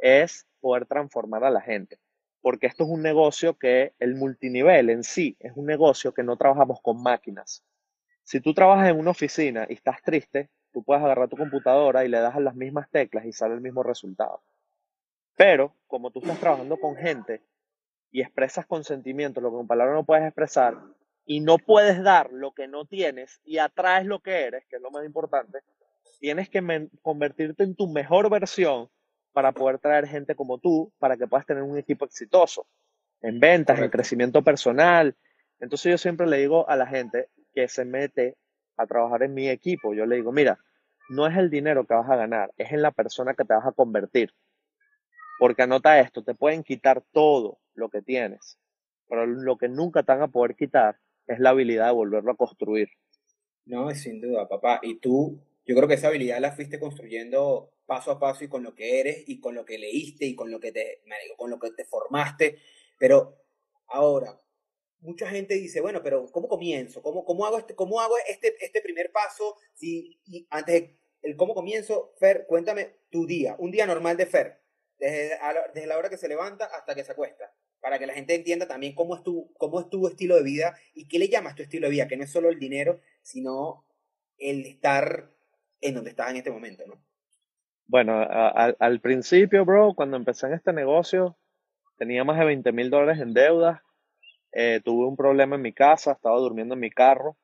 es 0.00 0.46
poder 0.58 0.86
transformar 0.86 1.44
a 1.44 1.50
la 1.50 1.60
gente. 1.60 1.98
Porque 2.40 2.66
esto 2.66 2.84
es 2.84 2.90
un 2.90 3.02
negocio 3.02 3.58
que 3.58 3.94
el 3.98 4.14
multinivel 4.14 4.90
en 4.90 5.04
sí 5.04 5.36
es 5.40 5.52
un 5.56 5.66
negocio 5.66 6.14
que 6.14 6.22
no 6.22 6.36
trabajamos 6.36 6.80
con 6.80 7.02
máquinas. 7.02 7.62
Si 8.22 8.40
tú 8.40 8.54
trabajas 8.54 8.88
en 8.88 8.98
una 8.98 9.10
oficina 9.10 9.66
y 9.68 9.74
estás 9.74 10.02
triste, 10.02 10.50
tú 10.72 10.82
puedes 10.82 11.02
agarrar 11.02 11.28
tu 11.28 11.36
computadora 11.36 12.04
y 12.04 12.08
le 12.08 12.20
das 12.20 12.36
las 12.40 12.54
mismas 12.54 12.88
teclas 12.90 13.26
y 13.26 13.32
sale 13.32 13.54
el 13.54 13.60
mismo 13.60 13.82
resultado. 13.82 14.42
Pero 15.36 15.74
como 15.86 16.10
tú 16.10 16.20
estás 16.20 16.38
trabajando 16.38 16.76
con 16.78 16.96
gente 16.96 17.42
y 18.10 18.20
expresas 18.22 18.66
con 18.66 18.84
sentimiento 18.84 19.40
lo 19.40 19.50
que 19.50 19.56
con 19.56 19.66
palabras 19.66 19.96
no 19.96 20.04
puedes 20.04 20.24
expresar 20.24 20.78
y 21.24 21.40
no 21.40 21.58
puedes 21.58 22.02
dar 22.02 22.32
lo 22.32 22.52
que 22.52 22.68
no 22.68 22.84
tienes 22.86 23.40
y 23.44 23.58
atraes 23.58 24.06
lo 24.06 24.20
que 24.20 24.42
eres, 24.42 24.64
que 24.66 24.76
es 24.76 24.82
lo 24.82 24.90
más 24.90 25.04
importante, 25.04 25.60
tienes 26.18 26.48
que 26.48 26.88
convertirte 27.02 27.64
en 27.64 27.74
tu 27.74 27.88
mejor 27.88 28.30
versión 28.30 28.90
para 29.32 29.52
poder 29.52 29.78
traer 29.78 30.06
gente 30.06 30.34
como 30.34 30.58
tú, 30.58 30.92
para 30.98 31.16
que 31.16 31.26
puedas 31.26 31.46
tener 31.46 31.62
un 31.62 31.78
equipo 31.78 32.04
exitoso 32.04 32.66
en 33.22 33.38
ventas, 33.40 33.78
en 33.78 33.90
crecimiento 33.90 34.42
personal. 34.42 35.16
Entonces 35.60 35.90
yo 35.90 35.98
siempre 35.98 36.26
le 36.26 36.38
digo 36.38 36.68
a 36.68 36.76
la 36.76 36.86
gente 36.86 37.28
que 37.54 37.68
se 37.68 37.84
mete 37.84 38.36
a 38.76 38.86
trabajar 38.86 39.22
en 39.22 39.34
mi 39.34 39.48
equipo, 39.48 39.94
yo 39.94 40.06
le 40.06 40.16
digo, 40.16 40.32
mira, 40.32 40.58
no 41.10 41.26
es 41.26 41.36
el 41.36 41.50
dinero 41.50 41.86
que 41.86 41.94
vas 41.94 42.08
a 42.08 42.16
ganar, 42.16 42.52
es 42.56 42.72
en 42.72 42.82
la 42.82 42.92
persona 42.92 43.34
que 43.34 43.44
te 43.44 43.52
vas 43.52 43.66
a 43.66 43.72
convertir. 43.72 44.32
Porque 45.38 45.62
anota 45.62 45.98
esto, 46.00 46.22
te 46.22 46.34
pueden 46.34 46.62
quitar 46.62 47.02
todo, 47.12 47.58
lo 47.74 47.88
que 47.88 48.02
tienes. 48.02 48.58
Pero 49.08 49.26
lo 49.26 49.56
que 49.56 49.68
nunca 49.68 50.02
te 50.02 50.12
van 50.12 50.22
a 50.22 50.28
poder 50.28 50.54
quitar 50.54 50.98
es 51.26 51.40
la 51.40 51.50
habilidad 51.50 51.86
de 51.86 51.92
volverlo 51.92 52.32
a 52.32 52.36
construir. 52.36 52.88
No, 53.66 53.90
sin 53.90 54.20
duda, 54.20 54.48
papá. 54.48 54.80
Y 54.82 54.98
tú, 55.00 55.40
yo 55.64 55.74
creo 55.74 55.88
que 55.88 55.94
esa 55.94 56.08
habilidad 56.08 56.40
la 56.40 56.52
fuiste 56.52 56.78
construyendo 56.78 57.72
paso 57.90 58.12
a 58.12 58.20
paso 58.20 58.44
y 58.44 58.48
con 58.48 58.62
lo 58.62 58.72
que 58.72 59.00
eres 59.00 59.24
y 59.26 59.40
con 59.40 59.56
lo 59.56 59.64
que 59.64 59.76
leíste 59.76 60.24
y 60.24 60.36
con 60.36 60.48
lo 60.48 60.60
que 60.60 60.70
te, 60.70 61.02
con 61.36 61.50
lo 61.50 61.58
que 61.58 61.72
te 61.72 61.84
formaste. 61.84 62.60
Pero 62.96 63.42
ahora, 63.88 64.40
mucha 65.00 65.28
gente 65.28 65.54
dice, 65.54 65.80
bueno, 65.80 66.00
pero 66.00 66.30
¿cómo 66.30 66.46
comienzo? 66.46 67.02
¿Cómo, 67.02 67.24
cómo 67.24 67.46
hago, 67.46 67.58
este, 67.58 67.74
cómo 67.74 68.00
hago 68.00 68.14
este, 68.28 68.54
este 68.64 68.80
primer 68.80 69.10
paso? 69.10 69.56
Y 69.80 70.20
antes 70.50 70.92
el 71.22 71.34
cómo 71.34 71.52
comienzo, 71.52 72.14
Fer, 72.20 72.46
cuéntame 72.46 72.94
tu 73.10 73.26
día, 73.26 73.56
un 73.58 73.72
día 73.72 73.86
normal 73.86 74.16
de 74.16 74.26
Fer, 74.26 74.62
desde, 74.96 75.36
desde 75.74 75.88
la 75.88 75.98
hora 75.98 76.10
que 76.10 76.16
se 76.16 76.28
levanta 76.28 76.66
hasta 76.66 76.94
que 76.94 77.02
se 77.02 77.10
acuesta 77.10 77.52
para 77.80 77.98
que 77.98 78.06
la 78.06 78.14
gente 78.14 78.34
entienda 78.34 78.68
también 78.68 78.94
cómo 78.94 79.16
es, 79.16 79.22
tu, 79.24 79.52
cómo 79.56 79.80
es 79.80 79.88
tu 79.88 80.06
estilo 80.06 80.36
de 80.36 80.42
vida 80.42 80.76
y 80.94 81.08
qué 81.08 81.18
le 81.18 81.28
llamas 81.28 81.56
tu 81.56 81.62
estilo 81.62 81.86
de 81.86 81.92
vida, 81.92 82.06
que 82.06 82.16
no 82.18 82.24
es 82.24 82.30
solo 82.30 82.50
el 82.50 82.58
dinero, 82.58 83.00
sino 83.22 83.86
el 84.36 84.66
estar 84.66 85.32
en 85.80 85.94
donde 85.94 86.10
estás 86.10 86.30
en 86.30 86.36
este 86.36 86.50
momento, 86.50 86.86
¿no? 86.86 87.02
Bueno, 87.90 88.20
al 88.20 89.00
principio, 89.00 89.64
bro, 89.64 89.94
cuando 89.94 90.16
empecé 90.16 90.46
en 90.46 90.52
este 90.52 90.72
negocio, 90.72 91.36
tenía 91.98 92.22
más 92.22 92.38
de 92.38 92.44
20 92.44 92.70
mil 92.70 92.88
dólares 92.88 93.20
en 93.20 93.34
deuda, 93.34 93.82
eh, 94.52 94.80
tuve 94.84 95.08
un 95.08 95.16
problema 95.16 95.56
en 95.56 95.62
mi 95.62 95.72
casa, 95.72 96.12
estaba 96.12 96.38
durmiendo 96.38 96.74
en 96.74 96.80
mi 96.80 96.90
carro 96.90 97.36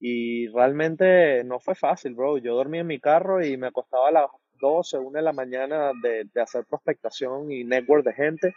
y 0.00 0.48
realmente 0.48 1.44
no 1.44 1.60
fue 1.60 1.76
fácil, 1.76 2.14
bro. 2.14 2.38
Yo 2.38 2.56
dormí 2.56 2.78
en 2.80 2.88
mi 2.88 2.98
carro 2.98 3.44
y 3.44 3.56
me 3.56 3.68
acostaba 3.68 4.08
a 4.08 4.12
las 4.12 4.26
12, 4.54 4.98
1 4.98 5.18
de 5.18 5.22
la 5.22 5.32
mañana 5.32 5.92
de, 6.02 6.24
de 6.32 6.42
hacer 6.42 6.64
prospectación 6.66 7.52
y 7.52 7.62
network 7.62 8.04
de 8.04 8.14
gente 8.14 8.54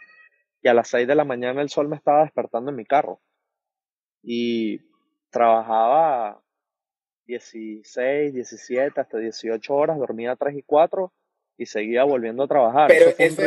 y 0.62 0.68
a 0.68 0.74
las 0.74 0.88
6 0.88 1.06
de 1.08 1.14
la 1.14 1.24
mañana 1.24 1.62
el 1.62 1.70
sol 1.70 1.88
me 1.88 1.96
estaba 1.96 2.22
despertando 2.22 2.70
en 2.70 2.76
mi 2.76 2.86
carro. 2.86 3.20
Y 4.22 4.80
trabajaba 5.30 6.40
16, 7.30 8.34
17, 8.34 9.00
hasta 9.00 9.18
18 9.18 9.74
horas, 9.74 9.98
dormía 9.98 10.34
3 10.34 10.56
y 10.56 10.62
4 10.62 11.12
y 11.56 11.66
seguía 11.66 12.04
volviendo 12.04 12.42
a 12.42 12.48
trabajar. 12.48 12.88
Pero 12.88 13.10
eso, 13.10 13.42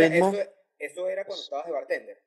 eso, 0.80 1.10
era, 1.10 1.26
cuando 1.26 1.44
estabas 1.44 1.66
de 1.66 1.72
bartender. 1.72 2.22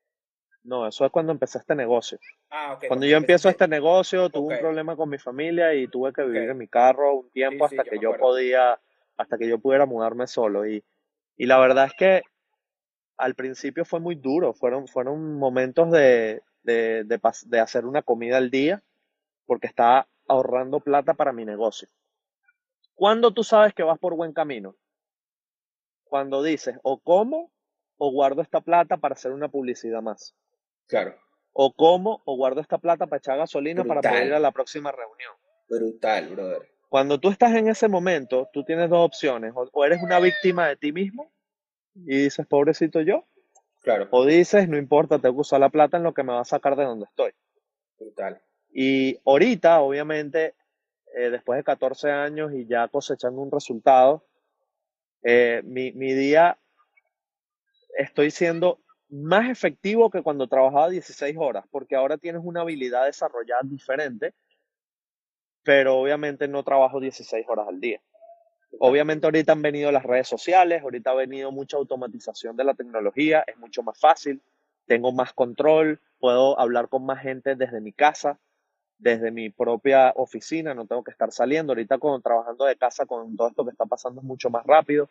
No, 0.64 0.86
eso 0.86 1.06
es 1.06 1.12
cuando 1.12 1.32
empecé 1.32 1.58
este 1.58 1.74
negocio. 1.74 2.18
Ah, 2.50 2.74
ok. 2.74 2.88
Cuando 2.88 3.06
yo 3.06 3.16
empiezo 3.16 3.48
este 3.48 3.68
negocio, 3.68 4.28
tuve 4.28 4.54
un 4.54 4.60
problema 4.60 4.96
con 4.96 5.08
mi 5.08 5.18
familia 5.18 5.74
y 5.74 5.88
tuve 5.88 6.12
que 6.12 6.24
vivir 6.24 6.50
en 6.50 6.58
mi 6.58 6.68
carro 6.68 7.14
un 7.14 7.30
tiempo 7.30 7.68
Sí, 7.68 7.76
hasta 7.76 7.88
que 7.88 7.98
yo 7.98 8.16
podía, 8.18 8.78
hasta 9.16 9.38
que 9.38 9.48
yo 9.48 9.58
pudiera 9.58 9.86
mudarme 9.86 10.26
solo. 10.26 10.66
Y, 10.66 10.84
y 11.36 11.46
la 11.46 11.58
verdad 11.58 11.86
es 11.86 11.94
que 11.94 12.22
al 13.16 13.34
principio 13.34 13.84
fue 13.84 14.00
muy 14.00 14.16
duro. 14.16 14.52
Fueron, 14.52 14.88
fueron 14.88 15.34
momentos 15.38 15.90
de, 15.92 16.42
de, 16.64 17.04
de 17.04 17.60
hacer 17.60 17.86
una 17.86 18.02
comida 18.02 18.36
al 18.36 18.50
día 18.50 18.82
porque 19.46 19.68
estaba 19.68 20.08
ahorrando 20.28 20.80
plata 20.80 21.14
para 21.14 21.32
mi 21.32 21.44
negocio. 21.44 21.88
¿Cuándo 22.94 23.32
tú 23.32 23.44
sabes 23.44 23.74
que 23.74 23.82
vas 23.82 23.98
por 23.98 24.14
buen 24.16 24.32
camino? 24.32 24.76
Cuando 26.04 26.42
dices, 26.42 26.78
o 26.82 26.98
como 26.98 27.52
o 27.98 28.10
guardo 28.10 28.42
esta 28.42 28.60
plata 28.60 28.96
para 28.96 29.14
hacer 29.14 29.32
una 29.32 29.48
publicidad 29.48 30.02
más. 30.02 30.34
Claro. 30.86 31.14
O 31.52 31.72
como 31.72 32.22
o 32.24 32.36
guardo 32.36 32.60
esta 32.60 32.78
plata 32.78 33.06
para 33.06 33.18
echar 33.18 33.38
gasolina 33.38 33.84
para 33.84 34.00
poder 34.00 34.26
ir 34.26 34.34
a 34.34 34.40
la 34.40 34.52
próxima 34.52 34.92
reunión. 34.92 35.32
Brutal, 35.68 36.28
brother. 36.28 36.68
Cuando 36.88 37.18
tú 37.18 37.30
estás 37.30 37.54
en 37.54 37.68
ese 37.68 37.88
momento, 37.88 38.48
tú 38.52 38.64
tienes 38.64 38.88
dos 38.90 39.04
opciones. 39.04 39.52
O, 39.54 39.68
o 39.72 39.84
eres 39.84 40.02
una 40.02 40.20
víctima 40.20 40.68
de 40.68 40.76
ti 40.76 40.92
mismo 40.92 41.32
y 41.94 42.24
dices, 42.24 42.46
pobrecito 42.46 43.00
yo. 43.00 43.24
Claro. 43.82 44.08
O 44.10 44.24
dices, 44.24 44.68
no 44.68 44.76
importa, 44.76 45.18
tengo 45.18 45.36
que 45.36 45.40
usar 45.40 45.60
la 45.60 45.70
plata 45.70 45.96
en 45.96 46.02
lo 46.02 46.12
que 46.12 46.22
me 46.22 46.32
va 46.32 46.40
a 46.40 46.44
sacar 46.44 46.76
de 46.76 46.84
donde 46.84 47.06
estoy. 47.06 47.32
Brutal. 47.98 48.40
Y 48.78 49.18
ahorita, 49.24 49.80
obviamente, 49.80 50.54
eh, 51.16 51.30
después 51.30 51.56
de 51.56 51.64
14 51.64 52.10
años 52.10 52.52
y 52.52 52.66
ya 52.66 52.86
cosechando 52.88 53.40
un 53.40 53.50
resultado, 53.50 54.26
eh, 55.22 55.62
mi, 55.64 55.92
mi 55.92 56.12
día 56.12 56.58
estoy 57.96 58.30
siendo 58.30 58.80
más 59.08 59.48
efectivo 59.48 60.10
que 60.10 60.22
cuando 60.22 60.46
trabajaba 60.46 60.90
16 60.90 61.34
horas, 61.38 61.64
porque 61.70 61.96
ahora 61.96 62.18
tienes 62.18 62.42
una 62.44 62.60
habilidad 62.60 63.06
desarrollada 63.06 63.62
diferente, 63.64 64.34
pero 65.62 65.96
obviamente 65.96 66.46
no 66.46 66.62
trabajo 66.62 67.00
16 67.00 67.46
horas 67.48 67.68
al 67.68 67.80
día. 67.80 68.02
Obviamente 68.78 69.26
ahorita 69.26 69.52
han 69.52 69.62
venido 69.62 69.90
las 69.90 70.04
redes 70.04 70.28
sociales, 70.28 70.82
ahorita 70.82 71.12
ha 71.12 71.14
venido 71.14 71.50
mucha 71.50 71.78
automatización 71.78 72.58
de 72.58 72.64
la 72.64 72.74
tecnología, 72.74 73.42
es 73.46 73.56
mucho 73.56 73.82
más 73.82 73.98
fácil, 73.98 74.42
tengo 74.84 75.12
más 75.12 75.32
control, 75.32 75.98
puedo 76.18 76.60
hablar 76.60 76.90
con 76.90 77.06
más 77.06 77.22
gente 77.22 77.56
desde 77.56 77.80
mi 77.80 77.94
casa, 77.94 78.38
desde 78.98 79.30
mi 79.30 79.50
propia 79.50 80.12
oficina, 80.16 80.74
no 80.74 80.86
tengo 80.86 81.04
que 81.04 81.10
estar 81.10 81.30
saliendo. 81.32 81.72
Ahorita 81.72 81.98
con, 81.98 82.22
trabajando 82.22 82.64
de 82.64 82.76
casa 82.76 83.06
con 83.06 83.36
todo 83.36 83.48
esto 83.48 83.64
que 83.64 83.70
está 83.70 83.86
pasando 83.86 84.20
es 84.20 84.26
mucho 84.26 84.50
más 84.50 84.64
rápido, 84.64 85.08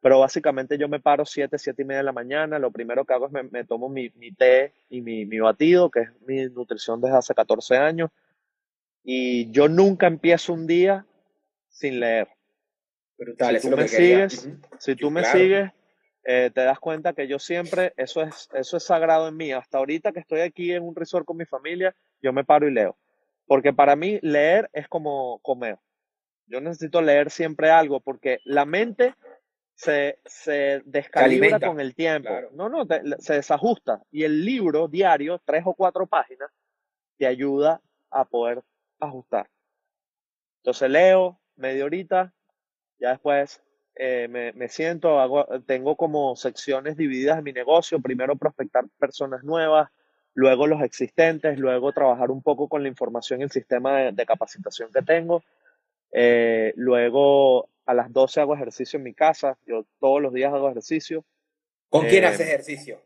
pero 0.00 0.20
básicamente 0.20 0.78
yo 0.78 0.88
me 0.88 1.00
paro 1.00 1.24
7, 1.24 1.58
7 1.58 1.82
y 1.82 1.84
media 1.84 1.98
de 1.98 2.04
la 2.04 2.12
mañana, 2.12 2.58
lo 2.58 2.70
primero 2.70 3.04
que 3.04 3.14
hago 3.14 3.26
es 3.26 3.32
me, 3.32 3.42
me 3.44 3.64
tomo 3.64 3.88
mi, 3.88 4.10
mi 4.16 4.32
té 4.32 4.72
y 4.88 5.00
mi, 5.00 5.26
mi 5.26 5.38
batido, 5.38 5.90
que 5.90 6.00
es 6.00 6.08
mi 6.26 6.46
nutrición 6.46 7.00
desde 7.00 7.16
hace 7.16 7.34
14 7.34 7.76
años, 7.76 8.10
y 9.02 9.50
yo 9.50 9.68
nunca 9.68 10.06
empiezo 10.06 10.52
un 10.52 10.66
día 10.66 11.06
sin 11.68 12.00
leer. 12.00 12.28
Brutal. 13.18 13.60
Si 13.60 13.70
tú 13.70 13.76
me 13.76 13.88
sigues. 13.88 14.48
Si 14.78 14.96
tú 14.96 15.10
me 15.10 15.24
sigues, 15.24 15.70
eh, 16.24 16.50
te 16.52 16.62
das 16.62 16.78
cuenta 16.80 17.12
que 17.12 17.28
yo 17.28 17.38
siempre, 17.38 17.92
eso 17.96 18.22
es, 18.22 18.48
eso 18.52 18.76
es 18.76 18.82
sagrado 18.82 19.28
en 19.28 19.36
mí. 19.36 19.52
Hasta 19.52 19.78
ahorita 19.78 20.12
que 20.12 20.20
estoy 20.20 20.40
aquí 20.40 20.72
en 20.72 20.82
un 20.82 20.94
resort 20.94 21.24
con 21.24 21.36
mi 21.36 21.46
familia, 21.46 21.94
yo 22.20 22.32
me 22.32 22.44
paro 22.44 22.68
y 22.68 22.72
leo. 22.72 22.96
Porque 23.46 23.72
para 23.72 23.96
mí 23.96 24.18
leer 24.22 24.68
es 24.72 24.88
como 24.88 25.38
comer. 25.40 25.78
Yo 26.46 26.60
necesito 26.60 27.00
leer 27.00 27.30
siempre 27.30 27.70
algo 27.70 28.00
porque 28.00 28.40
la 28.44 28.64
mente 28.64 29.14
se, 29.74 30.18
se 30.24 30.82
descalibra 30.84 31.60
con 31.60 31.80
el 31.80 31.94
tiempo. 31.94 32.28
claro. 32.28 32.50
No, 32.52 32.68
no, 32.68 32.86
te- 32.86 33.02
se 33.18 33.34
desajusta. 33.34 34.02
Y 34.10 34.24
el 34.24 34.44
libro 34.44 34.88
diario, 34.88 35.40
tres 35.44 35.62
o 35.66 35.74
cuatro 35.74 36.06
páginas, 36.06 36.50
te 37.18 37.26
ayuda 37.26 37.80
a 38.10 38.24
poder 38.24 38.62
ajustar. 39.00 39.48
Entonces 40.58 40.90
leo 40.90 41.40
media 41.56 41.84
horita, 41.84 42.32
ya 42.98 43.10
después 43.10 43.62
eh, 43.94 44.26
me, 44.28 44.52
me 44.52 44.68
siento, 44.68 45.20
hago, 45.20 45.46
tengo 45.66 45.96
como 45.96 46.34
secciones 46.36 46.96
divididas 46.96 47.38
en 47.38 47.44
mi 47.44 47.52
negocio, 47.52 48.00
primero 48.00 48.36
prospectar 48.36 48.84
personas 48.98 49.44
nuevas, 49.44 49.90
luego 50.36 50.66
los 50.66 50.82
existentes, 50.82 51.58
luego 51.58 51.92
trabajar 51.92 52.30
un 52.30 52.42
poco 52.42 52.68
con 52.68 52.82
la 52.82 52.88
información 52.88 53.40
y 53.40 53.44
el 53.44 53.50
sistema 53.50 53.96
de, 53.98 54.12
de 54.12 54.26
capacitación 54.26 54.92
que 54.92 55.00
tengo, 55.02 55.42
eh, 56.12 56.72
luego 56.76 57.68
a 57.86 57.94
las 57.94 58.12
12 58.12 58.40
hago 58.42 58.54
ejercicio 58.54 58.98
en 58.98 59.02
mi 59.04 59.14
casa, 59.14 59.56
yo 59.66 59.84
todos 59.98 60.20
los 60.22 60.32
días 60.32 60.52
hago 60.52 60.68
ejercicio 60.70 61.24
¿Con 61.88 62.06
quién 62.06 62.24
Eh, 62.24 62.26
haces 62.26 62.40
ejercicio? 62.48 63.00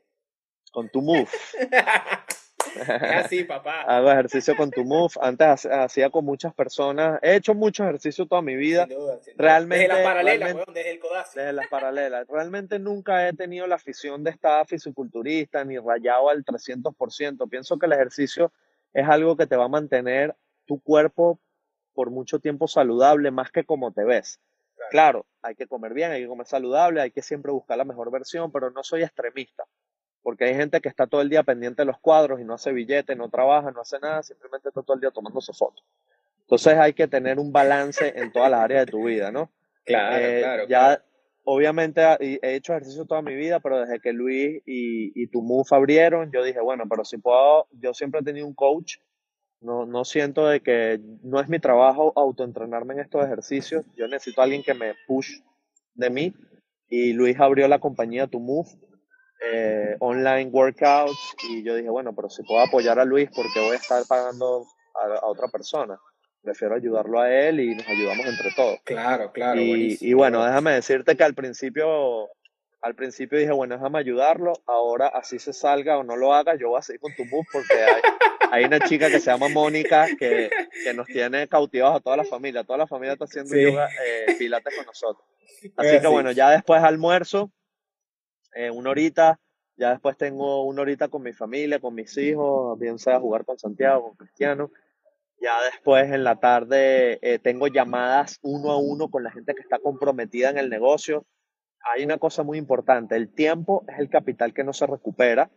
con 0.72 0.88
tu 0.88 1.02
move. 1.02 1.28
es 2.76 2.88
así, 3.24 3.44
papá. 3.44 3.82
Hago 3.82 4.10
ejercicio 4.10 4.56
con 4.56 4.70
tu 4.70 4.84
move. 4.84 5.12
Antes 5.20 5.66
ha- 5.66 5.84
hacía 5.84 6.10
con 6.10 6.24
muchas 6.24 6.54
personas. 6.54 7.18
He 7.22 7.34
hecho 7.36 7.54
mucho 7.54 7.84
ejercicio 7.84 8.26
toda 8.26 8.42
mi 8.42 8.56
vida. 8.56 8.86
Sin 8.86 8.96
duda, 8.98 9.18
sin 9.22 9.36
duda. 9.36 9.44
realmente- 9.48 9.84
Desde 9.88 9.94
las 9.94 10.04
paralelas, 10.04 10.54
weón, 10.54 10.74
desde 10.74 10.90
el 10.90 10.98
codazo. 11.00 11.30
Desde 11.38 11.52
las 11.52 11.68
paralelas. 11.68 12.26
Realmente 12.28 12.78
nunca 12.78 13.28
he 13.28 13.32
tenido 13.32 13.66
la 13.66 13.76
afición 13.76 14.22
de 14.24 14.30
estar 14.30 14.66
fisiculturista 14.66 15.64
ni 15.64 15.78
rayado 15.78 16.28
al 16.30 16.44
300%. 16.44 17.48
Pienso 17.48 17.78
que 17.78 17.86
el 17.86 17.92
ejercicio 17.92 18.52
es 18.92 19.08
algo 19.08 19.36
que 19.36 19.46
te 19.46 19.56
va 19.56 19.64
a 19.64 19.68
mantener 19.68 20.34
tu 20.66 20.80
cuerpo 20.80 21.38
por 21.94 22.10
mucho 22.10 22.38
tiempo 22.38 22.68
saludable, 22.68 23.30
más 23.30 23.50
que 23.50 23.64
como 23.64 23.92
te 23.92 24.04
ves. 24.04 24.40
Claro, 24.90 25.26
hay 25.42 25.54
que 25.54 25.66
comer 25.66 25.92
bien, 25.92 26.10
hay 26.10 26.22
que 26.22 26.28
comer 26.28 26.46
saludable, 26.46 27.00
hay 27.00 27.10
que 27.10 27.22
siempre 27.22 27.52
buscar 27.52 27.76
la 27.76 27.84
mejor 27.84 28.10
versión, 28.10 28.50
pero 28.50 28.70
no 28.70 28.82
soy 28.82 29.02
extremista. 29.02 29.64
Porque 30.22 30.44
hay 30.44 30.54
gente 30.54 30.80
que 30.80 30.88
está 30.88 31.06
todo 31.06 31.22
el 31.22 31.30
día 31.30 31.42
pendiente 31.42 31.82
de 31.82 31.86
los 31.86 31.98
cuadros 31.98 32.40
y 32.40 32.44
no 32.44 32.54
hace 32.54 32.72
billete, 32.72 33.16
no 33.16 33.30
trabaja, 33.30 33.70
no 33.70 33.80
hace 33.80 33.98
nada, 34.00 34.22
simplemente 34.22 34.68
está 34.68 34.82
todo 34.82 34.94
el 34.94 35.00
día 35.00 35.10
tomándose 35.10 35.52
fotos. 35.52 35.84
Entonces 36.42 36.76
hay 36.76 36.92
que 36.92 37.08
tener 37.08 37.38
un 37.38 37.52
balance 37.52 38.12
en 38.16 38.30
todas 38.32 38.50
las 38.50 38.60
áreas 38.60 38.86
de 38.86 38.92
tu 38.92 39.04
vida, 39.04 39.30
¿no? 39.30 39.50
Claro, 39.84 40.16
Eh, 40.26 40.40
claro. 40.40 40.62
ya, 40.64 40.66
claro. 40.68 41.02
obviamente 41.44 42.02
y 42.20 42.38
he 42.42 42.54
hecho 42.56 42.72
ejercicio 42.72 43.06
toda 43.06 43.22
mi 43.22 43.34
vida, 43.34 43.60
pero 43.60 43.80
desde 43.80 44.00
que 44.00 44.12
Luis 44.12 44.60
y, 44.66 45.12
y 45.14 45.26
tu 45.28 45.42
Move 45.42 45.66
abrieron, 45.70 46.30
yo 46.32 46.44
dije, 46.44 46.60
bueno, 46.60 46.84
pero 46.88 47.04
si 47.04 47.16
puedo, 47.16 47.66
yo 47.72 47.94
siempre 47.94 48.20
he 48.20 48.24
tenido 48.24 48.46
un 48.46 48.54
coach, 48.54 48.96
no, 49.62 49.86
no 49.86 50.04
siento 50.04 50.46
de 50.48 50.60
que 50.60 51.00
no 51.22 51.40
es 51.40 51.48
mi 51.48 51.58
trabajo 51.58 52.12
autoentrenarme 52.16 52.94
en 52.94 53.00
estos 53.00 53.24
ejercicios, 53.24 53.86
yo 53.96 54.06
necesito 54.08 54.40
a 54.40 54.44
alguien 54.44 54.62
que 54.62 54.74
me 54.74 54.94
push 55.06 55.40
de 55.94 56.10
mí, 56.10 56.34
y 56.88 57.12
Luis 57.12 57.38
abrió 57.38 57.68
la 57.68 57.78
compañía 57.78 58.26
Tu 58.26 58.40
Move, 58.40 58.68
eh, 59.42 59.96
online 60.00 60.50
workouts, 60.50 61.34
y 61.48 61.62
yo 61.62 61.74
dije, 61.74 61.88
bueno, 61.90 62.14
pero 62.14 62.28
si 62.28 62.42
puedo 62.42 62.60
apoyar 62.60 62.98
a 62.98 63.04
Luis, 63.04 63.30
porque 63.34 63.60
voy 63.60 63.72
a 63.72 63.78
estar 63.80 64.02
pagando 64.08 64.66
a, 64.94 65.14
a 65.18 65.26
otra 65.26 65.48
persona? 65.48 65.98
Prefiero 66.42 66.74
ayudarlo 66.74 67.20
a 67.20 67.30
él 67.30 67.60
y 67.60 67.74
nos 67.74 67.86
ayudamos 67.86 68.26
entre 68.26 68.50
todos. 68.56 68.78
Claro, 68.84 69.30
claro. 69.32 69.60
Y, 69.60 69.98
y 70.00 70.12
bueno, 70.14 70.44
déjame 70.44 70.72
decirte 70.72 71.14
que 71.16 71.22
al 71.24 71.34
principio, 71.34 72.28
al 72.80 72.94
principio 72.94 73.38
dije, 73.38 73.52
bueno, 73.52 73.74
déjame 73.76 73.98
ayudarlo, 73.98 74.54
ahora 74.66 75.08
así 75.08 75.38
se 75.38 75.52
salga 75.52 75.98
o 75.98 76.02
no 76.04 76.16
lo 76.16 76.32
haga, 76.32 76.54
yo 76.56 76.70
voy 76.70 76.78
a 76.78 76.82
seguir 76.82 77.00
con 77.00 77.14
tu 77.14 77.26
move 77.26 77.46
porque 77.52 77.74
hay, 77.74 78.02
hay 78.52 78.64
una 78.64 78.80
chica 78.80 79.08
que 79.10 79.20
se 79.20 79.30
llama 79.30 79.48
Mónica 79.50 80.06
que, 80.18 80.48
que 80.82 80.94
nos 80.94 81.06
tiene 81.08 81.46
cautivados 81.46 81.96
a 81.96 82.00
toda 82.00 82.16
la 82.16 82.24
familia, 82.24 82.64
toda 82.64 82.78
la 82.78 82.86
familia 82.86 83.12
está 83.12 83.26
haciendo 83.26 83.54
Sí. 83.54 83.62
yoga, 83.62 83.88
eh, 84.06 84.34
pilates 84.38 84.74
con 84.74 84.86
nosotros. 84.86 85.26
Así 85.76 86.00
que 86.00 86.06
bueno, 86.06 86.30
ya 86.32 86.50
después 86.50 86.82
almuerzo, 86.82 87.50
eh, 88.54 88.70
una 88.70 88.90
horita, 88.90 89.38
ya 89.76 89.90
después 89.90 90.16
tengo 90.16 90.64
una 90.64 90.82
horita 90.82 91.08
con 91.08 91.22
mi 91.22 91.32
familia, 91.32 91.80
con 91.80 91.94
mis 91.94 92.16
hijos, 92.18 92.78
bien 92.78 92.98
sea 92.98 93.18
jugar 93.18 93.44
con 93.44 93.58
Santiago, 93.58 94.08
con 94.08 94.16
Cristiano. 94.16 94.70
Ya 95.40 95.62
después 95.62 96.10
en 96.12 96.22
la 96.22 96.36
tarde 96.36 97.18
eh, 97.22 97.38
tengo 97.38 97.66
llamadas 97.66 98.38
uno 98.42 98.72
a 98.72 98.76
uno 98.76 99.08
con 99.08 99.24
la 99.24 99.30
gente 99.30 99.54
que 99.54 99.62
está 99.62 99.78
comprometida 99.78 100.50
en 100.50 100.58
el 100.58 100.68
negocio. 100.68 101.24
Hay 101.94 102.04
una 102.04 102.18
cosa 102.18 102.42
muy 102.42 102.58
importante, 102.58 103.16
el 103.16 103.32
tiempo 103.32 103.84
es 103.88 103.98
el 103.98 104.10
capital 104.10 104.52
que 104.52 104.64
no 104.64 104.74
se 104.74 104.86
recupera 104.86 105.50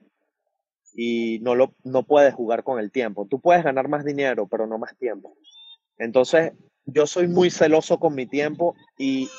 y 0.96 1.40
no, 1.42 1.56
lo, 1.56 1.74
no 1.84 2.04
puedes 2.04 2.34
jugar 2.34 2.64
con 2.64 2.80
el 2.80 2.92
tiempo. 2.92 3.28
Tú 3.30 3.42
puedes 3.42 3.64
ganar 3.64 3.90
más 3.90 4.06
dinero, 4.06 4.48
pero 4.48 4.68
no 4.68 4.78
más 4.78 4.96
tiempo. 4.98 5.36
Entonces, 5.98 6.54
yo 6.86 7.08
soy 7.08 7.28
muy 7.28 7.50
celoso 7.50 8.00
con 8.00 8.16
mi 8.16 8.26
tiempo 8.26 8.76
y 8.98 9.30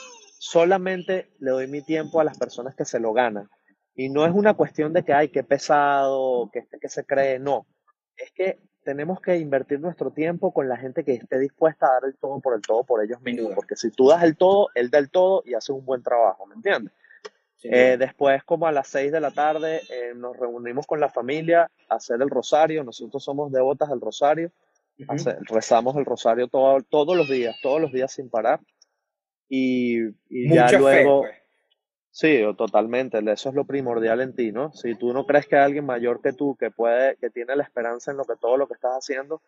solamente 0.45 1.31
le 1.39 1.51
doy 1.53 1.67
mi 1.67 1.81
tiempo 1.81 2.21
a 2.21 2.25
las 2.25 2.37
personas 2.39 2.75
que 2.75 2.85
se 2.85 3.01
lo 3.01 3.15
ganan. 3.15 3.49
Y 3.95 4.11
no 4.11 4.27
es 4.27 4.33
una 4.33 4.53
cuestión 4.55 4.93
de 4.93 5.03
que, 5.03 5.15
ay, 5.15 5.29
qué 5.31 5.43
pesado, 5.43 6.51
que 6.53 6.59
este 6.59 6.79
que 6.79 6.89
se 6.91 7.05
cree, 7.05 7.39
no. 7.39 7.67
Es 8.17 8.31
que 8.33 8.59
tenemos 8.85 9.21
que 9.23 9.39
invertir 9.39 9.81
nuestro 9.81 10.11
tiempo 10.11 10.53
con 10.53 10.69
la 10.69 10.77
gente 10.77 11.03
que 11.03 11.15
esté 11.15 11.39
dispuesta 11.39 11.87
a 11.87 11.93
dar 11.95 12.05
el 12.05 12.17
todo 12.19 12.41
por 12.41 12.55
el 12.55 12.61
todo 12.61 12.85
por 12.85 13.03
ellos 13.03 13.21
mismos. 13.23 13.53
Porque 13.55 13.75
si 13.77 13.91
tú 13.91 14.09
das 14.09 14.23
el 14.23 14.37
todo, 14.37 14.69
él 14.75 14.91
da 14.91 14.99
el 14.99 15.09
todo 15.11 15.43
y 15.47 15.55
hace 15.55 15.73
un 15.73 15.85
buen 15.87 16.03
trabajo, 16.03 16.45
¿me 16.47 16.57
entiendes? 16.57 16.93
Eh, 17.73 17.97
después, 17.99 18.45
como 18.45 18.67
a 18.67 18.73
las 18.73 18.89
6 18.89 19.11
de 19.11 19.21
la 19.21 19.31
tarde, 19.31 19.81
eh, 19.89 20.13
nos 20.15 20.37
reunimos 20.37 20.87
con 20.87 21.01
la 21.01 21.09
familia 21.09 21.71
a 21.89 21.95
hacer 21.95 22.21
el 22.21 22.29
rosario. 22.29 22.85
Nosotros 22.85 23.25
somos 23.25 23.51
devotas 23.51 23.89
del 23.89 24.03
rosario. 24.03 24.53
Rezamos 25.49 25.97
el 25.97 26.05
rosario 26.05 26.49
todo- 26.49 26.83
todos 26.83 27.17
los 27.17 27.29
días, 27.31 27.57
todos 27.63 27.81
los 27.81 27.91
días 27.91 28.13
sin 28.13 28.29
parar. 28.29 28.61
Y, 29.57 30.09
y 30.29 30.53
ya 30.53 30.65
Mucha 30.65 30.79
fe, 30.79 30.79
luego, 30.79 31.21
pues. 31.23 31.37
Sí, 32.11 32.43
totalmente. 32.57 33.19
Eso 33.31 33.49
es 33.49 33.55
lo 33.55 33.65
primordial 33.65 34.21
en 34.21 34.35
ti, 34.35 34.53
¿no? 34.53 34.73
Si 34.73 34.95
tú 34.97 35.13
no 35.13 35.27
crees 35.27 35.47
que 35.47 35.57
hay 35.57 35.65
alguien 35.65 35.85
mayor 35.85 36.21
que 36.23 36.33
tú 36.33 36.57
que 36.57 36.71
puede, 36.71 37.17
que 37.17 37.31
tiene 37.31 37.55
la 37.55 37.63
esperanza 37.63 38.11
en 38.11 38.17
lo 38.17 38.25
que 38.25 38.37
todo 38.41 38.57
lo 38.57 38.67
que 38.67 38.75
estás 38.75 38.93
haciendo, 38.93 39.43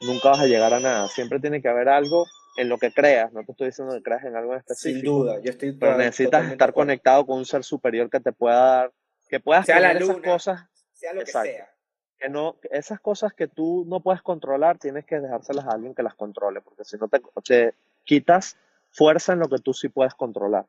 nunca 0.00 0.30
vas 0.30 0.40
a 0.40 0.46
llegar 0.46 0.74
a 0.74 0.80
nada. 0.80 1.08
Siempre 1.08 1.40
tiene 1.40 1.60
que 1.60 1.68
haber 1.68 1.88
algo 1.88 2.26
en 2.56 2.68
lo 2.68 2.78
que 2.78 2.92
creas. 2.92 3.32
No 3.32 3.44
te 3.44 3.52
estoy 3.52 3.68
diciendo 3.68 3.94
que 3.94 4.02
creas 4.02 4.24
en 4.24 4.36
algo 4.36 4.54
específico. 4.56 5.00
Sin 5.00 5.04
duda, 5.04 5.40
yo 5.40 5.50
estoy. 5.50 5.72
Pero 5.72 5.96
necesitas 5.96 6.50
estar 6.50 6.72
conectado 6.72 7.26
con 7.26 7.38
un 7.38 7.44
ser 7.44 7.62
superior 7.62 8.10
que 8.10 8.20
te 8.20 8.32
pueda 8.32 8.58
dar, 8.58 8.92
que 9.28 9.40
puedas 9.40 9.66
sea 9.66 9.80
la 9.80 9.94
luna, 9.94 10.12
esas 10.12 10.22
cosas. 10.22 10.60
Sea 10.92 11.12
lo 11.12 11.20
que 11.20 11.26
sea. 11.26 11.70
Que 12.18 12.28
no, 12.28 12.56
esas 12.70 13.00
cosas 13.00 13.32
que 13.32 13.46
tú 13.46 13.84
no 13.88 14.00
puedes 14.00 14.22
controlar, 14.22 14.78
tienes 14.78 15.04
que 15.04 15.20
dejárselas 15.20 15.66
a 15.66 15.72
alguien 15.72 15.94
que 15.94 16.02
las 16.02 16.14
controle, 16.14 16.60
porque 16.60 16.84
si 16.84 16.96
no 16.96 17.08
te, 17.08 17.20
te 17.44 17.74
quitas 18.04 18.56
fuerza 18.98 19.32
en 19.32 19.38
lo 19.38 19.48
que 19.48 19.60
tú 19.60 19.72
sí 19.72 19.88
puedes 19.88 20.14
controlar. 20.14 20.66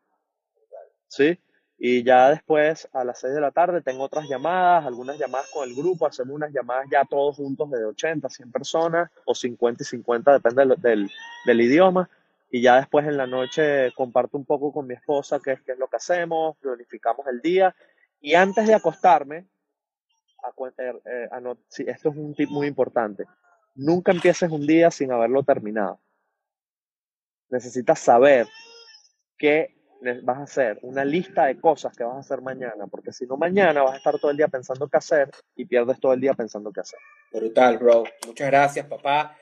¿Sí? 1.08 1.40
Y 1.80 2.04
ya 2.04 2.30
después, 2.30 2.88
a 2.94 3.04
las 3.04 3.20
6 3.22 3.34
de 3.34 3.42
la 3.42 3.52
tarde, 3.52 3.82
tengo 3.82 4.04
otras 4.04 4.28
llamadas, 4.30 4.86
algunas 4.86 5.18
llamadas 5.18 5.50
con 5.52 5.68
el 5.68 5.74
grupo, 5.74 6.06
hacemos 6.06 6.36
unas 6.36 6.54
llamadas 6.54 6.86
ya 6.92 7.06
todos 7.06 7.38
juntos 7.38 7.72
de 7.72 7.84
80, 7.86 8.30
100 8.30 8.52
personas, 8.52 9.10
o 9.26 9.34
50 9.34 9.82
y 9.82 9.86
50, 9.86 10.34
depende 10.34 10.76
del, 10.78 11.10
del, 11.46 11.62
idioma. 11.62 12.08
Y 12.52 12.62
ya 12.62 12.76
después 12.76 13.08
en 13.08 13.18
la 13.18 13.26
noche 13.26 13.92
comparto 13.96 14.38
un 14.38 14.46
poco 14.46 14.72
con 14.72 14.86
mi 14.86 14.94
esposa 14.94 15.40
qué 15.44 15.54
es, 15.54 15.62
qué 15.62 15.72
es 15.72 15.80
lo 15.80 15.88
que 15.88 15.98
hacemos, 15.98 16.58
planificamos 16.58 17.26
el 17.28 17.42
día. 17.42 17.74
Y 18.22 18.36
antes 18.36 18.68
de 18.68 18.76
acostarme, 18.76 19.38
eh, 19.38 20.94
eh, 21.06 21.30
esto 21.88 22.10
es 22.10 22.16
un 22.16 22.36
tip 22.36 22.50
muy 22.50 22.68
importante, 22.68 23.26
nunca 23.76 24.12
empieces 24.12 24.52
un 24.52 24.68
día 24.68 24.92
sin 24.92 25.12
haberlo 25.12 25.44
terminado. 25.44 26.00
Necesitas 27.50 28.00
saber 28.00 28.47
qué 29.38 29.76
vas 30.24 30.38
a 30.38 30.43
hacer 30.43 30.80
una 30.82 31.04
lista 31.04 31.45
de 31.45 31.60
cosas 31.60 31.95
que 31.95 32.04
vas 32.04 32.16
a 32.16 32.20
hacer 32.20 32.41
mañana, 32.41 32.88
porque 32.88 33.12
si 33.12 33.26
no 33.26 33.38
mañana 33.38 33.84
vas 33.84 33.95
a 33.95 33.97
estar 33.97 34.18
todo 34.20 34.32
el 34.32 34.38
día 34.38 34.47
pensando 34.47 34.88
qué 34.88 34.97
hacer 34.97 35.30
y 35.56 35.66
pierdes 35.66 36.00
todo 36.00 36.14
el 36.14 36.22
día 36.22 36.34
pensando 36.34 36.72
qué 36.72 36.82
hacer. 36.82 37.00
Brutal, 37.32 37.78
bro. 37.78 38.04
Muchas 38.26 38.47
gracias, 38.47 38.86
papá. 38.88 39.38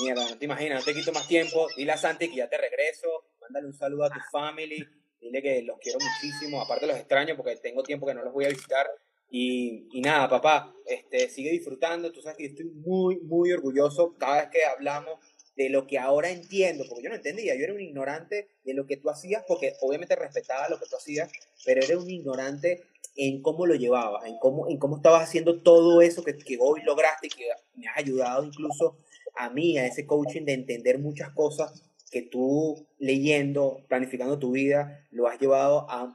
Mierda, 0.00 0.28
no 0.28 0.38
te 0.38 0.44
imaginas, 0.44 0.80
no 0.80 0.84
te 0.84 0.94
quito 0.94 1.12
más 1.12 1.28
tiempo. 1.28 1.68
Dile 1.76 1.92
a 1.92 1.96
Santi 1.96 2.28
que 2.28 2.36
ya 2.36 2.48
te 2.48 2.56
regreso. 2.56 3.08
Mándale 3.40 3.66
un 3.66 3.74
saludo 3.74 4.04
a 4.04 4.10
tu 4.10 4.20
family. 4.30 4.84
Dile 5.20 5.42
que 5.42 5.62
los 5.62 5.78
quiero 5.78 5.98
muchísimo. 6.00 6.60
Aparte 6.62 6.86
los 6.86 6.96
extraño 6.96 7.36
porque 7.36 7.56
tengo 7.56 7.82
tiempo 7.82 8.06
que 8.06 8.14
no 8.14 8.22
los 8.22 8.32
voy 8.32 8.46
a 8.46 8.48
visitar. 8.48 8.86
Y, 9.28 9.88
y 9.92 10.00
nada, 10.00 10.28
papá, 10.28 10.74
este, 10.86 11.28
sigue 11.28 11.50
disfrutando. 11.50 12.10
Tú 12.10 12.20
sabes 12.22 12.38
que 12.38 12.44
yo 12.44 12.50
estoy 12.50 12.66
muy, 12.66 13.20
muy 13.20 13.52
orgulloso 13.52 14.14
cada 14.18 14.42
vez 14.42 14.50
que 14.50 14.64
hablamos 14.64 15.18
de 15.56 15.68
lo 15.68 15.86
que 15.86 15.98
ahora 15.98 16.30
entiendo, 16.30 16.84
porque 16.88 17.04
yo 17.04 17.10
no 17.10 17.16
entendía, 17.16 17.54
yo 17.54 17.64
era 17.64 17.74
un 17.74 17.80
ignorante 17.80 18.48
de 18.64 18.74
lo 18.74 18.86
que 18.86 18.96
tú 18.96 19.10
hacías, 19.10 19.44
porque 19.46 19.74
obviamente 19.80 20.16
respetaba 20.16 20.68
lo 20.68 20.78
que 20.78 20.86
tú 20.86 20.96
hacías, 20.96 21.30
pero 21.64 21.84
era 21.84 21.98
un 21.98 22.08
ignorante 22.08 22.82
en 23.16 23.42
cómo 23.42 23.66
lo 23.66 23.74
llevabas, 23.74 24.24
en 24.26 24.38
cómo, 24.38 24.68
en 24.68 24.78
cómo 24.78 24.96
estabas 24.96 25.22
haciendo 25.22 25.60
todo 25.60 26.00
eso 26.00 26.24
que, 26.24 26.36
que 26.36 26.56
hoy 26.58 26.82
lograste 26.82 27.26
y 27.26 27.30
que 27.30 27.48
me 27.74 27.86
has 27.88 27.98
ayudado 27.98 28.44
incluso 28.44 28.96
a 29.36 29.50
mí, 29.50 29.78
a 29.78 29.86
ese 29.86 30.06
coaching 30.06 30.44
de 30.44 30.54
entender 30.54 30.98
muchas 30.98 31.30
cosas 31.30 31.82
que 32.10 32.22
tú 32.22 32.86
leyendo, 32.98 33.80
planificando 33.88 34.38
tu 34.38 34.52
vida, 34.52 35.06
lo 35.10 35.28
has 35.28 35.40
llevado 35.40 35.86
a, 35.90 36.14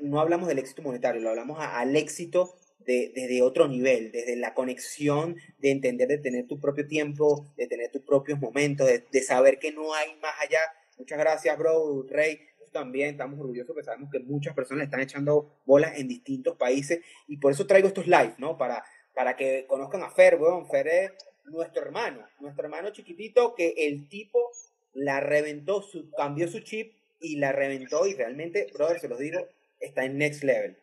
no 0.00 0.20
hablamos 0.20 0.48
del 0.48 0.58
éxito 0.58 0.82
monetario, 0.82 1.20
lo 1.20 1.30
hablamos 1.30 1.58
al 1.60 1.96
éxito 1.96 2.54
desde 2.88 3.42
otro 3.42 3.68
nivel, 3.68 4.10
desde 4.12 4.36
la 4.36 4.54
conexión 4.54 5.36
de 5.58 5.70
entender, 5.70 6.08
de 6.08 6.18
tener 6.18 6.46
tu 6.46 6.58
propio 6.58 6.86
tiempo, 6.86 7.46
de 7.56 7.66
tener 7.66 7.90
tus 7.90 8.02
propios 8.02 8.40
momentos, 8.40 8.86
de, 8.86 9.22
saber 9.22 9.58
que 9.58 9.72
no 9.72 9.92
hay 9.92 10.16
más 10.22 10.34
allá. 10.40 10.60
Muchas 10.96 11.18
gracias, 11.18 11.58
bro, 11.58 12.06
Rey. 12.08 12.40
También 12.72 13.10
estamos 13.10 13.38
orgullosos 13.40 13.74
porque 13.74 13.84
sabemos 13.84 14.10
que 14.10 14.20
muchas 14.20 14.54
personas 14.54 14.84
están 14.84 15.00
echando 15.00 15.60
bolas 15.64 15.98
en 15.98 16.08
distintos 16.08 16.56
países 16.56 17.00
y 17.26 17.38
por 17.38 17.52
eso 17.52 17.66
traigo 17.66 17.88
estos 17.88 18.06
live, 18.06 18.34
¿no? 18.38 18.56
Para, 18.56 18.84
para 19.14 19.36
que 19.36 19.66
conozcan 19.66 20.02
a 20.02 20.10
Fer, 20.10 20.36
weón. 20.36 20.68
Fer 20.68 20.88
es 20.88 21.12
nuestro 21.46 21.82
hermano, 21.82 22.26
nuestro 22.40 22.64
hermano 22.64 22.90
chiquitito 22.90 23.54
que 23.54 23.74
el 23.76 24.08
tipo 24.08 24.50
la 24.92 25.20
reventó, 25.20 25.82
su, 25.82 26.10
cambió 26.10 26.48
su 26.48 26.60
chip 26.60 26.94
y 27.20 27.36
la 27.36 27.52
reventó 27.52 28.06
y 28.06 28.14
realmente, 28.14 28.70
brother, 28.72 29.00
se 29.00 29.08
los 29.08 29.18
digo, 29.18 29.46
está 29.80 30.04
en 30.04 30.18
next 30.18 30.42
level, 30.42 30.76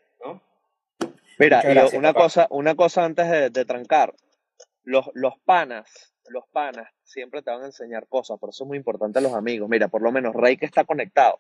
Mira, 1.39 1.63
una 1.93 2.13
cosa, 2.13 2.47
una 2.49 2.75
cosa 2.75 3.03
antes 3.03 3.51
de, 3.51 3.65
trancar. 3.65 4.13
Los, 4.83 5.09
los 5.13 5.33
panas, 5.43 6.13
los 6.29 6.45
panas 6.51 6.87
siempre 7.03 7.41
te 7.41 7.51
van 7.51 7.63
a 7.63 7.65
enseñar 7.65 8.07
cosas, 8.07 8.39
por 8.39 8.49
eso 8.49 8.63
es 8.63 8.67
muy 8.67 8.77
importante 8.77 9.21
los 9.21 9.33
amigos. 9.33 9.67
Mira, 9.69 9.87
por 9.87 10.01
lo 10.01 10.11
menos 10.11 10.35
Rey 10.35 10.57
que 10.57 10.65
está 10.65 10.83
conectado. 10.83 11.39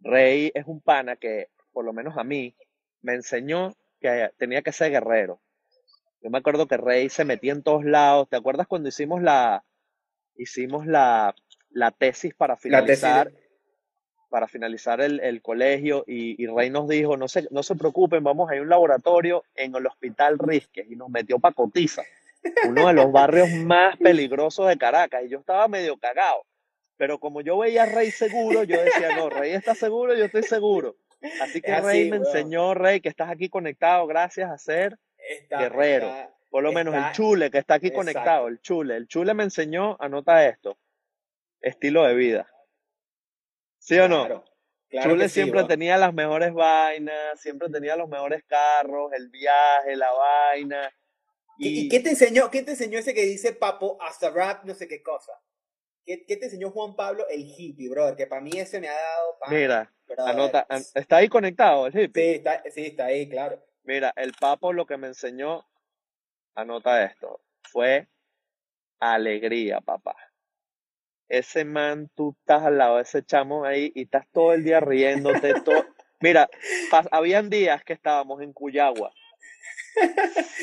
Rey 0.00 0.52
es 0.54 0.66
un 0.66 0.80
pana 0.80 1.16
que, 1.16 1.48
por 1.72 1.84
lo 1.84 1.92
menos 1.92 2.16
a 2.16 2.24
mí, 2.24 2.54
me 3.02 3.14
enseñó 3.14 3.74
que 4.00 4.30
tenía 4.36 4.62
que 4.62 4.72
ser 4.72 4.90
guerrero. 4.90 5.40
Yo 6.22 6.30
me 6.30 6.38
acuerdo 6.38 6.66
que 6.66 6.76
Rey 6.76 7.08
se 7.08 7.24
metía 7.24 7.52
en 7.52 7.62
todos 7.62 7.84
lados. 7.84 8.28
¿Te 8.28 8.36
acuerdas 8.36 8.66
cuando 8.66 8.88
hicimos 8.88 9.22
la, 9.22 9.64
hicimos 10.36 10.86
la, 10.86 11.34
la 11.70 11.90
tesis 11.90 12.34
para 12.34 12.56
finalizar? 12.56 13.32
Para 14.28 14.48
finalizar 14.48 15.00
el, 15.00 15.20
el 15.20 15.42
colegio 15.42 16.04
y, 16.06 16.42
y, 16.42 16.46
Rey 16.46 16.70
nos 16.70 16.88
dijo, 16.88 17.16
no 17.16 17.28
se, 17.28 17.46
no 17.50 17.62
se 17.62 17.76
preocupen, 17.76 18.24
vamos 18.24 18.50
a 18.50 18.54
ir 18.54 18.60
a 18.60 18.62
un 18.62 18.68
laboratorio 18.68 19.44
en 19.54 19.74
el 19.74 19.86
Hospital 19.86 20.38
Risques 20.38 20.86
y 20.90 20.96
nos 20.96 21.08
metió 21.08 21.38
para 21.38 21.54
Cotiza, 21.54 22.02
uno 22.68 22.88
de 22.88 22.94
los 22.94 23.12
barrios 23.12 23.50
más 23.50 23.96
peligrosos 23.96 24.68
de 24.68 24.76
Caracas 24.76 25.22
y 25.24 25.28
yo 25.28 25.38
estaba 25.38 25.68
medio 25.68 25.96
cagado, 25.96 26.44
pero 26.96 27.18
como 27.18 27.40
yo 27.40 27.58
veía 27.58 27.84
a 27.84 27.86
Rey 27.86 28.10
seguro, 28.10 28.64
yo 28.64 28.82
decía, 28.82 29.16
no, 29.16 29.30
Rey 29.30 29.52
está 29.52 29.74
seguro, 29.74 30.14
yo 30.14 30.24
estoy 30.24 30.42
seguro. 30.42 30.96
Así 31.40 31.60
que 31.60 31.80
Rey 31.80 32.10
me 32.10 32.18
enseñó, 32.18 32.74
Rey, 32.74 33.00
que 33.00 33.08
estás 33.08 33.30
aquí 33.30 33.48
conectado 33.48 34.06
gracias 34.06 34.50
a 34.50 34.58
ser 34.58 34.98
guerrero. 35.48 36.12
Por 36.50 36.62
lo 36.62 36.72
menos 36.72 36.94
el 36.94 37.10
chule 37.12 37.50
que 37.50 37.58
está 37.58 37.74
aquí 37.74 37.90
conectado, 37.90 38.46
el 38.46 38.60
chule. 38.60 38.96
El 38.96 39.08
chule 39.08 39.34
me 39.34 39.42
enseñó, 39.42 39.96
anota 39.98 40.46
esto, 40.46 40.78
estilo 41.60 42.04
de 42.04 42.14
vida. 42.14 42.46
¿Sí 43.84 43.98
o 43.98 44.08
no? 44.08 44.24
Claro 44.88 45.10
Chule 45.10 45.28
siempre 45.28 45.64
tenía 45.64 45.98
las 45.98 46.14
mejores 46.14 46.54
vainas, 46.54 47.38
siempre 47.38 47.68
tenía 47.68 47.96
los 47.96 48.08
mejores 48.08 48.42
carros, 48.44 49.12
el 49.12 49.28
viaje, 49.28 49.94
la 49.94 50.10
vaina. 50.10 50.90
¿Y, 51.58 51.88
qué 51.90 52.00
te 52.00 52.10
enseñó? 52.10 52.50
¿Qué 52.50 52.62
te 52.62 52.70
enseñó 52.70 52.98
ese 52.98 53.12
que 53.12 53.26
dice 53.26 53.52
papo 53.52 53.98
hasta 54.00 54.30
rap, 54.30 54.64
no 54.64 54.74
sé 54.74 54.88
qué 54.88 55.02
cosa? 55.02 55.32
¿Qué, 56.06 56.24
¿Qué, 56.24 56.36
te 56.38 56.46
enseñó 56.46 56.70
Juan 56.70 56.96
Pablo 56.96 57.26
el 57.28 57.42
hippie, 57.44 57.90
brother? 57.90 58.16
Que 58.16 58.26
para 58.26 58.40
mí 58.40 58.52
ese 58.54 58.80
me 58.80 58.88
ha 58.88 58.94
dado. 58.94 59.36
Mira, 59.50 59.92
anota, 60.18 60.66
está 60.94 61.16
ahí 61.16 61.28
conectado 61.28 61.86
el 61.86 61.98
hippie. 61.98 62.22
Sí 62.22 62.34
está, 62.36 62.62
sí, 62.70 62.86
está 62.86 63.06
ahí, 63.06 63.28
claro. 63.28 63.62
Mira, 63.82 64.14
el 64.16 64.32
papo 64.32 64.72
lo 64.72 64.86
que 64.86 64.96
me 64.96 65.08
enseñó, 65.08 65.68
anota 66.54 67.04
esto, 67.04 67.42
fue 67.62 68.08
alegría, 68.98 69.82
papá 69.82 70.16
ese 71.28 71.64
man, 71.64 72.10
tú 72.14 72.36
estás 72.38 72.62
al 72.62 72.78
lado 72.78 72.96
de 72.96 73.02
ese 73.02 73.24
chamo 73.24 73.64
ahí 73.64 73.92
y 73.94 74.02
estás 74.02 74.26
todo 74.32 74.52
el 74.52 74.64
día 74.64 74.80
riéndote. 74.80 75.54
Todo... 75.64 75.86
Mira, 76.20 76.48
habían 77.10 77.50
días 77.50 77.84
que 77.84 77.92
estábamos 77.92 78.40
en 78.42 78.52
Cuyagua. 78.52 79.12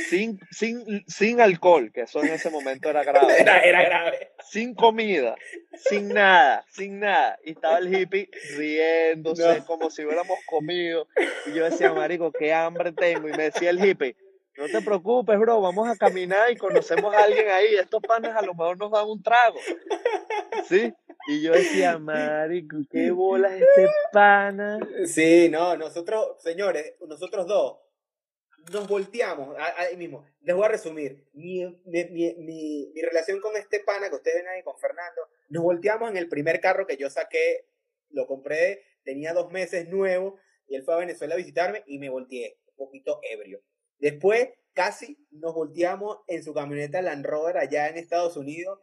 Sin, 0.09 0.39
sin, 0.51 1.05
sin 1.07 1.39
alcohol, 1.39 1.91
que 1.93 2.01
eso 2.01 2.21
en 2.21 2.33
ese 2.33 2.49
momento 2.49 2.89
era 2.89 3.03
grave. 3.03 3.39
Era, 3.39 3.83
grave. 3.83 4.31
Sin 4.49 4.75
comida, 4.75 5.35
sin 5.89 6.09
nada, 6.09 6.65
sin 6.69 6.99
nada. 6.99 7.39
Y 7.45 7.51
estaba 7.51 7.77
el 7.77 7.95
hippie 7.95 8.29
riéndose 8.57 9.63
como 9.65 9.89
si 9.89 10.03
hubiéramos 10.03 10.37
comido. 10.45 11.07
Y 11.45 11.53
yo 11.53 11.63
decía, 11.63 11.93
marico, 11.93 12.31
qué 12.31 12.53
hambre 12.53 12.91
tengo. 12.91 13.29
Y 13.29 13.31
me 13.31 13.43
decía 13.43 13.69
el 13.69 13.83
hippie, 13.83 14.15
no 14.57 14.67
te 14.67 14.81
preocupes, 14.81 15.39
bro, 15.39 15.61
vamos 15.61 15.87
a 15.87 15.95
caminar 15.95 16.51
y 16.51 16.57
conocemos 16.57 17.13
a 17.15 17.23
alguien 17.23 17.47
ahí. 17.49 17.75
Estos 17.75 18.01
panes 18.01 18.35
a 18.35 18.41
lo 18.41 18.53
mejor 18.53 18.77
nos 18.77 18.91
dan 18.91 19.07
un 19.07 19.21
trago. 19.23 19.59
¿Sí? 20.67 20.93
Y 21.27 21.41
yo 21.41 21.53
decía, 21.53 21.97
marico, 21.97 22.77
qué 22.89 23.11
bolas 23.11 23.53
este 23.53 23.87
pana. 24.11 24.79
Sí, 25.05 25.49
no, 25.49 25.75
nosotros, 25.77 26.41
señores, 26.41 26.95
nosotros 27.07 27.47
dos, 27.47 27.77
nos 28.71 28.87
volteamos, 28.87 29.55
ahí 29.77 29.97
mismo. 29.97 30.25
Les 30.41 30.55
voy 30.55 30.65
a 30.65 30.69
resumir. 30.69 31.27
Mi, 31.33 31.63
relación 33.01 33.39
con 33.39 33.55
este 33.55 33.79
pana 33.81 34.09
que 34.09 34.15
ustedes 34.15 34.37
ven 34.37 34.47
ahí, 34.47 34.63
con 34.63 34.77
Fernando, 34.77 35.21
nos 35.49 35.63
volteamos 35.63 36.09
en 36.09 36.17
el 36.17 36.27
primer 36.27 36.59
carro 36.59 36.85
que 36.85 36.97
yo 36.97 37.09
saqué, 37.09 37.67
lo 38.09 38.27
compré, 38.27 38.83
tenía 39.03 39.33
dos 39.33 39.51
meses 39.51 39.87
nuevo, 39.87 40.37
y 40.67 40.75
él 40.75 40.83
fue 40.83 40.93
a 40.93 40.97
Venezuela 40.97 41.35
a 41.35 41.37
visitarme 41.37 41.83
y 41.85 41.99
me 41.99 42.09
volteé, 42.09 42.57
un 42.67 42.85
poquito 42.85 43.19
ebrio. 43.23 43.61
Después, 44.01 44.49
casi 44.73 45.17
nos 45.29 45.53
volteamos 45.53 46.17
en 46.27 46.43
su 46.43 46.53
camioneta 46.53 47.01
Land 47.01 47.23
Rover 47.23 47.57
allá 47.57 47.87
en 47.87 47.97
Estados 47.97 48.35
Unidos. 48.35 48.79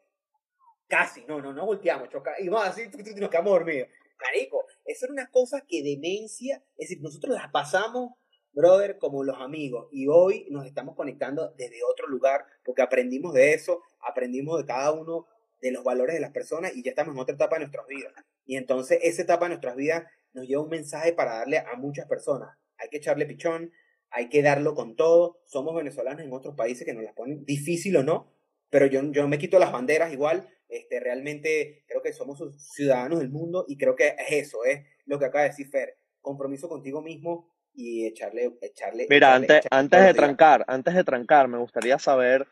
Casi, 0.87 1.25
no, 1.27 1.43
no, 1.43 1.53
no 1.53 1.67
volteamos, 1.67 2.09
choca, 2.09 2.35
y 2.39 2.49
vamos 2.49 2.69
así, 2.69 2.89
nos 3.17 3.29
quedamos 3.29 3.53
dormidos. 3.53 3.89
Marico, 4.21 4.65
eso 4.85 5.07
era 5.07 5.13
una 5.13 5.31
cosa 5.31 5.65
que 5.69 5.83
demencia, 5.83 6.63
es 6.77 6.89
decir, 6.89 7.03
nosotros 7.03 7.35
las 7.35 7.51
pasamos, 7.51 8.13
brother, 8.53 8.97
como 8.99 9.23
los 9.23 9.39
amigos, 9.39 9.89
y 9.93 10.07
hoy 10.09 10.47
nos 10.51 10.65
estamos 10.67 10.97
conectando 10.97 11.53
desde 11.57 11.83
otro 11.85 12.07
lugar, 12.07 12.47
porque 12.65 12.83
aprendimos 12.83 13.35
de 13.35 13.53
eso, 13.53 13.83
aprendimos 14.01 14.59
de 14.59 14.67
cada 14.67 14.93
uno 14.93 15.27
de 15.61 15.73
los 15.73 15.85
valores 15.85 16.15
de 16.15 16.21
las 16.21 16.31
personas 16.31 16.75
y 16.75 16.83
ya 16.83 16.91
estamos 16.91 17.15
en 17.15 17.21
otra 17.21 17.35
etapa 17.35 17.57
de 17.57 17.61
nuestras 17.61 17.87
vidas. 17.87 18.13
Y 18.47 18.57
entonces 18.57 19.01
esa 19.03 19.23
etapa 19.23 19.47
de 19.47 19.51
nuestras 19.51 19.77
vidas 19.77 20.05
nos 20.33 20.47
lleva 20.47 20.63
un 20.63 20.71
mensaje 20.71 21.13
para 21.13 21.39
darle 21.39 21.59
a 21.59 21.75
muchas 21.77 22.07
personas. 22.07 22.57
Hay 22.79 22.89
que 22.89 22.99
echarle 22.99 23.27
pichón, 23.27 23.73
hay 24.11 24.29
que 24.29 24.43
darlo 24.43 24.75
con 24.75 24.97
todo. 24.97 25.41
Somos 25.47 25.75
venezolanos 25.75 26.23
en 26.23 26.33
otros 26.33 26.55
países 26.55 26.85
que 26.85 26.95
nos 26.95 27.05
las 27.05 27.15
ponen 27.15 27.45
difícil 27.45 27.97
o 27.97 28.03
no, 28.03 28.33
pero 28.71 28.87
yo, 28.87 29.03
yo 29.13 29.23
no 29.23 29.29
me 29.29 29.39
quito 29.39 29.59
las 29.59 29.73
banderas 29.73 30.13
igual. 30.13 30.49
Este, 30.69 31.01
realmente 31.01 31.85
creo 31.87 32.03
que 32.03 32.13
somos 32.13 32.43
ciudadanos 32.75 33.21
del 33.21 33.31
mundo 33.31 33.65
y 33.67 33.79
creo 33.79 33.97
que 33.97 34.09
es 34.09 34.47
eso, 34.47 34.65
es 34.65 34.85
lo 35.07 35.19
que 35.19 35.25
acaba 35.25 35.45
de 35.45 35.51
decir 35.51 35.69
Fer. 35.69 35.97
Compromiso 36.21 36.69
contigo 36.69 37.01
mismo 37.01 37.51
y 37.73 38.07
echarle, 38.07 38.59
echarle. 38.61 39.07
Mira, 39.09 39.35
antes, 39.35 39.65
antes 39.71 40.05
de 40.05 40.13
trancar, 40.13 40.65
antes 40.67 40.95
de 40.95 41.05
trancar, 41.05 41.49
me 41.49 41.59
gustaría 41.59 41.99
saber, 41.99 42.47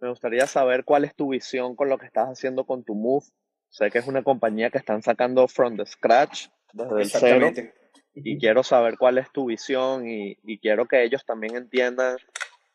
me 0.00 0.08
gustaría 0.08 0.46
saber 0.46 0.84
cuál 0.84 1.04
es 1.04 1.14
tu 1.14 1.28
visión 1.28 1.76
con 1.76 1.88
lo 1.88 1.98
que 1.98 2.06
estás 2.06 2.28
haciendo 2.28 2.64
con 2.64 2.82
tu 2.82 2.94
Move. 2.94 3.26
Sé 3.68 3.90
que 3.90 3.98
es 3.98 4.06
una 4.06 4.24
compañía 4.24 4.70
que 4.70 4.78
están 4.78 5.02
sacando 5.02 5.46
from 5.48 5.76
the 5.76 5.86
scratch, 5.86 6.48
desde 6.72 7.02
el 7.02 7.10
cero. 7.10 7.52
Y 8.14 8.38
quiero 8.38 8.62
saber 8.62 8.96
cuál 8.96 9.18
es 9.18 9.30
tu 9.32 9.46
visión 9.46 10.08
y, 10.08 10.38
y 10.44 10.58
quiero 10.58 10.86
que 10.86 11.02
ellos 11.02 11.24
también 11.24 11.56
entiendan 11.56 12.16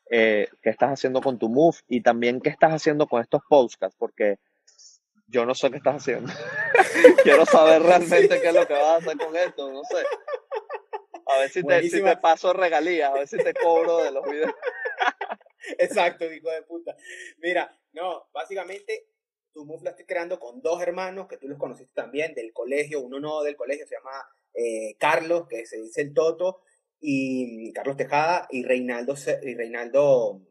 eh, 0.10 0.50
qué 0.64 0.72
estás 0.72 0.90
haciendo 0.92 1.22
con 1.22 1.38
tu 1.38 1.50
Move 1.50 1.78
y 1.88 2.02
también 2.02 2.42
qué 2.42 2.50
estás 2.50 2.74
haciendo 2.74 3.08
con 3.08 3.22
estos 3.22 3.42
podcasts, 3.48 3.96
porque 3.98 4.40
yo 5.28 5.46
no 5.46 5.54
sé 5.54 5.70
qué 5.70 5.78
estás 5.78 5.98
haciendo. 5.98 6.32
quiero 7.24 7.46
saber 7.46 7.84
realmente 7.84 8.42
qué 8.42 8.48
es 8.48 8.54
lo 8.54 8.68
que 8.68 8.74
vas 8.74 8.84
a 8.84 8.96
hacer 8.96 9.18
con 9.18 9.36
esto, 9.36 9.72
no 9.72 9.84
sé. 9.84 10.04
A 11.28 11.40
ver 11.40 11.50
si 11.52 11.64
te, 11.64 11.90
si 11.90 12.04
te 12.04 12.18
paso 12.18 12.54
regalías, 12.54 13.12
a 13.12 13.14
ver 13.14 13.28
si 13.28 13.38
te 13.38 13.54
cobro 13.54 14.00
de 14.00 14.12
los 14.12 14.26
videos. 14.26 14.52
Exacto, 15.78 16.26
hijo 16.26 16.50
de 16.50 16.64
puta. 16.64 16.96
Mira, 17.38 17.72
no, 17.94 18.30
básicamente 18.34 19.10
tu 19.54 19.64
Move 19.64 19.84
la 19.84 19.90
estoy 19.92 20.06
creando 20.06 20.40
con 20.40 20.60
dos 20.60 20.82
hermanos 20.82 21.28
que 21.28 21.38
tú 21.38 21.48
los 21.48 21.60
conociste 21.60 21.94
también 21.94 22.34
del 22.34 22.52
colegio, 22.52 23.02
uno 23.02 23.20
no 23.20 23.44
del 23.44 23.56
colegio, 23.56 23.86
se 23.86 23.96
llama 23.96 24.28
eh, 24.54 24.96
Carlos, 24.98 25.48
que 25.48 25.66
se 25.66 25.78
dice 25.78 26.02
el 26.02 26.14
Toto, 26.14 26.62
y 27.00 27.72
Carlos 27.74 27.98
Tejada 27.98 28.48
y 28.52 28.64
Reinaldo, 28.64 29.16
y 29.44 29.56
Reinaldo 29.56 30.42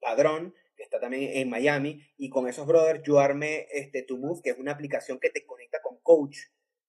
Padrón, 0.00 0.54
que 0.76 0.82
está 0.82 1.00
también 1.00 1.36
en 1.36 1.48
Miami, 1.48 2.02
y 2.16 2.28
con 2.28 2.48
esos 2.48 2.66
brothers 2.66 3.02
yo 3.04 3.20
armé 3.20 3.66
este, 3.72 4.02
Tu 4.02 4.18
Move, 4.18 4.42
que 4.42 4.50
es 4.50 4.58
una 4.58 4.72
aplicación 4.72 5.18
que 5.18 5.30
te 5.30 5.46
conecta 5.46 5.80
con 5.82 5.98
coach 6.02 6.36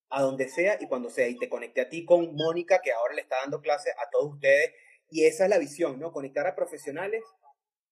a 0.09 0.22
donde 0.22 0.47
sea 0.49 0.78
y 0.80 0.88
cuando 0.88 1.09
sea, 1.09 1.28
y 1.28 1.38
te 1.38 1.49
conecté 1.49 1.82
a 1.82 1.89
ti 1.89 2.05
con 2.05 2.36
Mónica, 2.36 2.82
que 2.84 2.91
ahora 2.91 3.16
le 3.16 3.22
está 3.22 3.38
dando 3.41 3.61
clase 3.61 3.91
a 3.91 4.09
todos 4.11 4.34
ustedes, 4.34 4.72
y 5.09 5.26
esa 5.26 5.45
es 5.45 5.49
la 5.49 5.57
visión, 5.57 5.99
¿no? 5.99 6.11
Conectar 6.11 6.47
a 6.47 6.55
profesionales 6.55 7.24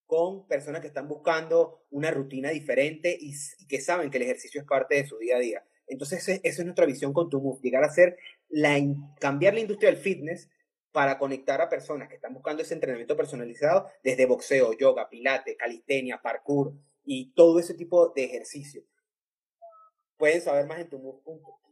con 0.06 0.48
personas 0.48 0.82
que 0.82 0.88
están 0.88 1.08
buscando 1.08 1.86
una 1.90 2.12
rutina 2.12 2.50
diferente 2.50 3.18
y, 3.20 3.34
que 3.68 3.82
saben 3.82 4.12
que 4.12 4.18
el 4.18 4.24
ejercicio 4.24 4.62
es 4.62 4.68
parte 4.68 4.96
de 4.96 5.08
su 5.08 5.18
día 5.18 5.38
a 5.38 5.40
día. 5.40 5.66
Entonces, 5.88 6.28
esa 6.28 6.40
es 6.44 6.64
nuestra 6.64 6.86
visión 6.86 7.14
con 7.14 7.30
Tu 7.30 7.42
Move, 7.42 7.60
llegar 7.62 7.84
a 7.84 7.90
ser 7.90 8.18
la, 8.54 8.80
cambiar 9.20 9.56
la 9.56 9.62
industria 9.62 9.90
del 9.90 10.00
fitness 10.00 10.50
para 10.92 11.18
conectar 11.18 11.60
a 11.60 11.70
personas 11.70 12.08
que 12.08 12.16
están 12.16 12.36
buscando 12.36 12.62
ese 12.62 12.76
entrenamiento 12.76 13.18
personalizado 13.18 13.88
desde 14.04 14.28
boxeo, 14.28 14.74
yoga, 14.74 15.10
pilates, 15.10 15.58
calistenia, 15.58 16.22
parkour 16.22 16.74
y 17.04 17.34
todo 17.34 17.60
ese 17.60 17.74
tipo 17.74 18.10
de 18.10 18.26
ejercicio. 18.26 18.84
Pueden 20.18 20.40
saber 20.40 20.68
más 20.68 20.80
en 20.80 20.90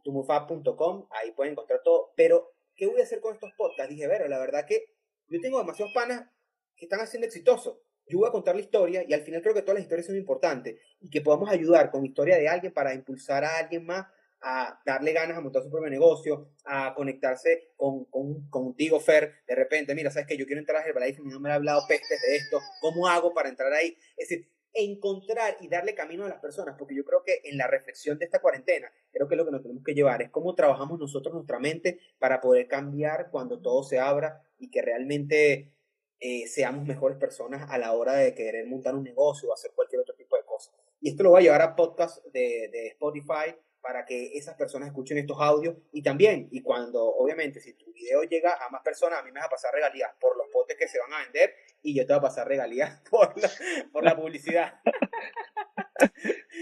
tumufab.com, 0.02 1.06
ahí 1.10 1.30
pueden 1.30 1.52
encontrar 1.52 1.80
todo. 1.84 2.12
Pero, 2.16 2.52
¿qué 2.74 2.88
voy 2.88 3.00
a 3.00 3.04
hacer 3.04 3.20
con 3.20 3.32
estos 3.32 3.52
podcasts? 3.56 3.88
Dije, 3.88 4.08
pero 4.08 4.26
la 4.26 4.40
verdad 4.40 4.66
que 4.66 4.86
yo 5.28 5.40
tengo 5.40 5.58
demasiados 5.58 5.94
panas 5.94 6.28
que 6.74 6.86
están 6.86 7.00
haciendo 7.00 7.28
exitosos. 7.28 7.78
Yo 8.08 8.18
voy 8.18 8.28
a 8.28 8.32
contar 8.32 8.56
la 8.56 8.60
historia 8.60 9.04
y 9.08 9.12
al 9.12 9.22
final 9.22 9.40
creo 9.40 9.54
que 9.54 9.62
todas 9.62 9.76
las 9.76 9.84
historias 9.84 10.06
son 10.06 10.16
importantes 10.16 10.80
y 11.00 11.08
que 11.08 11.20
podamos 11.20 11.48
ayudar 11.48 11.92
con 11.92 12.00
la 12.02 12.08
historia 12.08 12.36
de 12.36 12.48
alguien 12.48 12.72
para 12.72 12.92
impulsar 12.92 13.44
a 13.44 13.58
alguien 13.58 13.86
más 13.86 14.08
a 14.42 14.80
darle 14.84 15.12
ganas 15.12 15.36
a 15.36 15.40
montar 15.40 15.62
su 15.62 15.70
propio 15.70 15.88
negocio, 15.88 16.50
a 16.64 16.94
conectarse 16.94 17.72
con, 17.76 18.06
con, 18.06 18.48
contigo, 18.50 18.98
Fer, 18.98 19.34
de 19.46 19.54
repente, 19.54 19.94
mira, 19.94 20.10
sabes 20.10 20.26
que 20.26 20.36
yo 20.36 20.46
quiero 20.46 20.60
entrar 20.60 20.82
a 20.82 20.86
Herbalife 20.86 21.22
y 21.22 21.28
no 21.28 21.40
me 21.40 21.50
ha 21.50 21.54
hablado 21.54 21.86
pestes 21.86 22.20
de 22.20 22.36
esto, 22.36 22.60
¿cómo 22.80 23.06
hago 23.08 23.32
para 23.32 23.48
entrar 23.48 23.72
ahí? 23.72 23.96
Es 24.16 24.28
decir, 24.28 24.48
encontrar 24.74 25.58
y 25.60 25.68
darle 25.68 25.94
camino 25.94 26.24
a 26.24 26.28
las 26.28 26.40
personas, 26.40 26.76
porque 26.78 26.94
yo 26.94 27.04
creo 27.04 27.22
que 27.22 27.40
en 27.44 27.56
la 27.56 27.66
reflexión 27.66 28.18
de 28.18 28.24
esta 28.24 28.40
cuarentena, 28.40 28.90
creo 29.12 29.28
que 29.28 29.36
lo 29.36 29.44
que 29.44 29.52
nos 29.52 29.62
tenemos 29.62 29.84
que 29.84 29.94
llevar, 29.94 30.22
es 30.22 30.30
cómo 30.30 30.54
trabajamos 30.54 30.98
nosotros 30.98 31.34
nuestra 31.34 31.58
mente 31.58 32.00
para 32.18 32.40
poder 32.40 32.68
cambiar 32.68 33.30
cuando 33.30 33.60
todo 33.60 33.82
se 33.82 33.98
abra 33.98 34.42
y 34.58 34.70
que 34.70 34.82
realmente 34.82 35.72
eh, 36.18 36.46
seamos 36.48 36.86
mejores 36.86 37.18
personas 37.18 37.70
a 37.70 37.78
la 37.78 37.92
hora 37.92 38.14
de 38.14 38.34
querer 38.34 38.66
montar 38.66 38.94
un 38.94 39.04
negocio 39.04 39.50
o 39.50 39.52
hacer 39.52 39.72
cualquier 39.74 40.00
otro 40.00 40.14
tipo 40.14 40.36
de 40.36 40.44
cosas. 40.44 40.74
Y 41.00 41.10
esto 41.10 41.22
lo 41.22 41.32
va 41.32 41.40
a 41.40 41.42
llevar 41.42 41.62
a 41.62 41.76
podcast 41.76 42.24
de, 42.26 42.68
de 42.72 42.86
Spotify, 42.88 43.54
para 43.82 44.06
que 44.06 44.38
esas 44.38 44.54
personas 44.54 44.88
escuchen 44.88 45.18
estos 45.18 45.38
audios 45.40 45.76
y 45.92 46.02
también, 46.02 46.48
y 46.52 46.62
cuando 46.62 47.04
obviamente 47.04 47.60
si 47.60 47.74
tu 47.74 47.92
video 47.92 48.22
llega 48.22 48.64
a 48.64 48.70
más 48.70 48.80
personas, 48.82 49.18
a 49.18 49.22
mí 49.22 49.32
me 49.32 49.40
va 49.40 49.46
a 49.46 49.50
pasar 49.50 49.74
regalías 49.74 50.12
por 50.20 50.36
los 50.36 50.46
potes 50.52 50.76
que 50.76 50.86
se 50.86 51.00
van 51.00 51.12
a 51.12 51.24
vender 51.24 51.52
y 51.82 51.94
yo 51.94 52.06
te 52.06 52.12
voy 52.12 52.20
a 52.20 52.22
pasar 52.22 52.46
regalías 52.46 53.02
por 53.10 53.38
la, 53.40 53.50
por 53.92 54.04
la 54.04 54.16
publicidad. 54.16 54.80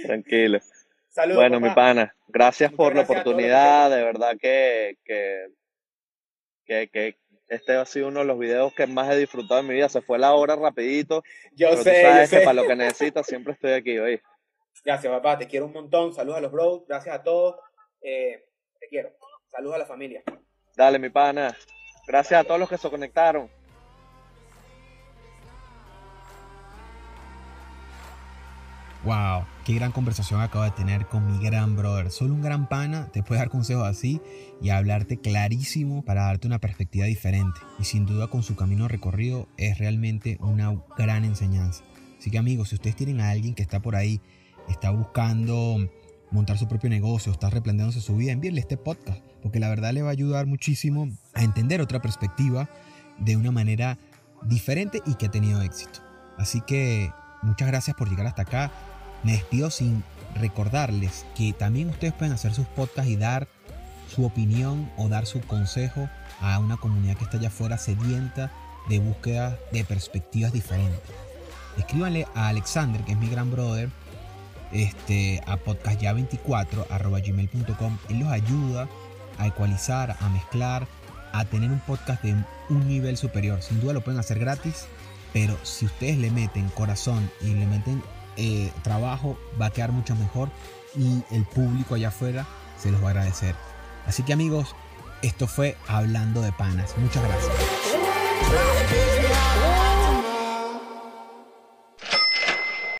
Tranquilo. 0.04 0.58
Saludos. 1.08 1.40
Bueno, 1.40 1.60
mi 1.60 1.70
pana, 1.74 2.16
gracias 2.28 2.72
por 2.72 2.94
la 2.94 3.02
oportunidad, 3.02 3.90
de 3.90 4.02
verdad 4.02 4.36
que, 4.40 4.96
que, 5.04 5.48
que, 6.64 7.16
este 7.48 7.74
ha 7.74 7.84
sido 7.84 8.08
uno 8.08 8.20
de 8.20 8.26
los 8.26 8.38
videos 8.38 8.72
que 8.72 8.86
más 8.86 9.12
he 9.12 9.18
disfrutado 9.18 9.60
en 9.60 9.66
mi 9.66 9.74
vida. 9.74 9.88
Se 9.88 10.00
fue 10.00 10.20
la 10.20 10.34
hora 10.34 10.54
rapidito. 10.54 11.24
Yo 11.52 11.76
sé, 11.76 12.04
yo 12.04 12.26
sé. 12.28 12.42
para 12.42 12.52
lo 12.52 12.64
que 12.64 12.76
necesitas 12.76 13.26
siempre 13.26 13.54
estoy 13.54 13.72
aquí, 13.72 13.98
hoy. 13.98 14.20
Gracias, 14.84 15.12
papá. 15.12 15.38
Te 15.38 15.46
quiero 15.46 15.66
un 15.66 15.72
montón. 15.72 16.12
Saludos 16.14 16.38
a 16.38 16.40
los 16.40 16.52
bros. 16.52 16.82
Gracias 16.88 17.14
a 17.14 17.22
todos. 17.22 17.56
Eh, 18.00 18.44
te 18.78 18.88
quiero. 18.88 19.10
Saludos 19.50 19.76
a 19.76 19.78
la 19.78 19.86
familia. 19.86 20.22
Dale, 20.76 20.98
mi 20.98 21.10
pana. 21.10 21.56
Gracias 22.06 22.40
a 22.40 22.44
todos 22.44 22.58
los 22.58 22.68
que 22.68 22.78
se 22.78 22.88
conectaron. 22.90 23.50
Wow, 29.02 29.46
qué 29.64 29.72
gran 29.72 29.92
conversación 29.92 30.42
acabo 30.42 30.64
de 30.64 30.72
tener 30.72 31.06
con 31.06 31.26
mi 31.26 31.42
gran 31.42 31.74
brother. 31.74 32.10
Solo 32.10 32.34
un 32.34 32.42
gran 32.42 32.68
pana 32.68 33.08
te 33.12 33.22
puede 33.22 33.40
dar 33.40 33.48
consejos 33.48 33.86
así 33.86 34.20
y 34.60 34.68
hablarte 34.68 35.18
clarísimo 35.18 36.04
para 36.04 36.24
darte 36.24 36.46
una 36.46 36.58
perspectiva 36.58 37.06
diferente. 37.06 37.58
Y 37.78 37.84
sin 37.84 38.04
duda 38.04 38.28
con 38.28 38.42
su 38.42 38.56
camino 38.56 38.88
recorrido 38.88 39.48
es 39.56 39.78
realmente 39.78 40.36
una 40.40 40.82
gran 40.98 41.24
enseñanza. 41.24 41.82
Así 42.18 42.30
que 42.30 42.36
amigos, 42.36 42.68
si 42.68 42.74
ustedes 42.74 42.94
tienen 42.94 43.22
a 43.22 43.30
alguien 43.30 43.54
que 43.54 43.62
está 43.62 43.80
por 43.80 43.96
ahí 43.96 44.20
está 44.70 44.90
buscando 44.90 45.78
montar 46.30 46.58
su 46.58 46.68
propio 46.68 46.90
negocio, 46.90 47.32
está 47.32 47.50
replanteándose 47.50 48.00
su 48.00 48.16
vida, 48.16 48.32
envíenle 48.32 48.60
este 48.60 48.76
podcast, 48.76 49.20
porque 49.42 49.60
la 49.60 49.68
verdad 49.68 49.92
le 49.92 50.02
va 50.02 50.08
a 50.08 50.12
ayudar 50.12 50.46
muchísimo 50.46 51.08
a 51.34 51.42
entender 51.42 51.80
otra 51.80 52.00
perspectiva 52.00 52.68
de 53.18 53.36
una 53.36 53.50
manera 53.50 53.98
diferente 54.42 55.02
y 55.06 55.14
que 55.14 55.26
ha 55.26 55.30
tenido 55.30 55.60
éxito. 55.62 56.00
Así 56.38 56.60
que 56.62 57.12
muchas 57.42 57.68
gracias 57.68 57.96
por 57.96 58.08
llegar 58.08 58.26
hasta 58.26 58.42
acá. 58.42 58.70
Me 59.22 59.32
despido 59.32 59.70
sin 59.70 60.02
recordarles 60.34 61.26
que 61.36 61.52
también 61.52 61.90
ustedes 61.90 62.14
pueden 62.14 62.32
hacer 62.32 62.54
sus 62.54 62.66
podcasts 62.66 63.10
y 63.10 63.16
dar 63.16 63.48
su 64.08 64.24
opinión 64.24 64.90
o 64.96 65.08
dar 65.08 65.26
su 65.26 65.40
consejo 65.40 66.08
a 66.40 66.58
una 66.58 66.76
comunidad 66.76 67.16
que 67.16 67.24
está 67.24 67.36
allá 67.36 67.48
afuera 67.48 67.78
sedienta 67.78 68.50
de 68.88 68.98
búsqueda 68.98 69.58
de 69.72 69.84
perspectivas 69.84 70.52
diferentes. 70.52 71.00
Escríbanle 71.76 72.26
a 72.34 72.48
Alexander, 72.48 73.02
que 73.04 73.12
es 73.12 73.18
mi 73.18 73.28
gran 73.28 73.50
brother, 73.50 73.90
este, 74.72 75.42
a 75.46 75.58
podcastya24.gmail.com. 75.58 77.98
Él 78.08 78.20
los 78.20 78.28
ayuda 78.28 78.88
a 79.38 79.46
ecualizar, 79.46 80.16
a 80.20 80.28
mezclar, 80.28 80.86
a 81.32 81.44
tener 81.44 81.70
un 81.70 81.80
podcast 81.80 82.22
de 82.22 82.34
un 82.68 82.88
nivel 82.88 83.16
superior. 83.16 83.62
Sin 83.62 83.80
duda 83.80 83.94
lo 83.94 84.02
pueden 84.02 84.20
hacer 84.20 84.38
gratis, 84.38 84.86
pero 85.32 85.56
si 85.62 85.86
ustedes 85.86 86.18
le 86.18 86.30
meten 86.30 86.68
corazón 86.70 87.30
y 87.40 87.54
le 87.54 87.66
meten 87.66 88.02
eh, 88.36 88.70
trabajo, 88.82 89.38
va 89.60 89.66
a 89.66 89.70
quedar 89.70 89.92
mucho 89.92 90.14
mejor 90.16 90.50
y 90.96 91.22
el 91.30 91.44
público 91.44 91.94
allá 91.94 92.08
afuera 92.08 92.46
se 92.78 92.90
los 92.90 93.02
va 93.02 93.08
a 93.08 93.10
agradecer. 93.10 93.54
Así 94.06 94.22
que 94.22 94.32
amigos, 94.32 94.74
esto 95.22 95.46
fue 95.46 95.76
Hablando 95.86 96.40
de 96.42 96.52
Panas. 96.52 96.94
Muchas 96.98 97.22
gracias. 97.22 97.52